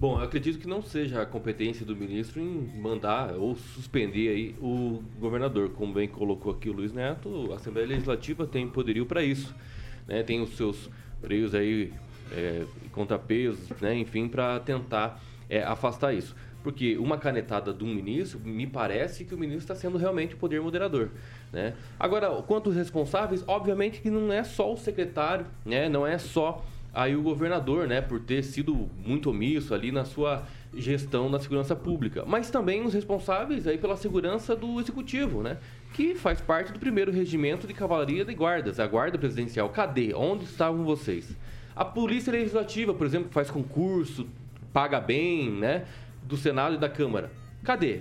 Bom, 0.00 0.18
eu 0.18 0.24
acredito 0.24 0.58
que 0.58 0.66
não 0.66 0.80
seja 0.82 1.20
a 1.22 1.26
competência 1.26 1.84
do 1.84 1.94
ministro 1.96 2.40
em 2.40 2.70
mandar 2.80 3.34
ou 3.34 3.54
suspender 3.56 4.28
aí 4.28 4.54
o 4.60 5.02
governador. 5.20 5.70
Como 5.70 5.92
bem 5.92 6.08
colocou 6.08 6.52
aqui 6.52 6.70
o 6.70 6.72
Luiz 6.72 6.92
Neto, 6.92 7.50
a 7.52 7.56
Assembleia 7.56 7.86
Legislativa 7.88 8.46
tem 8.46 8.66
poderio 8.68 9.04
para 9.04 9.22
isso. 9.22 9.54
né? 10.06 10.22
Tem 10.22 10.40
os 10.40 10.56
seus 10.56 10.88
freios 11.20 11.54
aí, 11.54 11.92
é, 12.32 12.64
e 12.84 12.88
contrapesos, 12.90 13.68
né? 13.80 13.98
enfim, 13.98 14.28
para 14.28 14.60
tentar 14.60 15.20
é, 15.50 15.62
afastar 15.64 16.14
isso. 16.14 16.34
Porque 16.62 16.98
uma 16.98 17.16
canetada 17.18 17.72
de 17.72 17.84
um 17.84 17.94
ministro, 17.94 18.40
me 18.40 18.66
parece 18.66 19.24
que 19.24 19.34
o 19.34 19.38
ministro 19.38 19.62
está 19.62 19.74
sendo 19.74 19.96
realmente 19.96 20.34
o 20.34 20.38
poder 20.38 20.60
moderador. 20.60 21.10
Né? 21.52 21.74
Agora, 21.98 22.30
quanto 22.42 22.68
aos 22.68 22.76
responsáveis, 22.76 23.44
obviamente 23.46 24.00
que 24.00 24.10
não 24.10 24.32
é 24.32 24.42
só 24.42 24.72
o 24.72 24.76
secretário, 24.76 25.46
né? 25.64 25.88
não 25.88 26.06
é 26.06 26.18
só 26.18 26.64
aí 26.92 27.14
o 27.14 27.22
governador, 27.22 27.86
né, 27.86 28.00
por 28.00 28.20
ter 28.20 28.42
sido 28.42 28.88
muito 29.04 29.30
omisso 29.30 29.74
ali 29.74 29.92
na 29.92 30.04
sua 30.04 30.42
gestão 30.74 31.30
da 31.30 31.38
segurança 31.38 31.76
pública, 31.76 32.24
mas 32.26 32.50
também 32.50 32.84
os 32.84 32.92
responsáveis 32.92 33.66
aí 33.66 33.78
pela 33.78 33.96
segurança 33.96 34.56
do 34.56 34.80
executivo, 34.80 35.42
né, 35.42 35.58
que 35.94 36.14
faz 36.14 36.40
parte 36.40 36.72
do 36.72 36.78
primeiro 36.78 37.12
regimento 37.12 37.66
de 37.66 37.74
cavalaria 37.74 38.24
de 38.24 38.34
guardas, 38.34 38.80
a 38.80 38.86
guarda 38.86 39.16
presidencial. 39.16 39.68
Cadê? 39.70 40.12
Onde 40.14 40.44
estavam 40.44 40.84
vocês? 40.84 41.36
A 41.74 41.84
polícia 41.84 42.32
legislativa, 42.32 42.92
por 42.92 43.06
exemplo, 43.06 43.28
que 43.28 43.34
faz 43.34 43.50
concurso, 43.50 44.26
paga 44.72 45.00
bem, 45.00 45.50
né, 45.50 45.84
do 46.22 46.36
Senado 46.36 46.74
e 46.74 46.78
da 46.78 46.88
Câmara. 46.88 47.30
Cadê? 47.64 48.00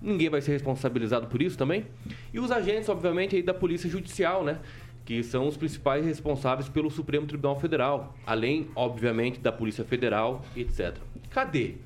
Ninguém 0.00 0.28
vai 0.30 0.40
ser 0.40 0.52
responsabilizado 0.52 1.26
por 1.26 1.42
isso 1.42 1.58
também? 1.58 1.86
E 2.32 2.38
os 2.38 2.50
agentes, 2.50 2.88
obviamente, 2.88 3.34
aí 3.34 3.42
da 3.42 3.52
Polícia 3.52 3.90
Judicial, 3.90 4.44
né? 4.44 4.58
Que 5.04 5.22
são 5.22 5.48
os 5.48 5.56
principais 5.56 6.04
responsáveis 6.04 6.68
pelo 6.68 6.90
Supremo 6.90 7.26
Tribunal 7.26 7.58
Federal, 7.58 8.14
além, 8.26 8.68
obviamente, 8.76 9.40
da 9.40 9.50
Polícia 9.50 9.84
Federal, 9.84 10.44
etc. 10.56 10.96
Cadê? 11.30 11.76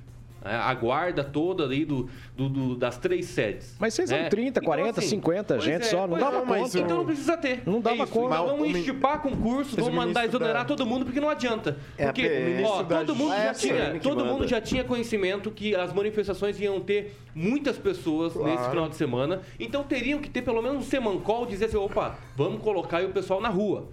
É, 0.45 0.55
A 0.57 0.75
guarda 0.75 1.23
toda 1.23 1.65
ali 1.65 1.85
do, 1.85 2.09
do- 2.37 2.49
do- 2.49 2.77
das 2.77 2.99
três 2.99 3.27
sedes. 3.27 3.77
Mas 3.79 3.95
vocês 3.95 4.09
são 4.09 4.19
né? 4.19 4.29
30, 4.29 4.61
40, 4.61 5.01
50 5.01 5.55
pois 5.55 5.65
gente 5.65 5.87
só, 5.87 6.07
não 6.07 6.19
dava 6.19 6.39
é, 6.39 6.45
mas 6.45 6.63
conta. 6.63 6.79
Então 6.81 6.97
não 6.99 7.05
precisa 7.07 7.37
ter. 7.37 7.63
Não 7.65 7.81
dava 7.81 7.97
É 7.97 8.03
isso. 8.03 8.13
conta. 8.13 8.35
Então 8.35 8.47
vamos 8.47 8.67
Mas 8.69 8.75
o 8.75 8.79
estipar 8.79 9.21
concursos, 9.21 9.75
Mas 9.77 9.87
o 9.87 9.91
vamos 9.91 10.07
mandar 10.07 10.25
exonerar 10.25 10.63
da- 10.63 10.65
todo 10.65 10.85
mundo, 10.85 11.05
porque 11.05 11.21
não 11.21 11.29
adianta. 11.29 11.77
É 11.97 12.07
Porque, 12.07 12.23
PM. 12.29 12.65
ó, 12.65 12.83
todo 12.83 13.15
mundo 13.15 13.33
É 13.35 13.45
já 13.45 13.51
a 13.51 13.55
tinha, 13.55 13.75
PM 13.75 13.99
que 13.99 14.09
todo 14.09 14.25
mundo 14.25 14.49
já 14.49 14.61
tinha 14.61 14.85
conhecimento 14.85 15.51
que 15.51 15.75
as 15.77 15.93
manifestações 15.93 16.61
iam 16.61 16.81
ter 16.81 17.15
muitas 17.35 17.79
pessoas 17.79 18.33
Claro. 18.33 18.51
nesse 18.51 18.69
final 18.69 18.89
de 18.89 18.97
semana. 18.97 19.43
Então 19.61 19.83
teriam 19.85 20.19
que 20.21 20.29
ter 20.29 20.43
pelo 20.43 20.61
menos 20.61 20.79
um 20.79 20.83
semancol 20.89 21.47
dizer 21.47 21.67
assim, 21.67 21.77
opa, 21.77 22.17
vamos 22.37 22.61
colocar 22.63 22.99
aí 22.99 23.07
o 23.07 23.11
pessoal 23.11 23.41
na 23.41 23.49
rua. 23.49 23.89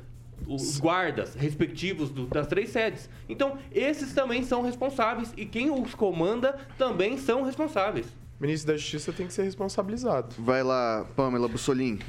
Os 0.50 0.80
guardas 0.80 1.36
respectivos 1.36 2.10
do- 2.10 2.26
das 2.28 2.48
três 2.48 2.70
sedes. 2.70 3.10
Então, 3.28 3.58
esses 3.72 4.14
também 4.14 4.44
são 4.44 4.62
responsáveis 4.64 5.32
e 5.38 5.46
quem 5.46 5.70
os 5.70 5.94
comanda 5.94 6.58
também 6.78 7.18
são 7.18 7.44
responsáveis. 7.44 8.08
O 8.40 8.42
ministro 8.44 8.72
da 8.72 8.78
Justiça 8.78 9.12
tem 9.14 9.28
que 9.28 9.34
ser 9.34 9.44
responsabilizado. 9.44 10.34
Vai 10.40 10.64
lá, 10.64 11.06
Pamela 11.16 11.48
Bussolin. 11.48 12.00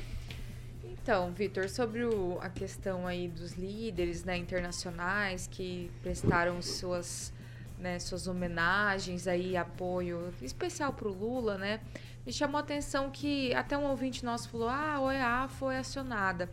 Então, 0.84 1.30
Vitor, 1.32 1.68
sobre 1.68 2.04
o- 2.04 2.38
a 2.40 2.48
questão 2.48 3.06
aí 3.06 3.26
dos 3.28 3.54
líderes 3.54 4.24
né, 4.24 4.36
internacionais 4.36 5.48
que 5.50 5.90
prestaram 6.02 6.62
suas, 6.62 7.32
né, 7.78 7.98
suas 7.98 8.26
homenagens 8.26 9.26
aí, 9.26 9.56
apoio 9.56 10.32
especial 10.42 10.92
para 10.92 11.08
o 11.08 11.12
Lula, 11.12 11.56
né? 11.58 11.80
Me 12.26 12.32
chamou 12.32 12.58
a 12.58 12.60
atenção 12.60 13.10
que 13.10 13.54
até 13.54 13.76
um 13.76 13.84
ouvinte 13.84 14.24
nosso 14.24 14.48
falou, 14.48 14.68
ah, 14.68 14.94
a 14.94 15.00
OEA 15.00 15.48
foi 15.48 15.76
acionada. 15.76 16.50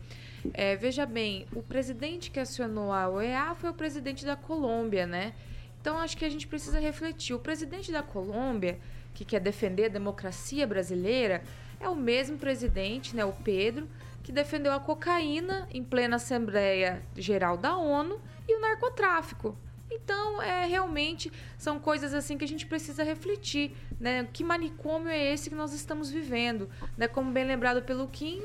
É, 0.54 0.76
veja 0.76 1.04
bem, 1.04 1.46
o 1.52 1.62
presidente 1.62 2.30
que 2.30 2.40
acionou 2.40 2.92
a 2.92 3.08
OEA 3.08 3.54
foi 3.54 3.70
o 3.70 3.74
presidente 3.74 4.24
da 4.24 4.34
Colômbia, 4.34 5.06
né? 5.06 5.34
Então, 5.80 5.98
acho 5.98 6.16
que 6.16 6.24
a 6.24 6.28
gente 6.28 6.46
precisa 6.46 6.80
refletir. 6.80 7.34
O 7.34 7.38
presidente 7.38 7.92
da 7.92 8.02
Colômbia, 8.02 8.78
que 9.14 9.24
quer 9.24 9.40
defender 9.40 9.86
a 9.86 9.88
democracia 9.88 10.66
brasileira, 10.66 11.42
é 11.78 11.88
o 11.88 11.94
mesmo 11.94 12.38
presidente, 12.38 13.14
né, 13.14 13.24
o 13.24 13.32
Pedro, 13.32 13.88
que 14.22 14.32
defendeu 14.32 14.72
a 14.72 14.80
cocaína 14.80 15.68
em 15.72 15.82
plena 15.84 16.16
Assembleia 16.16 17.02
Geral 17.16 17.56
da 17.56 17.76
ONU 17.76 18.20
e 18.48 18.56
o 18.56 18.60
narcotráfico. 18.60 19.56
Então, 19.90 20.40
é 20.42 20.66
realmente 20.66 21.32
são 21.56 21.78
coisas 21.78 22.14
assim 22.14 22.36
que 22.36 22.44
a 22.44 22.48
gente 22.48 22.66
precisa 22.66 23.02
refletir, 23.02 23.72
né? 23.98 24.28
Que 24.32 24.44
manicômio 24.44 25.08
é 25.08 25.32
esse 25.32 25.48
que 25.48 25.56
nós 25.56 25.72
estamos 25.72 26.10
vivendo, 26.10 26.68
né? 26.96 27.08
Como 27.08 27.30
bem 27.32 27.44
lembrado 27.44 27.82
pelo 27.82 28.06
Kim, 28.08 28.40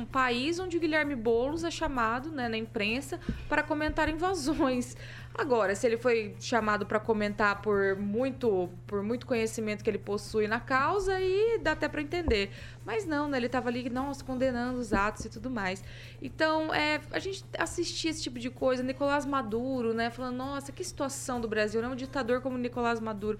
um 0.00 0.04
país 0.04 0.58
onde 0.58 0.76
o 0.76 0.80
Guilherme 0.80 1.14
Boulos 1.14 1.64
é 1.64 1.70
chamado, 1.70 2.30
né, 2.30 2.48
na 2.48 2.56
imprensa 2.56 3.18
para 3.48 3.62
comentar 3.62 4.08
invasões. 4.08 4.96
Agora, 5.38 5.72
se 5.76 5.86
ele 5.86 5.96
foi 5.96 6.34
chamado 6.40 6.84
para 6.84 6.98
comentar 6.98 7.62
por 7.62 7.94
muito, 7.94 8.68
por 8.88 9.04
muito 9.04 9.24
conhecimento 9.24 9.84
que 9.84 9.88
ele 9.88 9.96
possui 9.96 10.48
na 10.48 10.58
causa, 10.58 11.14
aí 11.14 11.60
dá 11.62 11.72
até 11.72 11.86
para 11.86 12.02
entender. 12.02 12.50
Mas 12.84 13.06
não, 13.06 13.28
né? 13.28 13.36
Ele 13.36 13.46
estava 13.46 13.68
ali, 13.68 13.88
nossa, 13.88 14.24
condenando 14.24 14.80
os 14.80 14.92
atos 14.92 15.24
e 15.26 15.30
tudo 15.30 15.48
mais. 15.48 15.84
Então, 16.20 16.74
é, 16.74 17.00
a 17.12 17.20
gente 17.20 17.44
assistir 17.56 18.08
esse 18.08 18.20
tipo 18.20 18.36
de 18.36 18.50
coisa, 18.50 18.82
Nicolás 18.82 19.24
Maduro, 19.24 19.94
né? 19.94 20.10
Falando, 20.10 20.38
nossa, 20.38 20.72
que 20.72 20.82
situação 20.82 21.40
do 21.40 21.46
Brasil, 21.46 21.80
né? 21.80 21.86
Um 21.86 21.94
ditador 21.94 22.40
como 22.40 22.58
Nicolás 22.58 22.98
Maduro. 22.98 23.38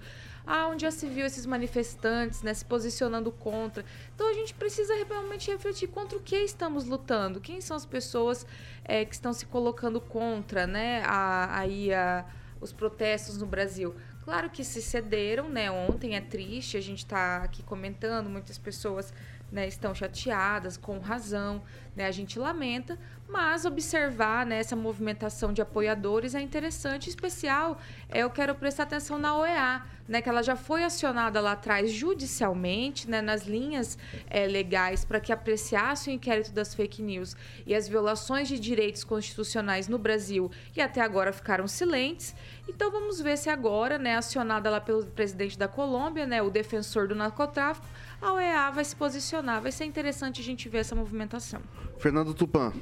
Ah, 0.51 0.67
onde 0.67 0.81
já 0.81 0.89
se 0.89 1.05
viu 1.05 1.27
esses 1.27 1.45
manifestantes, 1.45 2.41
né? 2.41 2.51
Se 2.55 2.65
posicionando 2.65 3.31
contra. 3.31 3.85
Então, 4.15 4.27
a 4.27 4.33
gente 4.33 4.51
precisa 4.55 4.95
realmente 4.95 5.51
refletir 5.51 5.87
contra 5.89 6.17
o 6.17 6.21
que 6.21 6.37
estamos 6.37 6.85
lutando. 6.85 7.39
Quem 7.39 7.61
são 7.61 7.77
as 7.77 7.85
pessoas 7.85 8.47
é, 8.83 9.05
que 9.05 9.13
estão 9.13 9.31
se 9.31 9.45
colocando 9.45 10.01
contra, 10.01 10.65
né? 10.65 11.03
A, 11.05 11.59
aí 11.59 11.93
a, 11.93 12.25
os 12.59 12.73
protestos 12.73 13.37
no 13.37 13.45
Brasil. 13.45 13.93
Claro 14.23 14.49
que 14.49 14.63
se 14.63 14.81
cederam, 14.81 15.47
né? 15.49 15.69
Ontem 15.69 16.15
é 16.15 16.21
triste, 16.21 16.77
a 16.77 16.81
gente 16.81 17.05
está 17.05 17.43
aqui 17.43 17.61
comentando, 17.61 18.27
muitas 18.27 18.57
pessoas 18.57 19.13
né, 19.51 19.67
estão 19.67 19.93
chateadas, 19.93 20.77
com 20.77 20.99
razão, 20.99 21.61
né, 21.95 22.05
a 22.05 22.11
gente 22.11 22.37
lamenta, 22.39 22.97
mas 23.27 23.63
observar 23.63 24.45
né, 24.45 24.59
essa 24.59 24.75
movimentação 24.75 25.53
de 25.53 25.61
apoiadores 25.61 26.33
é 26.33 26.41
interessante, 26.41 27.07
em 27.07 27.09
especial 27.09 27.79
é, 28.09 28.19
eu 28.19 28.29
quero 28.29 28.55
prestar 28.55 28.83
atenção 28.83 29.19
na 29.19 29.37
OEA, 29.37 29.83
né, 30.07 30.21
que 30.21 30.27
ela 30.27 30.41
já 30.41 30.55
foi 30.55 30.83
acionada 30.83 31.39
lá 31.39 31.51
atrás 31.51 31.91
judicialmente, 31.91 33.07
né, 33.07 33.21
nas 33.21 33.45
linhas 33.45 33.97
é, 34.27 34.47
legais, 34.47 35.05
para 35.05 35.19
que 35.19 35.31
apreciasse 35.31 36.09
o 36.09 36.13
inquérito 36.13 36.51
das 36.51 36.73
fake 36.73 37.03
news 37.03 37.35
e 37.67 37.75
as 37.75 37.87
violações 37.87 38.47
de 38.47 38.59
direitos 38.59 39.03
constitucionais 39.03 39.87
no 39.87 39.99
Brasil, 39.99 40.49
e 40.75 40.81
até 40.81 41.01
agora 41.01 41.31
ficaram 41.31 41.67
silentes. 41.67 42.33
Então 42.67 42.89
vamos 42.89 43.21
ver 43.21 43.37
se 43.37 43.51
agora, 43.51 43.99
né, 43.99 44.15
acionada 44.15 44.69
lá 44.71 44.81
pelo 44.81 45.05
presidente 45.05 45.57
da 45.57 45.67
Colômbia, 45.67 46.25
né, 46.25 46.41
o 46.41 46.49
defensor 46.49 47.07
do 47.07 47.13
narcotráfico, 47.13 47.85
a 48.21 48.33
OEA 48.33 48.71
vai 48.71 48.83
se 48.83 48.95
posicionar. 48.95 49.61
Vai 49.61 49.71
ser 49.71 49.85
interessante 49.85 50.41
a 50.41 50.43
gente 50.43 50.67
ver 50.69 50.79
essa 50.79 50.95
movimentação. 50.95 51.61
Fernando 51.97 52.33
Tupan. 52.33 52.73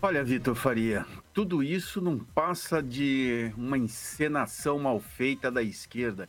Olha, 0.00 0.22
Vitor 0.22 0.54
Faria, 0.54 1.04
tudo 1.34 1.60
isso 1.60 2.00
não 2.00 2.18
passa 2.20 2.80
de 2.80 3.52
uma 3.56 3.76
encenação 3.76 4.78
mal 4.78 5.00
feita 5.00 5.50
da 5.50 5.60
esquerda. 5.60 6.28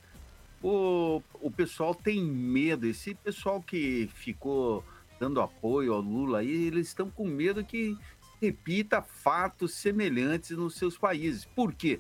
O, 0.62 1.22
o 1.36 1.52
pessoal 1.52 1.94
tem 1.94 2.24
medo, 2.24 2.88
esse 2.88 3.14
pessoal 3.14 3.62
que 3.62 4.10
ficou 4.16 4.84
dando 5.20 5.40
apoio 5.40 5.94
ao 5.94 6.02
Lula 6.02 6.40
aí, 6.40 6.66
eles 6.66 6.88
estão 6.88 7.12
com 7.12 7.28
medo 7.28 7.64
que 7.64 7.96
repita 8.42 9.02
fatos 9.02 9.76
semelhantes 9.76 10.58
nos 10.58 10.76
seus 10.76 10.98
países. 10.98 11.46
Por 11.46 11.74
quê? 11.74 12.00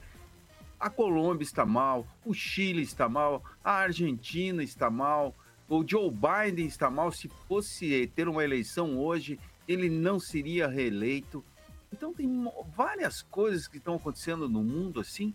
A 0.79 0.89
Colômbia 0.89 1.43
está 1.43 1.65
mal, 1.65 2.07
o 2.25 2.33
Chile 2.33 2.81
está 2.81 3.07
mal, 3.07 3.43
a 3.63 3.73
Argentina 3.73 4.63
está 4.63 4.89
mal, 4.89 5.35
o 5.69 5.87
Joe 5.87 6.11
Biden 6.11 6.65
está 6.65 6.89
mal. 6.89 7.11
Se 7.11 7.29
fosse 7.47 8.07
ter 8.15 8.27
uma 8.27 8.43
eleição 8.43 8.97
hoje, 8.97 9.39
ele 9.67 9.89
não 9.89 10.19
seria 10.19 10.67
reeleito. 10.67 11.45
Então 11.93 12.13
tem 12.13 12.27
várias 12.75 13.21
coisas 13.21 13.67
que 13.67 13.77
estão 13.77 13.95
acontecendo 13.95 14.49
no 14.49 14.63
mundo 14.63 14.99
assim 14.99 15.33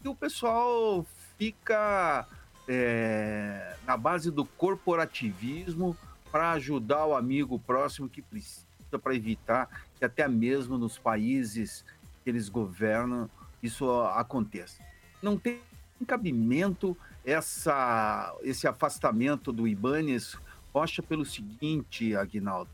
que 0.00 0.08
o 0.08 0.14
pessoal 0.14 1.06
fica 1.38 2.28
é, 2.68 3.76
na 3.86 3.96
base 3.96 4.30
do 4.30 4.44
corporativismo 4.44 5.96
para 6.30 6.52
ajudar 6.52 7.06
o 7.06 7.14
amigo 7.14 7.58
próximo 7.58 8.08
que 8.08 8.22
precisa 8.22 8.66
para 9.02 9.14
evitar 9.14 9.68
que 9.96 10.04
até 10.04 10.28
mesmo 10.28 10.78
nos 10.78 10.98
países 10.98 11.84
que 12.22 12.30
eles 12.30 12.48
governam 12.48 13.28
isso 13.62 13.90
aconteça. 13.90 14.82
Não 15.22 15.36
tem 15.36 15.60
cabimento 16.06 16.96
essa, 17.26 18.34
esse 18.42 18.68
afastamento 18.68 19.52
do 19.52 19.66
Ibanez 19.66 20.38
Rocha 20.72 21.02
pelo 21.02 21.24
seguinte, 21.24 22.14
Aguinaldo. 22.14 22.70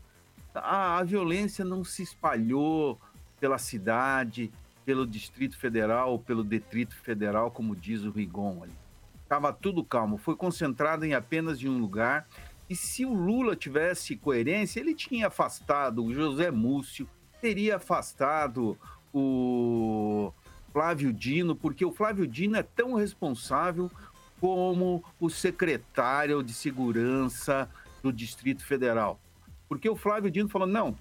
A, 0.53 0.99
a 0.99 1.03
violência 1.03 1.65
não 1.65 1.83
se 1.83 2.03
espalhou 2.03 2.99
pela 3.39 3.57
cidade, 3.57 4.51
pelo 4.85 5.07
Distrito 5.07 5.57
Federal, 5.57 6.19
pelo 6.19 6.43
Detrito 6.43 6.95
Federal, 6.95 7.49
como 7.49 7.75
diz 7.75 8.03
o 8.03 8.11
Rigon 8.11 8.61
ali. 8.61 8.73
Estava 9.23 9.51
tudo 9.51 9.83
calmo, 9.83 10.17
foi 10.17 10.35
concentrado 10.35 11.05
em 11.05 11.15
apenas 11.15 11.61
em 11.61 11.69
um 11.69 11.79
lugar. 11.79 12.27
E 12.69 12.75
se 12.75 13.03
o 13.05 13.13
Lula 13.13 13.55
tivesse 13.55 14.15
coerência, 14.15 14.79
ele 14.79 14.93
tinha 14.93 15.27
afastado 15.27 16.03
o 16.03 16.13
José 16.13 16.51
Múcio, 16.51 17.09
teria 17.41 17.77
afastado 17.77 18.77
o 19.13 20.31
Flávio 20.71 21.11
Dino, 21.11 21.55
porque 21.55 21.85
o 21.85 21.91
Flávio 21.91 22.27
Dino 22.27 22.57
é 22.57 22.63
tão 22.63 22.93
responsável 22.93 23.89
como 24.43 25.01
o 25.21 25.29
secretário 25.29 26.43
de 26.43 26.53
segurança 26.53 27.69
do 28.01 28.11
Distrito 28.11 28.65
Federal. 28.65 29.17
Porque 29.69 29.89
o 29.89 29.95
Flávio 29.95 30.29
Dino 30.29 30.49
falou: 30.49 30.67
não, 30.67 30.97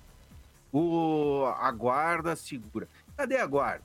o, 0.72 1.44
a 1.58 1.72
guarda 1.72 2.36
segura. 2.36 2.86
Cadê 3.16 3.38
a 3.38 3.46
guarda? 3.46 3.84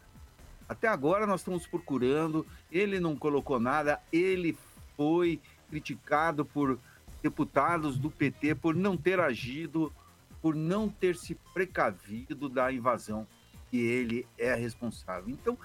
Até 0.69 0.87
agora 0.87 1.25
nós 1.25 1.41
estamos 1.41 1.65
procurando, 1.65 2.45
ele 2.71 2.99
não 2.99 3.15
colocou 3.15 3.59
nada, 3.59 3.99
ele 4.13 4.55
foi 4.95 5.41
criticado 5.71 6.45
por 6.45 6.77
deputados 7.23 7.97
do 7.97 8.11
PT 8.11 8.53
por 8.53 8.75
não 8.75 8.95
ter 8.95 9.19
agido, 9.19 9.91
por 10.39 10.53
não 10.53 10.87
ter 10.87 11.15
se 11.15 11.33
precavido 11.51 12.47
da 12.47 12.71
invasão, 12.71 13.25
que 13.71 13.77
ele 13.77 14.27
é 14.37 14.53
responsável. 14.53 15.31
Então, 15.31 15.57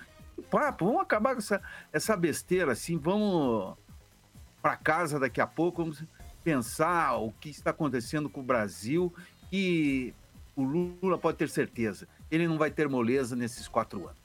papo, 0.51 0.86
vamos 0.86 1.03
acabar 1.03 1.34
com 1.34 1.40
essa, 1.40 1.62
essa 1.93 2.16
besteira 2.16 2.72
assim, 2.72 2.97
vamos 2.97 3.76
para 4.62 4.76
casa 4.76 5.18
daqui 5.18 5.40
a 5.40 5.46
pouco, 5.46 5.82
vamos 5.82 6.04
pensar 6.44 7.16
o 7.16 7.32
que 7.32 7.50
está 7.50 7.70
acontecendo 7.70 8.30
com 8.30 8.40
o 8.40 8.44
Brasil 8.44 9.12
e 9.52 10.14
o 10.56 10.62
Lula 10.62 11.18
pode 11.18 11.38
ter 11.38 11.48
certeza, 11.48 12.06
ele 12.30 12.46
não 12.46 12.56
vai 12.56 12.70
ter 12.70 12.88
moleza 12.88 13.34
nesses 13.34 13.66
quatro 13.66 14.06
anos. 14.06 14.22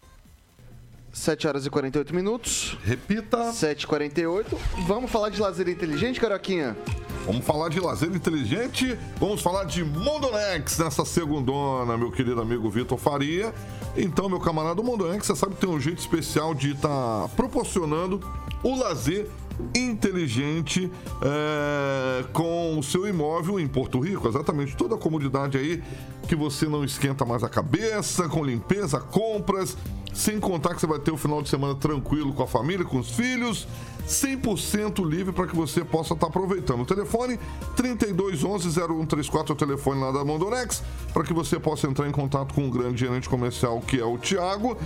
7 1.12 1.48
horas 1.48 1.66
e 1.66 1.70
48 1.70 2.14
minutos. 2.14 2.78
Repita. 2.84 3.38
7h48. 3.50 4.46
Vamos 4.86 5.10
falar 5.10 5.30
de 5.30 5.42
lazer 5.42 5.68
inteligente, 5.68 6.20
Caroquinha? 6.20 6.78
Vamos 7.26 7.44
falar 7.44 7.70
de 7.70 7.80
lazer 7.80 8.10
inteligente, 8.16 8.98
vamos 9.20 9.42
falar 9.42 9.66
de 9.66 9.84
Mondonex 9.84 10.78
nessa 10.78 11.04
segundona, 11.04 11.98
meu 11.98 12.12
querido 12.12 12.40
amigo 12.40 12.70
Vitor 12.70 12.98
Faria. 12.98 13.54
Então, 13.98 14.30
meu 14.30 14.40
camarada 14.40 14.82
Mondonex, 14.82 15.26
você 15.26 15.36
sabe 15.36 15.56
que 15.56 15.62
tem 15.62 15.70
um 15.70 15.80
jeito 15.80 16.00
especial 16.00 16.54
de 16.54 16.72
estar 16.72 16.88
tá 16.88 17.28
proporcionando 17.36 18.22
o 18.64 18.78
lazer 18.78 19.28
inteligente 19.76 20.92
é, 21.22 22.26
com 22.34 22.78
o 22.78 22.84
seu 22.84 23.08
imóvel 23.08 23.60
em 23.60 23.68
Porto 23.68 24.00
Rico, 24.00 24.28
exatamente 24.28 24.76
toda 24.76 24.96
a 24.96 24.98
comodidade 24.98 25.58
aí 25.58 25.84
que 26.28 26.36
você 26.36 26.68
não 26.68 26.84
esquenta 26.84 27.26
mais 27.26 27.44
a 27.44 27.50
cabeça, 27.50 28.28
com 28.28 28.44
limpeza, 28.44 29.00
compras, 29.00 29.78
sem 30.14 30.40
contar 30.40 30.74
que 30.74 30.82
você 30.82 30.88
vai 30.88 31.00
ter 31.00 31.12
o 31.12 31.18
final 31.18 31.42
de 31.42 31.50
semana 31.50 31.76
tranquilo 31.76 32.34
com 32.34 32.44
a 32.44 32.48
família, 32.48 32.86
com 32.86 33.00
os 33.00 33.12
filhos, 33.12 33.68
100% 34.08 35.08
livre 35.08 35.34
para 35.34 35.48
que 35.48 35.56
você 35.56 35.84
possa 35.84 36.14
estar 36.14 36.26
tá 36.26 36.30
aproveitando. 36.30 36.82
O 36.82 36.86
telefone 36.86 37.40
3211-0134 37.76 39.50
é 39.50 39.54
o 39.54 39.56
telefone 39.56 40.02
lá 40.02 40.12
da 40.12 40.26
Mondonex, 40.26 40.84
para 41.14 41.24
que 41.24 41.34
você 41.34 41.60
possa 41.60 41.88
entrar 41.88 42.08
em 42.08 42.12
contato 42.12 42.54
com 42.54 42.68
o 42.68 42.72
grande 42.72 43.06
gerente 43.06 43.30
comercial 43.30 43.80
que 43.82 44.00
é 44.00 44.06
o 44.06 44.18
Tiago 44.18 44.78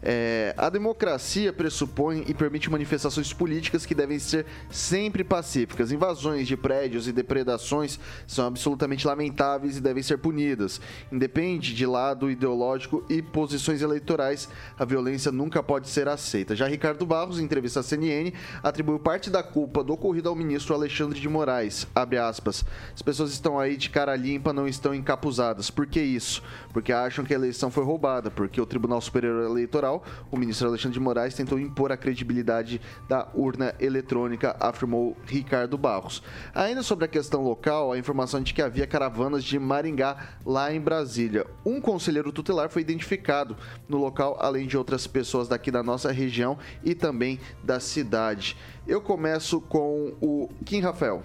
É, 0.03 0.55
a 0.57 0.71
democracia 0.71 1.53
pressupõe 1.53 2.25
e 2.27 2.33
permite 2.33 2.71
manifestações 2.71 3.35
políticas 3.35 3.85
que 3.85 3.95
devem 3.95 4.19
ser 4.19 4.47
sempre 4.71 5.23
pacíficas. 5.23 5.93
Invasões 5.93 6.49
de 6.49 6.57
prédios 6.57 7.07
e 7.07 7.13
depredações 7.13 8.01
são 8.27 8.47
absolutamente 8.47 9.07
lamentáveis 9.07 9.77
e 9.77 9.81
devem 9.81 10.03
ser 10.03 10.17
punidas. 10.17 10.81
Independe 11.13 11.75
de 11.75 11.85
lado 11.85 12.31
ideológico 12.31 13.05
e 13.11 13.21
posições 13.21 13.83
eleitorais, 13.83 14.49
a 14.79 14.87
violência 14.87 15.31
nunca 15.31 15.63
pode 15.63 15.91
ser 15.91 16.09
aceita. 16.09 16.57
Já 16.57 16.67
Ricardo 16.67 17.05
Barros, 17.05 17.39
em 17.39 17.45
entrevista 17.45 17.81
à 17.81 17.83
CNN, 17.83 18.33
atribuiu 18.63 18.99
parte 18.99 19.29
da 19.29 19.43
culpa 19.43 19.85
do 19.85 19.93
ocorrido 19.93 20.31
ao 20.31 20.35
ministro 20.35 20.62
Alexandre 20.71 21.19
de 21.19 21.29
Moraes. 21.29 21.87
Abre 21.95 22.19
aspas. 22.19 22.65
As 22.95 23.03
pessoas 23.03 23.33
estão 23.33 23.59
aí 23.59 23.77
de 23.77 23.91
cara 23.91 24.15
limpa, 24.15 24.53
não 24.53 24.69
estão 24.69 24.95
encapuzadas. 24.95 25.71
Por 25.71 25.87
que 25.87 26.01
isso? 26.01 26.43
Porque 26.73 26.93
acham 26.93 27.25
que 27.25 27.33
a 27.33 27.37
eleição 27.37 27.71
foi 27.71 27.85
roubada, 27.85 28.31
porque 28.31 28.61
o 28.61 28.67
Tribunal 28.67 29.01
Superior 29.01 29.45
Eleitoral 29.45 30.05
o 30.31 30.37
ministro 30.37 30.69
Alexandre 30.69 30.95
de 30.95 31.01
Moraes 31.01 31.35
tentou 31.35 31.59
impor 31.59 31.93
a 31.93 31.97
credibilidade 31.97 32.81
da 33.09 33.29
urna 33.35 33.75
eletrônica, 33.81 34.57
afirmou 34.61 35.17
Ricardo 35.25 35.79
Barros. 35.79 36.23
Ainda 36.55 36.83
sobre 36.83 37.05
a 37.05 37.09
questão 37.09 37.43
local, 37.43 37.93
a 37.93 37.99
informação 37.99 38.43
de 38.43 38.53
que 38.53 38.63
havia 38.63 38.87
caravanas 38.87 39.45
de 39.45 39.59
Maringá 39.59 40.17
lá 40.45 40.73
em 40.73 40.81
Brasília. 40.81 41.47
Um 41.65 41.81
conselheiro 41.81 42.33
tutelar 42.33 42.69
foi 42.69 42.83
identificado 42.83 43.57
no 43.89 43.99
local, 43.99 44.37
além 44.41 44.67
de 44.67 44.77
outras 44.77 45.07
pessoas 45.07 45.49
daqui 45.49 45.71
da 45.71 45.83
nossa 45.83 46.11
região 46.13 46.59
e 46.85 46.95
também 46.95 47.39
da 47.63 47.81
cidade. 47.81 48.57
Eu 48.87 49.01
começo 49.01 49.61
com 49.61 50.13
o 50.21 50.49
Kim 50.65 50.81
Rafael. 50.81 51.23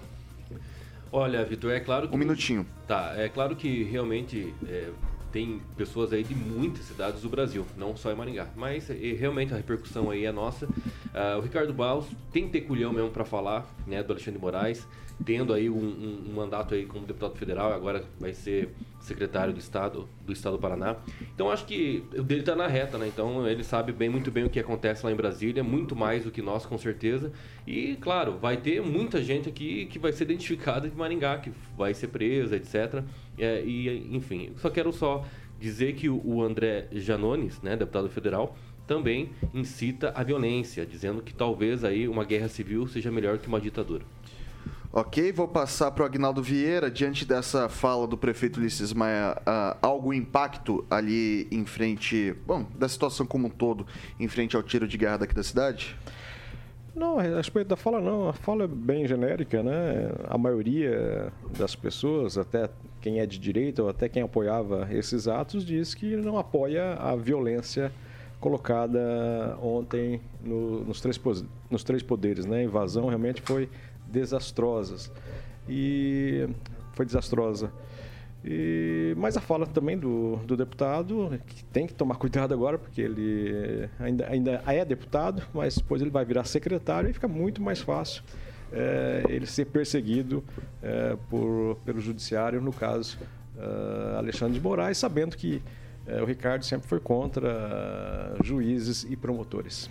Olha, 1.10 1.44
Vitor, 1.44 1.72
é 1.72 1.80
claro 1.80 2.08
que. 2.08 2.14
Um 2.14 2.18
minutinho. 2.18 2.66
Tá, 2.86 3.14
é 3.16 3.28
claro 3.28 3.56
que 3.56 3.84
realmente 3.84 4.54
é, 4.66 4.90
tem 5.32 5.60
pessoas 5.76 6.12
aí 6.12 6.22
de 6.22 6.34
muitas 6.34 6.84
cidades 6.84 7.22
do 7.22 7.28
Brasil, 7.28 7.66
não 7.76 7.96
só 7.96 8.10
em 8.10 8.14
Maringá. 8.14 8.48
Mas 8.56 8.88
realmente 8.88 9.52
a 9.52 9.56
repercussão 9.56 10.10
aí 10.10 10.24
é 10.24 10.32
nossa. 10.32 10.66
Uh, 10.66 11.38
o 11.38 11.40
Ricardo 11.40 11.72
Barros 11.72 12.06
tem 12.32 12.46
que 12.46 12.50
ter 12.50 12.60
culhão 12.62 12.92
mesmo 12.92 13.10
para 13.10 13.24
falar, 13.24 13.66
né, 13.86 14.02
do 14.02 14.12
Alexandre 14.12 14.40
Moraes, 14.40 14.86
tendo 15.24 15.52
aí 15.52 15.68
um, 15.68 15.76
um, 15.76 16.24
um, 16.28 16.32
mandato 16.34 16.74
aí 16.74 16.86
como 16.86 17.04
deputado 17.04 17.36
federal, 17.36 17.72
agora 17.72 18.04
vai 18.20 18.32
ser 18.32 18.70
secretário 19.00 19.52
do 19.52 19.58
Estado 19.58 20.08
do 20.24 20.32
Estado 20.32 20.56
do 20.56 20.60
Paraná. 20.60 20.96
Então 21.34 21.50
acho 21.50 21.64
que 21.64 22.04
o 22.16 22.22
dele 22.22 22.40
está 22.40 22.54
na 22.54 22.66
reta, 22.66 22.98
né? 22.98 23.08
Então 23.08 23.46
ele 23.48 23.64
sabe 23.64 23.92
bem 23.92 24.08
muito 24.08 24.30
bem 24.30 24.44
o 24.44 24.50
que 24.50 24.60
acontece 24.60 25.04
lá 25.04 25.10
em 25.10 25.16
Brasília, 25.16 25.64
muito 25.64 25.96
mais 25.96 26.24
do 26.24 26.30
que 26.30 26.42
nós 26.42 26.66
com 26.66 26.78
certeza. 26.78 27.32
E 27.66 27.96
claro, 27.96 28.38
vai 28.38 28.58
ter 28.58 28.80
muita 28.82 29.22
gente 29.22 29.48
aqui 29.48 29.86
que 29.86 29.98
vai 29.98 30.12
ser 30.12 30.24
identificada 30.24 30.88
de 30.88 30.96
Maringá, 30.96 31.38
que 31.38 31.52
vai 31.76 31.94
ser 31.94 32.08
presa, 32.08 32.56
etc. 32.56 33.02
É, 33.38 33.62
e 33.64 34.14
enfim, 34.14 34.52
só 34.56 34.70
quero 34.70 34.92
só 34.92 35.24
dizer 35.58 35.94
que 35.94 36.08
o 36.08 36.42
André 36.42 36.88
Janones, 36.92 37.60
né, 37.62 37.76
deputado 37.76 38.08
federal, 38.08 38.56
também 38.86 39.30
incita 39.52 40.12
a 40.14 40.22
violência, 40.22 40.86
dizendo 40.86 41.22
que 41.22 41.34
talvez 41.34 41.84
aí 41.84 42.08
uma 42.08 42.24
guerra 42.24 42.48
civil 42.48 42.86
seja 42.86 43.10
melhor 43.10 43.38
que 43.38 43.46
uma 43.46 43.60
ditadura. 43.60 44.04
Ok, 44.90 45.30
vou 45.32 45.46
passar 45.46 45.90
para 45.90 46.02
o 46.02 46.06
Agnaldo 46.06 46.42
Vieira. 46.42 46.90
Diante 46.90 47.26
dessa 47.26 47.68
fala 47.68 48.06
do 48.06 48.16
prefeito 48.16 48.58
Ulisses 48.58 48.94
Maia, 48.94 49.36
uh, 49.40 49.76
algum 49.82 50.14
impacto 50.14 50.82
ali 50.90 51.46
em 51.50 51.66
frente, 51.66 52.34
bom, 52.46 52.66
da 52.74 52.88
situação 52.88 53.26
como 53.26 53.48
um 53.48 53.50
todo, 53.50 53.86
em 54.18 54.26
frente 54.26 54.56
ao 54.56 54.62
tiro 54.62 54.88
de 54.88 54.96
guerra 54.96 55.18
daqui 55.18 55.34
da 55.34 55.42
cidade? 55.42 55.94
Não, 56.96 57.18
a 57.18 57.22
respeito 57.22 57.68
da 57.68 57.76
fala 57.76 58.00
não, 58.00 58.30
a 58.30 58.32
fala 58.32 58.64
é 58.64 58.66
bem 58.66 59.06
genérica, 59.06 59.62
né? 59.62 60.10
A 60.26 60.38
maioria 60.38 61.30
das 61.56 61.76
pessoas, 61.76 62.38
até 62.38 62.70
quem 63.08 63.20
é 63.20 63.26
de 63.26 63.38
direita 63.38 63.82
ou 63.82 63.88
até 63.88 64.06
quem 64.06 64.22
apoiava 64.22 64.86
esses 64.92 65.26
atos, 65.26 65.64
diz 65.64 65.94
que 65.94 66.14
não 66.14 66.36
apoia 66.36 66.92
a 66.92 67.16
violência 67.16 67.90
colocada 68.38 69.56
ontem 69.62 70.20
no, 70.44 70.84
nos, 70.84 71.00
três, 71.00 71.18
nos 71.70 71.82
três 71.82 72.02
poderes, 72.02 72.44
né? 72.44 72.58
A 72.58 72.62
invasão 72.64 73.06
realmente 73.06 73.40
foi 73.40 73.70
desastrosas. 74.06 75.10
E 75.66 76.46
foi 76.92 77.06
desastrosa. 77.06 77.72
E, 78.44 79.14
mas 79.16 79.38
a 79.38 79.40
fala 79.40 79.66
também 79.66 79.96
do, 79.96 80.36
do 80.46 80.54
deputado, 80.54 81.40
que 81.46 81.64
tem 81.64 81.86
que 81.86 81.94
tomar 81.94 82.16
cuidado 82.16 82.52
agora, 82.52 82.78
porque 82.78 83.00
ele 83.00 83.88
ainda, 83.98 84.28
ainda 84.28 84.62
é 84.66 84.84
deputado, 84.84 85.42
mas 85.54 85.76
depois 85.76 86.02
ele 86.02 86.10
vai 86.10 86.26
virar 86.26 86.44
secretário 86.44 87.08
e 87.08 87.12
fica 87.14 87.26
muito 87.26 87.62
mais 87.62 87.80
fácil 87.80 88.22
é, 88.72 89.24
ele 89.28 89.46
ser 89.46 89.66
perseguido 89.66 90.44
é, 90.82 91.16
por, 91.28 91.76
pelo 91.84 92.00
judiciário, 92.00 92.60
no 92.60 92.72
caso 92.72 93.18
é, 93.56 94.16
Alexandre 94.16 94.54
de 94.54 94.60
Moraes, 94.60 94.98
sabendo 94.98 95.36
que 95.36 95.62
o 96.22 96.24
Ricardo 96.24 96.64
sempre 96.64 96.88
foi 96.88 97.00
contra 97.00 98.34
juízes 98.42 99.04
e 99.10 99.14
promotores. 99.14 99.90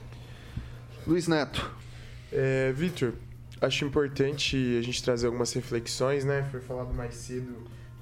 Luiz 1.05 1.27
Neto. 1.27 1.71
É, 2.33 2.71
Vitor, 2.73 3.13
acho 3.61 3.85
importante 3.85 4.77
a 4.79 4.81
gente 4.81 5.01
trazer 5.03 5.27
algumas 5.27 5.53
reflexões, 5.53 6.25
né? 6.25 6.45
Foi 6.51 6.59
falado 6.59 6.93
mais 6.93 7.13
cedo 7.13 7.55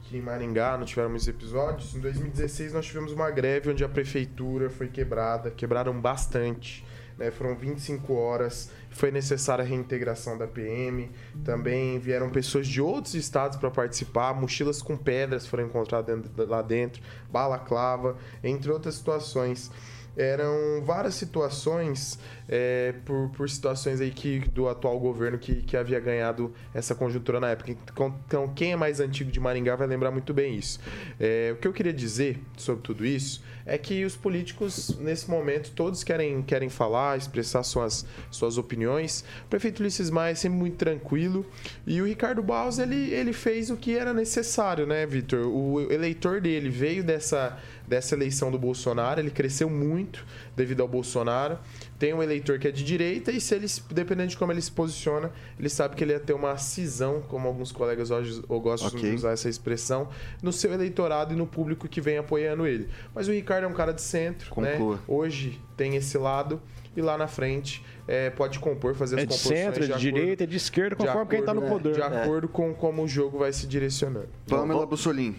que 0.03 0.17
em 0.17 0.21
Maringá 0.21 0.77
não 0.77 0.85
tiveram 0.85 1.09
muitos 1.09 1.27
episódios. 1.27 1.95
Em 1.95 1.99
2016 1.99 2.73
nós 2.73 2.85
tivemos 2.85 3.11
uma 3.11 3.29
greve 3.29 3.69
onde 3.69 3.83
a 3.83 3.89
prefeitura 3.89 4.69
foi 4.69 4.87
quebrada, 4.87 5.51
quebraram 5.51 5.99
bastante. 5.99 6.85
Né? 7.17 7.31
Foram 7.31 7.55
25 7.55 8.13
horas, 8.13 8.71
foi 8.95 9.11
necessária 9.11 9.61
a 9.61 9.67
reintegração 9.67 10.37
da 10.37 10.47
PM. 10.47 11.11
Também 11.43 11.99
vieram 11.99 12.29
pessoas 12.29 12.65
de 12.65 12.81
outros 12.81 13.13
estados 13.13 13.57
para 13.57 13.69
participar, 13.69 14.33
mochilas 14.33 14.81
com 14.81 14.95
pedras 14.95 15.45
foram 15.45 15.65
encontradas 15.65 16.17
lá 16.47 16.61
dentro, 16.61 17.03
balaclava, 17.29 18.15
entre 18.41 18.71
outras 18.71 18.95
situações 18.95 19.69
eram 20.17 20.83
várias 20.83 21.15
situações 21.15 22.19
é, 22.47 22.93
por, 23.03 23.29
por 23.29 23.49
situações 23.49 23.99
aí 23.99 24.11
que 24.11 24.39
do 24.39 24.69
atual 24.69 24.99
governo 24.99 25.37
que, 25.37 25.55
que 25.63 25.75
havia 25.75 25.99
ganhado 25.99 26.53
essa 26.73 26.93
conjuntura 26.93 27.39
na 27.39 27.49
época. 27.49 27.71
Então, 27.71 28.15
então, 28.27 28.47
quem 28.53 28.71
é 28.71 28.75
mais 28.75 28.99
antigo 28.99 29.31
de 29.31 29.39
Maringá 29.39 29.75
vai 29.75 29.87
lembrar 29.87 30.11
muito 30.11 30.33
bem 30.33 30.55
isso. 30.55 30.79
É, 31.19 31.51
o 31.53 31.57
que 31.57 31.67
eu 31.67 31.73
queria 31.73 31.93
dizer 31.93 32.39
sobre 32.57 32.83
tudo 32.83 33.05
isso 33.05 33.43
é 33.65 33.77
que 33.77 34.05
os 34.05 34.15
políticos, 34.15 34.95
nesse 34.99 35.29
momento, 35.29 35.71
todos 35.71 36.03
querem, 36.03 36.43
querem 36.43 36.69
falar, 36.69 37.17
expressar 37.17 37.63
suas, 37.63 38.05
suas 38.29 38.57
opiniões. 38.57 39.25
O 39.45 39.49
prefeito 39.49 39.79
Ulisses 39.79 40.11
Maia 40.11 40.33
é 40.33 40.35
sempre 40.35 40.59
muito 40.59 40.77
tranquilo. 40.77 41.45
E 41.85 41.99
o 41.99 42.05
Ricardo 42.05 42.43
Baus, 42.43 42.77
ele, 42.77 43.11
ele 43.11 43.33
fez 43.33 43.71
o 43.71 43.77
que 43.77 43.97
era 43.97 44.13
necessário, 44.13 44.85
né, 44.85 45.05
Vitor? 45.07 45.47
O 45.47 45.91
eleitor 45.91 46.39
dele 46.39 46.69
veio 46.69 47.03
dessa 47.03 47.57
dessa 47.87 48.15
eleição 48.15 48.51
do 48.51 48.57
Bolsonaro. 48.57 49.19
Ele 49.19 49.31
cresceu 49.31 49.69
muito 49.69 50.25
devido 50.55 50.81
ao 50.81 50.87
Bolsonaro. 50.87 51.57
Tem 51.97 52.13
um 52.13 52.21
eleitor 52.21 52.59
que 52.59 52.67
é 52.67 52.71
de 52.71 52.83
direita 52.83 53.31
e 53.31 53.39
se 53.39 53.55
ele, 53.55 53.67
dependendo 53.91 54.29
de 54.29 54.37
como 54.37 54.51
ele 54.51 54.61
se 54.61 54.71
posiciona, 54.71 55.31
ele 55.57 55.69
sabe 55.69 55.95
que 55.95 56.03
ele 56.03 56.11
ia 56.11 56.19
ter 56.19 56.33
uma 56.33 56.57
cisão, 56.57 57.21
como 57.27 57.47
alguns 57.47 57.71
colegas 57.71 58.11
hoje 58.11 58.41
gostam 58.47 58.89
okay. 58.89 59.11
de 59.11 59.15
usar 59.15 59.31
essa 59.31 59.49
expressão, 59.49 60.09
no 60.41 60.51
seu 60.51 60.73
eleitorado 60.73 61.33
e 61.33 61.37
no 61.37 61.47
público 61.47 61.87
que 61.87 62.01
vem 62.01 62.17
apoiando 62.17 62.67
ele. 62.67 62.89
Mas 63.13 63.27
o 63.27 63.31
Ricardo 63.31 63.65
é 63.65 63.67
um 63.67 63.73
cara 63.73 63.93
de 63.93 64.01
centro, 64.01 64.61
né? 64.61 64.77
Hoje 65.07 65.61
tem 65.77 65.95
esse 65.95 66.17
lado 66.17 66.61
e 66.95 67.01
lá 67.01 67.17
na 67.17 67.27
frente 67.27 67.83
é, 68.07 68.29
pode 68.29 68.59
compor, 68.59 68.95
fazer 68.95 69.17
é 69.17 69.19
as 69.19 69.25
composições. 69.25 69.51
É 69.51 69.55
de 69.55 69.65
centro, 69.65 69.83
é 69.83 69.87
de, 69.87 69.93
de 69.93 69.99
direita, 69.99 70.43
é 70.43 70.47
de 70.47 70.57
esquerda, 70.57 70.95
conforme 70.95 71.13
de 71.13 71.17
acordo, 71.17 71.29
quem 71.29 71.39
está 71.39 71.53
no 71.53 71.61
poder. 71.61 71.93
De 71.93 72.01
acordo 72.01 72.47
com 72.47 72.73
como 72.73 73.03
o 73.03 73.07
jogo 73.07 73.39
vai 73.39 73.51
se 73.51 73.67
direcionando. 73.67 74.29
Pamela 74.47 74.85
Bussolini. 74.85 75.35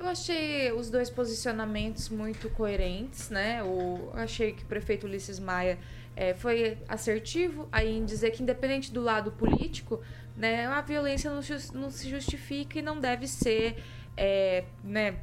Eu 0.00 0.08
achei 0.08 0.72
os 0.72 0.88
dois 0.88 1.10
posicionamentos 1.10 2.08
muito 2.08 2.48
coerentes, 2.48 3.28
né? 3.28 3.62
O, 3.62 4.10
achei 4.14 4.54
que 4.54 4.62
o 4.62 4.66
prefeito 4.66 5.06
Ulisses 5.06 5.38
Maia 5.38 5.78
é, 6.16 6.32
foi 6.32 6.78
assertivo 6.88 7.68
aí 7.70 7.98
em 7.98 8.06
dizer 8.06 8.30
que, 8.30 8.42
independente 8.42 8.90
do 8.90 9.02
lado 9.02 9.30
político, 9.32 10.00
né, 10.34 10.64
a 10.64 10.80
violência 10.80 11.30
não, 11.30 11.42
não 11.74 11.90
se 11.90 12.08
justifica 12.08 12.78
e 12.78 12.82
não 12.82 12.98
deve 12.98 13.28
ser, 13.28 13.76
é, 14.16 14.64
né, 14.82 15.18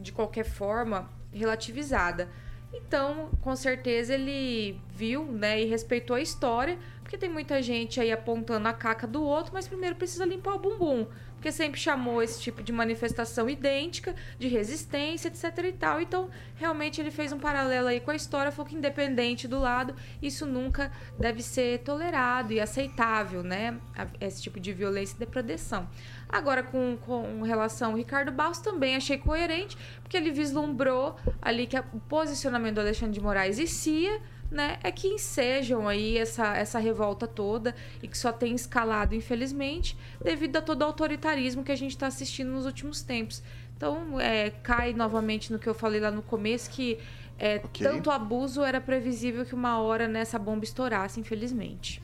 de 0.00 0.12
qualquer 0.12 0.46
forma, 0.46 1.10
relativizada. 1.30 2.30
Então, 2.72 3.28
com 3.42 3.54
certeza, 3.54 4.14
ele 4.14 4.80
viu 4.88 5.26
né, 5.26 5.60
e 5.60 5.66
respeitou 5.66 6.16
a 6.16 6.22
história, 6.22 6.78
porque 7.02 7.18
tem 7.18 7.28
muita 7.28 7.62
gente 7.62 8.00
aí 8.00 8.10
apontando 8.10 8.66
a 8.66 8.72
caca 8.72 9.06
do 9.06 9.22
outro, 9.22 9.52
mas 9.52 9.68
primeiro 9.68 9.94
precisa 9.94 10.24
limpar 10.24 10.54
o 10.54 10.58
bumbum 10.58 11.06
porque 11.36 11.52
sempre 11.52 11.78
chamou 11.78 12.22
esse 12.22 12.40
tipo 12.40 12.62
de 12.62 12.72
manifestação 12.72 13.48
idêntica, 13.48 14.14
de 14.38 14.48
resistência, 14.48 15.28
etc 15.28 15.64
e 15.64 15.72
tal. 15.72 16.00
Então, 16.00 16.28
realmente 16.56 17.00
ele 17.00 17.10
fez 17.10 17.32
um 17.32 17.38
paralelo 17.38 17.88
aí 17.88 18.00
com 18.00 18.10
a 18.10 18.16
história, 18.16 18.50
falou 18.50 18.68
que 18.68 18.74
independente 18.74 19.46
do 19.46 19.60
lado, 19.60 19.94
isso 20.20 20.46
nunca 20.46 20.90
deve 21.18 21.42
ser 21.42 21.80
tolerado 21.80 22.52
e 22.52 22.60
aceitável, 22.60 23.42
né? 23.42 23.78
Esse 24.20 24.42
tipo 24.42 24.58
de 24.58 24.72
violência 24.72 25.14
e 25.14 25.18
depredação. 25.18 25.88
Agora, 26.28 26.62
com, 26.62 26.98
com 27.06 27.42
relação 27.42 27.92
ao 27.92 27.96
Ricardo 27.96 28.32
Barros, 28.32 28.58
também 28.58 28.96
achei 28.96 29.18
coerente, 29.18 29.76
porque 30.02 30.16
ele 30.16 30.32
vislumbrou 30.32 31.16
ali 31.40 31.66
que 31.66 31.78
o 31.78 32.00
posicionamento 32.08 32.74
do 32.74 32.80
Alexandre 32.80 33.14
de 33.14 33.20
Moraes 33.20 33.58
e 33.58 33.66
Cia 33.66 34.20
né, 34.50 34.78
é 34.82 34.90
que 34.90 35.08
ensejam 35.08 35.88
aí 35.88 36.18
essa, 36.18 36.56
essa 36.56 36.78
revolta 36.78 37.26
toda 37.26 37.74
e 38.02 38.08
que 38.08 38.16
só 38.16 38.32
tem 38.32 38.54
escalado, 38.54 39.14
infelizmente, 39.14 39.96
devido 40.22 40.56
a 40.56 40.62
todo 40.62 40.82
o 40.82 40.84
autoritarismo 40.84 41.64
que 41.64 41.72
a 41.72 41.76
gente 41.76 41.92
está 41.92 42.06
assistindo 42.06 42.50
nos 42.50 42.66
últimos 42.66 43.02
tempos. 43.02 43.42
Então, 43.76 44.18
é, 44.20 44.50
cai 44.50 44.94
novamente 44.94 45.52
no 45.52 45.58
que 45.58 45.68
eu 45.68 45.74
falei 45.74 46.00
lá 46.00 46.10
no 46.10 46.22
começo, 46.22 46.70
que 46.70 46.98
é, 47.38 47.60
Ok. 47.62 47.86
tanto 47.86 48.10
abuso 48.10 48.62
era 48.62 48.80
previsível 48.80 49.44
que 49.44 49.54
uma 49.54 49.78
hora 49.78 50.08
nessa 50.08 50.38
bomba 50.38 50.64
estourasse, 50.64 51.20
infelizmente. 51.20 52.02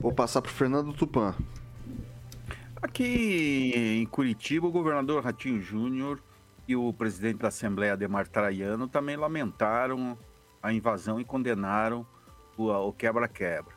Vou 0.00 0.12
passar 0.12 0.42
pro 0.42 0.50
Fernando 0.50 0.92
Tupan. 0.92 1.34
Aqui 2.82 3.72
em 3.74 4.06
Curitiba, 4.06 4.66
o 4.66 4.70
governador 4.70 5.24
Ratinho 5.24 5.60
Júnior 5.60 6.20
e 6.68 6.76
o 6.76 6.92
presidente 6.92 7.38
da 7.38 7.48
Assembleia, 7.48 7.92
Ademar 7.94 8.26
Traiano, 8.28 8.88
também 8.88 9.16
lamentaram 9.16 10.18
a 10.62 10.72
invasão 10.72 11.20
e 11.20 11.24
condenaram 11.24 12.06
o, 12.56 12.70
o 12.70 12.92
quebra-quebra. 12.92 13.74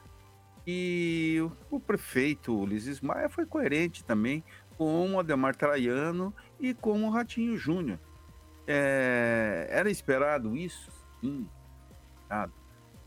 E 0.66 1.38
o, 1.70 1.78
o 1.78 1.80
prefeito 1.80 2.56
Ulisses 2.56 3.02
Maia 3.02 3.30
foi 3.30 3.46
coerente 3.46 4.04
também 4.04 4.44
com 4.78 5.14
o 5.14 5.20
Ademar 5.20 5.56
Traiano 5.56 6.34
e 6.60 6.74
com 6.74 7.04
o 7.04 7.10
Ratinho 7.10 7.58
Júnior. 7.58 8.00
É, 8.68 9.68
era 9.70 9.90
esperado 9.90 10.56
isso? 10.56 10.92
Sim. 11.20 11.50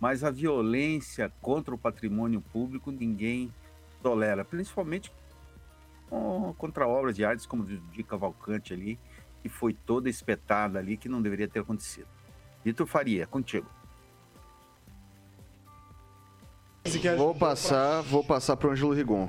Mas 0.01 0.25
a 0.25 0.31
violência 0.31 1.33
contra 1.41 1.75
o 1.75 1.79
patrimônio 1.79 2.41
público 2.41 2.91
ninguém 2.91 3.55
tolera, 4.03 4.45
principalmente 4.45 5.12
contra 6.59 6.87
obras 6.87 7.16
de 7.16 7.25
artes 7.25 7.47
como 7.47 7.64
de 7.64 8.03
Cavalcante 8.03 8.75
ali, 8.75 8.99
que 9.41 9.49
foi 9.49 9.73
toda 9.73 10.11
espetada 10.11 10.79
ali, 10.79 10.97
que 10.97 11.09
não 11.09 11.23
deveria 11.23 11.49
ter 11.49 11.61
acontecido. 11.61 12.09
Vitor 12.65 12.87
Faria, 12.87 13.27
contigo. 13.27 13.67
Vou 17.17 17.35
passar, 17.35 18.01
vou 18.03 18.25
passar 18.25 18.57
pro 18.57 18.71
Ângelo 18.71 18.93
Rigon. 18.93 19.29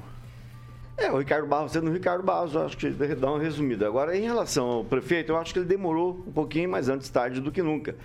É, 0.97 1.11
o 1.11 1.17
Ricardo 1.17 1.47
Barros, 1.47 1.71
sendo 1.71 1.89
o 1.89 1.93
Ricardo 1.93 2.23
Barros, 2.23 2.53
eu 2.53 2.63
acho 2.65 2.77
que 2.77 2.89
dá 2.89 3.31
uma 3.31 3.39
resumida. 3.39 3.87
Agora, 3.87 4.15
em 4.15 4.21
relação 4.21 4.65
ao 4.67 4.83
prefeito, 4.85 5.31
eu 5.31 5.37
acho 5.37 5.51
que 5.53 5.59
ele 5.59 5.65
demorou 5.67 6.23
um 6.27 6.31
pouquinho 6.31 6.69
mais 6.69 6.87
antes 6.89 7.09
tarde 7.09 7.41
do 7.41 7.51
que 7.51 7.61
nunca. 7.63 7.95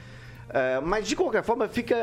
É, 0.50 0.80
mas, 0.80 1.06
de 1.06 1.14
qualquer 1.14 1.42
forma, 1.42 1.68
fica 1.68 1.94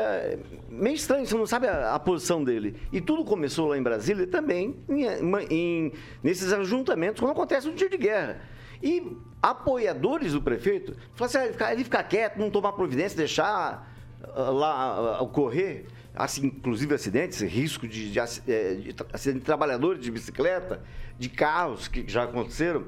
meio 0.68 0.94
estranho, 0.94 1.26
você 1.26 1.34
não 1.34 1.46
sabe 1.46 1.66
a, 1.66 1.94
a 1.94 1.98
posição 1.98 2.44
dele. 2.44 2.80
E 2.92 3.00
tudo 3.00 3.24
começou 3.24 3.68
lá 3.68 3.76
em 3.76 3.82
Brasília 3.82 4.26
também, 4.28 4.76
em- 4.88 5.04
em- 5.50 5.92
nesses 6.22 6.52
ajuntamentos, 6.52 7.18
quando 7.20 7.32
acontece 7.32 7.68
um 7.68 7.74
tiro 7.74 7.90
de 7.90 7.98
guerra. 7.98 8.40
E 8.82 9.16
apoiadores 9.42 10.32
do 10.32 10.42
prefeito 10.42 10.96
falam 11.14 11.34
assim, 11.44 11.54
ah, 11.60 11.72
ele 11.72 11.84
ficar- 11.84 12.02
quieto, 12.04 12.36
não 12.38 12.50
tomar 12.50 12.72
providência, 12.72 13.16
deixar 13.16 13.88
ah, 14.34 14.40
lá 14.50 15.16
ah, 15.18 15.22
ocorrer, 15.22 15.86
assim, 16.14 16.46
inclusive 16.46 16.94
acidentes, 16.94 17.40
risco 17.42 17.86
de, 17.86 18.10
de, 18.10 18.18
eh, 18.48 18.74
de 18.74 19.32
de 19.32 19.40
trabalhadores 19.40 20.02
de 20.02 20.10
bicicleta, 20.10 20.82
de 21.18 21.28
carros 21.28 21.88
que 21.88 22.04
já 22.08 22.24
aconteceram. 22.24 22.84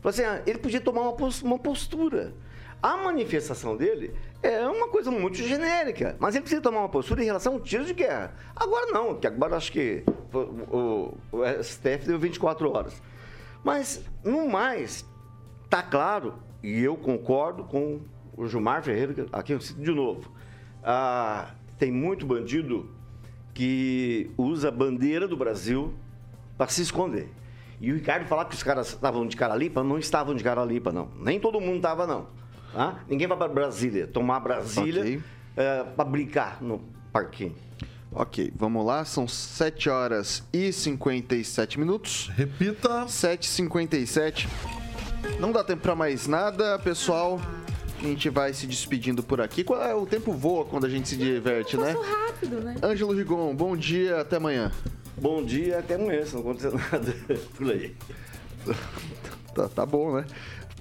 Falou 0.00 0.10
assim, 0.10 0.22
ah, 0.22 0.42
ele 0.46 0.58
podia 0.58 0.80
tomar 0.80 1.02
uma, 1.02 1.28
uma 1.44 1.58
postura. 1.58 2.34
A 2.82 2.96
manifestação 2.96 3.76
dele 3.76 4.12
é 4.42 4.66
uma 4.66 4.88
coisa 4.88 5.08
muito 5.08 5.36
genérica, 5.36 6.16
mas 6.18 6.34
ele 6.34 6.42
precisa 6.42 6.60
tomar 6.60 6.80
uma 6.80 6.88
postura 6.88 7.22
em 7.22 7.26
relação 7.26 7.54
ao 7.54 7.60
tiro 7.60 7.84
de 7.84 7.94
guerra. 7.94 8.34
Agora 8.56 8.86
não, 8.90 9.14
que 9.14 9.26
agora 9.28 9.56
acho 9.56 9.70
que 9.70 10.02
o, 10.32 10.38
o- 10.38 11.18
o 11.30 11.62
STF 11.62 12.06
deu 12.06 12.18
24 12.18 12.68
horas. 12.76 13.00
Mas, 13.62 14.04
no 14.24 14.48
mais, 14.48 15.04
tá 15.72 15.82
claro, 15.82 16.34
e 16.62 16.80
eu 16.82 16.94
concordo 16.98 17.64
com 17.64 18.00
o 18.36 18.46
Gilmar 18.46 18.82
Ferreira, 18.82 19.26
aqui 19.32 19.54
eu 19.54 19.60
cito 19.60 19.80
de 19.80 19.90
novo. 19.90 20.30
Ah, 20.84 21.52
tem 21.78 21.90
muito 21.90 22.26
bandido 22.26 22.90
que 23.54 24.30
usa 24.36 24.68
a 24.68 24.70
bandeira 24.70 25.26
do 25.26 25.34
Brasil 25.34 25.94
para 26.58 26.68
se 26.68 26.82
esconder. 26.82 27.30
E 27.80 27.90
o 27.90 27.94
Ricardo 27.94 28.26
falar 28.26 28.44
que 28.44 28.54
os 28.54 28.62
caras 28.62 28.88
estavam 28.88 29.26
de 29.26 29.34
cara 29.34 29.56
limpa, 29.56 29.82
não 29.82 29.98
estavam 29.98 30.34
de 30.34 30.44
cara 30.44 30.62
limpa, 30.62 30.92
não. 30.92 31.08
Nem 31.18 31.40
todo 31.40 31.58
mundo 31.58 31.76
estava, 31.76 32.06
não. 32.06 32.26
Tá? 32.70 33.00
Ninguém 33.08 33.26
vai 33.26 33.38
para 33.38 33.48
Brasília 33.48 34.06
tomar 34.06 34.40
Brasília 34.40 35.00
Ok. 35.02 35.22
para 35.96 36.04
brincar 36.04 36.62
no 36.62 36.80
parquinho. 37.10 37.56
Ok, 38.14 38.52
vamos 38.54 38.84
lá, 38.84 39.06
são 39.06 39.26
7 39.26 39.88
horas 39.88 40.46
e 40.52 40.70
57 40.70 41.80
minutos. 41.80 42.30
Repita. 42.36 43.06
7h57. 43.06 44.46
Não 45.38 45.52
dá 45.52 45.62
tempo 45.64 45.82
pra 45.82 45.94
mais 45.94 46.26
nada, 46.26 46.78
pessoal. 46.78 47.40
A 47.98 48.02
gente 48.04 48.28
vai 48.28 48.52
se 48.52 48.66
despedindo 48.66 49.22
por 49.22 49.40
aqui. 49.40 49.62
Qual 49.62 49.80
é- 49.82 49.94
O 49.94 50.06
tempo 50.06 50.32
voa 50.32 50.64
quando 50.64 50.86
a 50.86 50.88
gente 50.88 51.08
se 51.08 51.16
diverte, 51.16 51.76
né? 51.76 51.94
Passou 51.94 52.02
rápido, 52.26 52.60
né? 52.60 52.76
Ângelo 52.82 53.12
Rigon, 53.14 53.54
bom 53.54 53.76
dia, 53.76 54.20
até 54.20 54.36
amanhã. 54.36 54.72
Bom 55.16 55.44
dia, 55.44 55.78
até 55.78 55.94
amanhã, 55.94 56.24
se 56.24 56.34
não 56.34 56.40
acontecer 56.40 56.72
nada 56.92 57.14
por 57.56 57.70
aí. 57.70 57.94
Tá, 59.54 59.68
tá 59.68 59.86
bom, 59.86 60.16
né? 60.16 60.24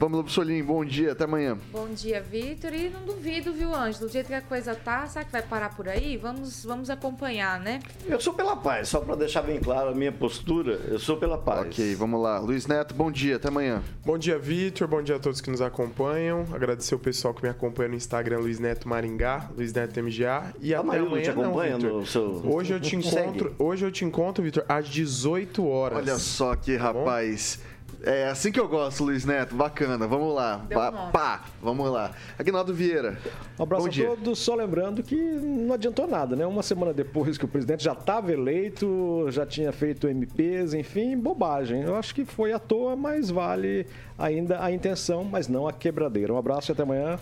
Pamela 0.01 0.23
Bussolini, 0.23 0.63
bom 0.63 0.83
dia, 0.83 1.11
até 1.11 1.25
amanhã. 1.25 1.55
Bom 1.71 1.87
dia, 1.89 2.19
Vitor. 2.23 2.73
E 2.73 2.89
não 2.89 3.01
duvido, 3.05 3.53
viu, 3.53 3.71
Ângelo? 3.75 4.07
Do 4.07 4.11
jeito 4.11 4.25
que 4.25 4.33
a 4.33 4.41
coisa 4.41 4.73
tá, 4.73 5.05
será 5.05 5.23
que 5.23 5.31
vai 5.31 5.43
parar 5.43 5.75
por 5.75 5.87
aí? 5.87 6.17
Vamos, 6.17 6.65
vamos 6.65 6.89
acompanhar, 6.89 7.59
né? 7.59 7.79
Eu 8.07 8.19
sou 8.19 8.33
pela 8.33 8.55
paz, 8.55 8.87
só 8.89 8.99
para 8.99 9.15
deixar 9.15 9.43
bem 9.43 9.59
claro 9.59 9.91
a 9.91 9.93
minha 9.93 10.11
postura, 10.11 10.79
eu 10.87 10.97
sou 10.97 11.17
pela 11.17 11.37
paz. 11.37 11.67
Ok, 11.67 11.93
vamos 11.93 12.19
lá. 12.19 12.39
Luiz 12.39 12.65
Neto, 12.65 12.95
bom 12.95 13.11
dia, 13.11 13.35
até 13.35 13.49
amanhã. 13.49 13.83
Bom 14.03 14.17
dia, 14.17 14.39
Vitor. 14.39 14.87
Bom 14.87 15.03
dia 15.03 15.17
a 15.17 15.19
todos 15.19 15.39
que 15.39 15.51
nos 15.51 15.61
acompanham. 15.61 16.47
Agradecer 16.51 16.95
o 16.95 16.99
pessoal 16.99 17.31
que 17.35 17.43
me 17.43 17.49
acompanha 17.49 17.89
no 17.89 17.95
Instagram, 17.95 18.39
Luiz 18.39 18.57
Neto 18.57 18.89
Maringá, 18.89 19.51
Luiz 19.55 19.71
Neto 19.71 19.99
MGA. 20.01 20.51
E 20.59 20.73
A 20.73 20.79
até 20.79 20.97
não 20.97 21.05
amanhã 21.05 21.21
te 21.21 21.29
acompanha 21.29 21.75
Vitor. 21.77 21.91
no 21.99 22.05
seu- 22.07 22.41
Hoje 22.51 22.73
eu 22.73 22.79
te 22.79 22.99
Segue. 23.03 23.19
encontro, 23.19 23.55
hoje 23.59 23.85
eu 23.85 23.91
te 23.91 24.03
encontro, 24.03 24.43
Vitor, 24.43 24.65
às 24.67 24.89
18 24.89 25.67
horas. 25.67 25.99
Olha 25.99 26.17
só 26.17 26.55
que 26.55 26.75
rapaz. 26.75 27.59
É 28.03 28.27
assim 28.27 28.51
que 28.51 28.59
eu 28.59 28.67
gosto, 28.67 29.03
Luiz 29.03 29.25
Neto. 29.25 29.55
Bacana. 29.55 30.07
Vamos 30.07 30.33
lá. 30.33 30.65
Pá, 30.71 30.91
pá. 31.11 31.43
Vamos 31.61 31.91
lá. 31.91 32.11
Aguinaldo 32.37 32.73
Vieira. 32.73 33.17
Um 33.59 33.63
abraço 33.63 33.83
Bom 33.83 33.89
a 33.89 33.91
dia. 33.91 34.07
todos, 34.07 34.39
só 34.39 34.55
lembrando 34.55 35.03
que 35.03 35.15
não 35.15 35.73
adiantou 35.73 36.07
nada, 36.07 36.35
né? 36.35 36.45
Uma 36.45 36.63
semana 36.63 36.93
depois 36.93 37.37
que 37.37 37.45
o 37.45 37.47
presidente 37.47 37.83
já 37.83 37.93
estava 37.93 38.31
eleito, 38.31 39.27
já 39.29 39.45
tinha 39.45 39.71
feito 39.71 40.07
MPs, 40.07 40.73
enfim, 40.73 41.17
bobagem. 41.17 41.81
Eu 41.83 41.95
acho 41.95 42.15
que 42.15 42.25
foi 42.25 42.53
à 42.53 42.59
toa, 42.59 42.95
mas 42.95 43.29
vale 43.29 43.85
ainda 44.17 44.63
a 44.63 44.71
intenção, 44.71 45.23
mas 45.23 45.47
não 45.47 45.67
a 45.67 45.73
quebradeira. 45.73 46.33
Um 46.33 46.37
abraço 46.37 46.71
e 46.71 46.73
até 46.73 46.83
amanhã. 46.83 47.19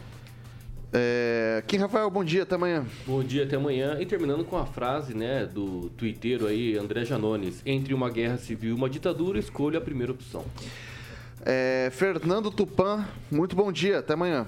É... 0.91 1.63
Kim 1.67 1.77
Rafael, 1.77 2.09
bom 2.09 2.23
dia, 2.23 2.43
até 2.43 2.55
amanhã. 2.55 2.85
Bom 3.05 3.23
dia, 3.23 3.43
até 3.43 3.55
amanhã. 3.55 3.97
E 3.99 4.05
terminando 4.05 4.43
com 4.43 4.57
a 4.57 4.65
frase, 4.65 5.13
né, 5.13 5.45
do 5.45 5.89
tuiteiro 5.91 6.47
aí, 6.47 6.77
André 6.77 7.05
Janones. 7.05 7.61
Entre 7.65 7.93
uma 7.93 8.09
guerra 8.09 8.37
civil 8.37 8.71
e 8.71 8.73
uma 8.73 8.89
ditadura, 8.89 9.37
escolha 9.37 9.77
a 9.77 9.81
primeira 9.81 10.11
opção. 10.11 10.43
É, 11.45 11.89
Fernando 11.91 12.51
Tupan, 12.51 13.07
muito 13.31 13.55
bom 13.55 13.71
dia, 13.71 13.99
até 13.99 14.13
amanhã. 14.13 14.45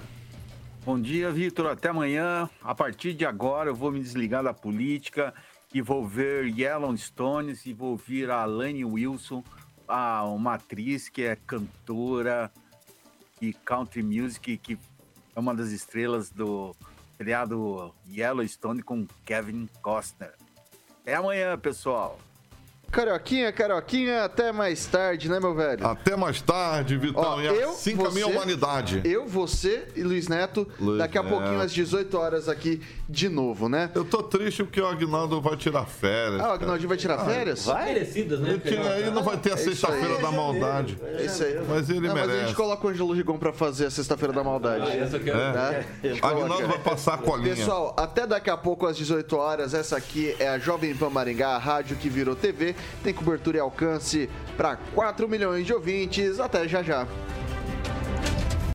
Bom 0.84 1.00
dia, 1.00 1.30
Vitor. 1.30 1.66
Até 1.66 1.90
amanhã. 1.90 2.50
A 2.60 2.74
partir 2.74 3.14
de 3.14 3.24
agora, 3.24 3.70
eu 3.70 3.74
vou 3.74 3.92
me 3.92 4.00
desligar 4.00 4.42
da 4.42 4.52
política 4.52 5.32
e 5.72 5.80
vou 5.80 6.04
ver 6.06 6.46
Yellowstones 6.46 7.64
e 7.66 7.72
vou 7.72 7.90
ouvir 7.90 8.30
a 8.30 8.42
Alaine 8.42 8.84
Wilson, 8.84 9.44
a, 9.86 10.24
uma 10.24 10.54
atriz 10.54 11.08
que 11.08 11.22
é 11.22 11.36
cantora 11.36 12.50
e 13.40 13.52
country 13.52 14.02
music, 14.02 14.56
que 14.56 14.76
é 15.34 15.40
uma 15.40 15.54
das 15.54 15.70
estrelas 15.70 16.30
do 16.30 16.74
seriado 17.16 17.94
Yellowstone 18.08 18.82
com 18.82 19.06
Kevin 19.24 19.68
Costner. 19.80 20.34
Até 21.00 21.14
amanhã, 21.14 21.58
pessoal. 21.58 22.18
Carioquinha, 22.92 23.50
Carioquinha, 23.50 24.24
até 24.24 24.52
mais 24.52 24.84
tarde, 24.84 25.26
né, 25.26 25.40
meu 25.40 25.54
velho? 25.54 25.86
Até 25.86 26.14
mais 26.14 26.42
tarde, 26.42 26.98
Vitão. 26.98 27.22
Ó, 27.22 27.40
e 27.40 27.46
eu, 27.46 27.70
assim 27.70 27.96
caminha 27.96 28.26
a 28.26 28.28
humanidade. 28.28 29.00
Eu, 29.02 29.26
você 29.26 29.88
e 29.96 30.02
Luiz 30.02 30.28
Neto, 30.28 30.68
Luiz 30.78 30.98
daqui 30.98 31.16
a 31.16 31.24
pouquinho, 31.24 31.58
às 31.58 31.72
18 31.72 32.18
horas 32.18 32.50
aqui 32.50 32.82
de 33.08 33.30
novo, 33.30 33.66
né? 33.66 33.90
Eu 33.94 34.04
tô 34.04 34.22
triste 34.22 34.62
porque 34.62 34.78
o 34.78 34.86
Agnaldo 34.86 35.40
vai 35.40 35.56
tirar 35.56 35.86
férias. 35.86 36.40
Ah, 36.42 36.50
o 36.50 36.52
Agnaldinho 36.52 36.88
vai 36.88 36.98
tirar 36.98 37.24
férias? 37.24 37.66
Merecidas, 37.66 38.40
né? 38.40 38.50
Ele 38.50 38.60
tira 38.60 38.92
aí 38.92 39.10
não 39.10 39.22
vai 39.22 39.38
ter 39.38 39.52
a 39.52 39.54
É 39.54 39.56
sexta-feira 39.56 40.18
da 40.18 40.30
maldade. 40.30 40.98
É 41.02 41.24
isso 41.24 41.42
aí. 41.44 41.60
Mas 41.66 41.88
ele 41.88 42.08
Não, 42.08 42.14
mas 42.14 42.24
a 42.24 42.26
merece. 42.26 42.46
gente 42.46 42.56
coloca 42.56 42.86
o 42.86 42.90
Ângelo 42.90 43.12
Rigon 43.14 43.38
pra 43.38 43.52
fazer 43.54 43.86
a 43.86 43.90
Sexta-feira 43.90 44.34
da 44.34 44.44
Maldade. 44.44 44.84
Ah, 44.90 44.96
essa 44.96 45.18
quero 45.18 45.38
É. 45.38 45.86
A 46.02 46.06
gente 46.06 46.20
coloca. 46.20 46.40
Agnaldo 46.42 46.68
vai 46.68 46.78
passar 46.78 47.14
a 47.14 47.18
colinha. 47.18 47.54
Pessoal, 47.56 47.94
até 47.98 48.26
daqui 48.26 48.50
a 48.50 48.56
pouco 48.56 48.86
às 48.86 48.96
18 48.96 49.36
horas. 49.36 49.72
Essa 49.72 49.96
aqui 49.96 50.34
é 50.38 50.48
a 50.48 50.58
Jovem 50.58 50.94
Pan 50.94 51.08
Maringá, 51.10 51.50
a 51.50 51.58
rádio 51.58 51.96
que 51.96 52.10
virou 52.10 52.36
TV. 52.36 52.74
Tem 53.02 53.12
cobertura 53.12 53.56
e 53.56 53.60
alcance 53.60 54.28
para 54.56 54.76
4 54.94 55.28
milhões 55.28 55.66
de 55.66 55.72
ouvintes. 55.72 56.38
Até 56.40 56.66
já 56.68 56.82
já. 56.82 57.06